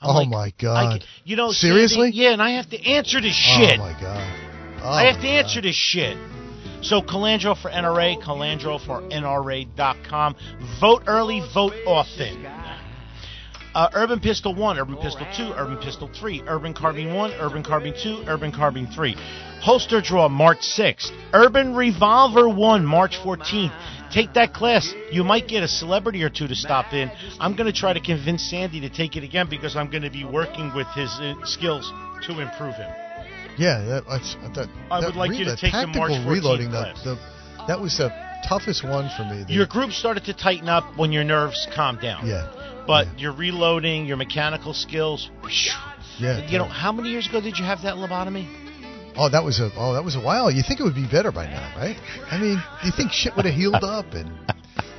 I'm 0.01 0.09
Oh, 0.09 0.13
like, 0.19 0.29
my 0.29 0.53
God. 0.57 1.03
you 1.25 1.35
know, 1.35 1.51
Seriously? 1.51 2.11
Sandy, 2.11 2.17
yeah, 2.17 2.31
and 2.33 2.41
I 2.41 2.51
have 2.51 2.69
to 2.69 2.79
answer 2.85 3.19
this 3.21 3.35
oh, 3.49 3.57
shit. 3.59 3.79
Oh 3.79 3.83
my 3.83 3.99
god. 3.99 4.45
Oh, 4.83 4.89
I 4.89 5.03
have 5.07 5.17
oh, 5.17 5.21
to 5.21 5.27
my 5.27 5.33
answer 5.39 5.61
this 5.61 5.75
shit. 5.75 6.17
So 6.81 7.01
Colandro 7.01 7.57
for 7.61 7.69
NRA, 7.69 8.21
Colandro 8.21 8.83
for 8.83 9.01
NRA.com. 9.09 10.35
Vote 10.79 11.03
early, 11.07 11.41
vote 11.53 11.73
often. 11.85 12.45
Uh, 13.75 13.89
Urban 13.93 14.19
Pistol 14.19 14.55
1, 14.55 14.79
Urban 14.79 14.97
Pistol 14.97 15.27
2, 15.37 15.53
Urban 15.55 15.77
Pistol 15.77 16.09
3, 16.13 16.43
Urban 16.47 16.73
Carbine 16.73 17.13
1, 17.13 17.33
Urban 17.39 17.63
Carbine 17.63 17.93
2, 18.01 18.23
Urban 18.27 18.51
Carbine 18.51 18.87
3. 18.87 19.15
Holster 19.61 20.01
Draw 20.01 20.29
March 20.29 20.59
6th. 20.59 21.11
Urban 21.33 21.75
Revolver 21.75 22.49
1 22.49 22.85
March 22.85 23.17
14th. 23.17 23.73
Take 24.11 24.33
that 24.33 24.53
class. 24.53 24.91
You 25.11 25.23
might 25.23 25.47
get 25.47 25.61
a 25.61 25.67
celebrity 25.67 26.23
or 26.23 26.29
two 26.29 26.47
to 26.47 26.55
stop 26.55 26.93
in. 26.93 27.11
I'm 27.39 27.55
going 27.55 27.67
to 27.67 27.77
try 27.77 27.93
to 27.93 27.99
convince 27.99 28.49
Sandy 28.49 28.81
to 28.81 28.89
take 28.89 29.15
it 29.15 29.23
again 29.23 29.47
because 29.49 29.75
I'm 29.75 29.91
going 29.91 30.03
to 30.03 30.09
be 30.09 30.23
working 30.23 30.73
with 30.73 30.87
his 30.95 31.11
uh, 31.19 31.35
skills 31.43 31.91
to 32.25 32.39
improve 32.39 32.73
him. 32.75 33.08
Yeah, 33.57 33.81
that, 33.85 34.03
that's, 34.07 34.35
that, 34.55 34.69
I 34.91 35.01
that 35.01 35.07
would 35.07 35.15
like 35.15 35.33
you 35.37 35.45
to 35.45 35.55
take 35.57 35.71
the 35.73 35.87
March 35.87 36.11
14th 36.11 36.29
reloading. 36.29 36.69
class. 36.69 37.03
The, 37.03 37.15
the, 37.15 37.65
that 37.67 37.79
was 37.79 37.97
the 37.97 38.09
toughest 38.47 38.83
one 38.83 39.09
for 39.17 39.23
me. 39.25 39.43
The- 39.43 39.53
Your 39.53 39.65
group 39.67 39.91
started 39.91 40.25
to 40.25 40.33
tighten 40.33 40.69
up 40.69 40.97
when 40.97 41.11
your 41.11 41.23
nerves 41.23 41.67
calmed 41.75 42.01
down. 42.01 42.25
yeah, 42.27 42.83
But 42.87 43.07
yeah. 43.07 43.17
your 43.17 43.33
reloading, 43.33 44.05
your 44.05 44.17
mechanical 44.17 44.73
skills, 44.73 45.29
yeah. 46.19 46.47
you 46.47 46.57
know, 46.57 46.65
how 46.65 46.91
many 46.91 47.09
years 47.09 47.27
ago 47.27 47.41
did 47.41 47.57
you 47.57 47.65
have 47.65 47.81
that 47.83 47.95
lobotomy? 47.95 48.47
Oh, 49.17 49.27
that 49.29 49.43
was 49.43 49.59
a 49.59 49.69
oh, 49.75 49.93
that 49.95 50.03
was 50.05 50.15
a 50.15 50.21
while. 50.21 50.49
You 50.49 50.63
think 50.65 50.79
it 50.79 50.83
would 50.83 50.95
be 50.95 51.07
better 51.09 51.31
by 51.31 51.45
now, 51.47 51.73
right? 51.75 51.97
I 52.31 52.39
mean, 52.39 52.61
you 52.85 52.91
think 52.95 53.11
shit 53.11 53.35
would 53.35 53.43
have 53.45 53.53
healed 53.55 53.83
up 53.83 54.13
and 54.13 54.31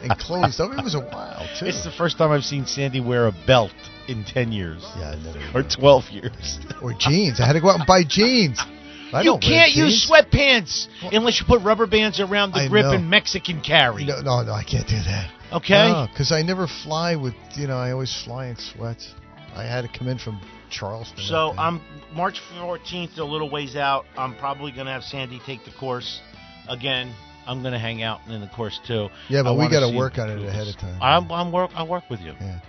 and 0.02 0.18
closed 0.18 0.60
up. 0.60 0.72
It 0.72 0.82
was 0.82 0.94
a 0.94 1.00
while 1.00 1.46
too. 1.58 1.66
It's 1.66 1.84
the 1.84 1.90
first 1.90 2.18
time 2.18 2.30
I've 2.30 2.44
seen 2.44 2.66
Sandy 2.66 3.00
wear 3.00 3.26
a 3.26 3.32
belt 3.46 3.72
in 4.08 4.24
10 4.24 4.52
years 4.52 4.82
yeah, 4.96 5.10
I 5.10 5.16
never. 5.16 5.58
or 5.58 5.62
12 5.62 6.04
years. 6.10 6.58
or 6.82 6.92
jeans. 6.94 7.40
I 7.40 7.46
had 7.46 7.52
to 7.54 7.60
go 7.60 7.68
out 7.68 7.78
and 7.78 7.86
buy 7.86 8.02
jeans. 8.06 8.58
I 9.12 9.22
you 9.22 9.38
can't 9.40 9.72
use 9.72 10.06
jeans. 10.06 10.10
sweatpants 10.10 10.88
unless 11.12 11.40
you 11.40 11.46
put 11.46 11.62
rubber 11.62 11.86
bands 11.86 12.20
around 12.20 12.52
the 12.52 12.60
I 12.60 12.68
grip 12.68 12.84
know. 12.84 12.92
and 12.92 13.10
Mexican 13.10 13.60
carry. 13.60 14.04
No, 14.04 14.20
no, 14.20 14.42
no, 14.42 14.52
I 14.52 14.62
can't 14.62 14.86
do 14.86 14.96
that. 14.96 15.30
Okay? 15.52 16.06
because 16.12 16.30
I 16.30 16.42
never 16.42 16.68
fly 16.68 17.16
with. 17.16 17.34
You 17.56 17.66
know, 17.66 17.76
I 17.76 17.90
always 17.90 18.14
fly 18.24 18.46
in 18.46 18.56
sweats. 18.56 19.14
I 19.54 19.64
had 19.64 19.82
to 19.82 19.98
come 19.98 20.06
in 20.06 20.18
from 20.18 20.40
Charleston. 20.70 21.24
So. 21.24 21.52
I'm 21.58 21.80
March 22.14 22.40
14th, 22.54 23.18
a 23.18 23.24
little 23.24 23.50
ways 23.50 23.76
out. 23.76 24.04
I'm 24.16 24.36
probably 24.36 24.70
going 24.72 24.86
to 24.86 24.92
have 24.92 25.02
Sandy 25.02 25.40
take 25.44 25.64
the 25.64 25.72
course 25.72 26.20
again. 26.68 27.12
I'm 27.46 27.62
going 27.62 27.72
to 27.72 27.78
hang 27.78 28.02
out 28.02 28.20
in 28.28 28.40
the 28.40 28.46
course 28.48 28.78
too. 28.86 29.08
Yeah, 29.28 29.42
but 29.42 29.54
I 29.54 29.58
we 29.58 29.70
gotta 29.70 29.96
work 29.96 30.18
on 30.18 30.30
it 30.30 30.46
ahead 30.46 30.68
of 30.68 30.76
time. 30.76 31.00
I'm, 31.02 31.30
I'm 31.30 31.52
work. 31.52 31.70
I'll 31.74 31.88
work 31.88 32.08
with 32.10 32.20
you. 32.20 32.34
Yeah. 32.40 32.60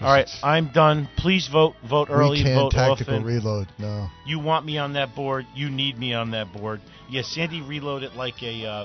All 0.00 0.12
right, 0.12 0.28
I'm 0.42 0.68
done. 0.72 1.08
Please 1.16 1.48
vote. 1.50 1.74
Vote 1.88 2.08
early. 2.10 2.38
we 2.38 2.42
can't 2.44 2.60
vote 2.60 2.72
tactical 2.72 3.14
often. 3.14 3.26
reload. 3.26 3.68
No. 3.78 4.08
you 4.26 4.38
want 4.38 4.66
me 4.66 4.76
on 4.76 4.92
that 4.92 5.14
board. 5.14 5.46
You 5.54 5.70
need 5.70 5.98
me 5.98 6.12
on 6.12 6.32
that 6.32 6.52
board. 6.52 6.82
Yeah, 7.08 7.22
Sandy 7.22 7.62
reloaded 7.62 8.12
it 8.12 8.16
like 8.16 8.42
a 8.42 8.66
uh, 8.66 8.84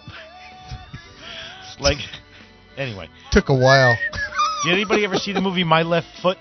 like. 1.79 1.97
Anyway, 2.77 3.09
Took 3.31 3.49
a 3.49 3.53
while. 3.53 3.97
did 4.63 4.71
anybody 4.71 5.03
ever 5.03 5.17
see 5.17 5.33
the 5.33 5.41
movie 5.41 5.65
My 5.65 5.81
Left 5.81 6.07
Foot? 6.21 6.37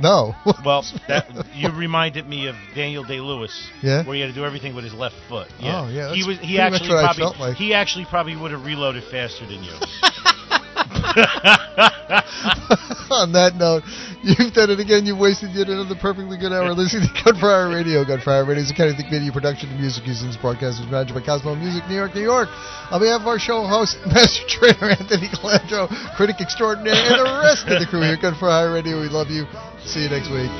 No. 0.00 0.34
Well, 0.64 0.84
that 1.08 1.26
you 1.54 1.70
reminded 1.70 2.26
me 2.28 2.46
of 2.48 2.56
Daniel 2.74 3.04
Day 3.04 3.20
Lewis, 3.20 3.70
Yeah? 3.82 4.04
where 4.04 4.14
he 4.14 4.20
had 4.20 4.28
to 4.28 4.34
do 4.34 4.44
everything 4.44 4.74
with 4.74 4.84
his 4.84 4.94
left 4.94 5.16
foot. 5.28 5.48
Yeah, 5.58 5.82
Oh, 5.82 5.88
yeah, 5.88 6.14
He 6.14 6.24
was. 6.24 6.38
He 6.40 6.58
actually 6.58 6.88
probably. 6.88 7.38
like. 7.38 7.56
He 7.56 7.74
actually 7.74 8.04
probably 8.06 8.36
would 8.36 8.50
have 8.52 8.64
reloaded 8.64 9.04
faster 9.04 9.46
than 9.46 9.62
you. 9.62 9.72
On 13.10 13.32
that 13.34 13.58
note, 13.58 13.82
you've 14.22 14.54
done 14.54 14.70
it 14.70 14.78
again. 14.78 15.04
You've 15.04 15.18
wasted 15.18 15.50
yet 15.50 15.66
another 15.66 15.98
perfectly 15.98 16.38
good 16.38 16.52
hour 16.54 16.70
listening 16.72 17.10
to 17.10 17.14
Gun 17.24 17.34
for 17.34 17.50
Hire 17.50 17.68
Radio. 17.68 18.04
Gun 18.06 18.20
for 18.22 18.30
Hire 18.30 18.46
Radio 18.46 18.62
is 18.62 18.70
a 18.70 18.74
Kennedy 18.74 19.02
Media 19.10 19.32
production. 19.34 19.70
The 19.70 19.78
music 19.78 20.06
used 20.06 20.22
in 20.22 20.28
this 20.30 20.38
broadcast 20.38 20.78
is 20.78 20.86
managed 20.86 21.14
by 21.14 21.20
Cosmo 21.20 21.56
Music, 21.58 21.82
New 21.90 21.98
York, 21.98 22.14
New 22.14 22.22
York. 22.22 22.46
On 22.94 23.02
behalf 23.02 23.22
of 23.22 23.26
our 23.26 23.40
show 23.42 23.66
host, 23.66 23.98
Master 24.06 24.46
Trainer 24.46 24.94
Anthony 24.94 25.26
Colandro, 25.26 25.90
critic 26.14 26.36
extraordinaire, 26.38 26.94
and 26.94 27.26
the 27.26 27.42
rest 27.42 27.66
of 27.66 27.82
the 27.82 27.86
crew 27.90 28.06
here 28.06 28.14
at 28.14 28.22
Gun 28.22 28.38
for 28.38 28.46
Hire 28.46 28.70
Radio, 28.70 29.02
we 29.02 29.08
love 29.10 29.30
you. 29.30 29.46
See 29.82 30.06
you 30.06 30.10
next 30.10 30.30
week. 30.30 30.50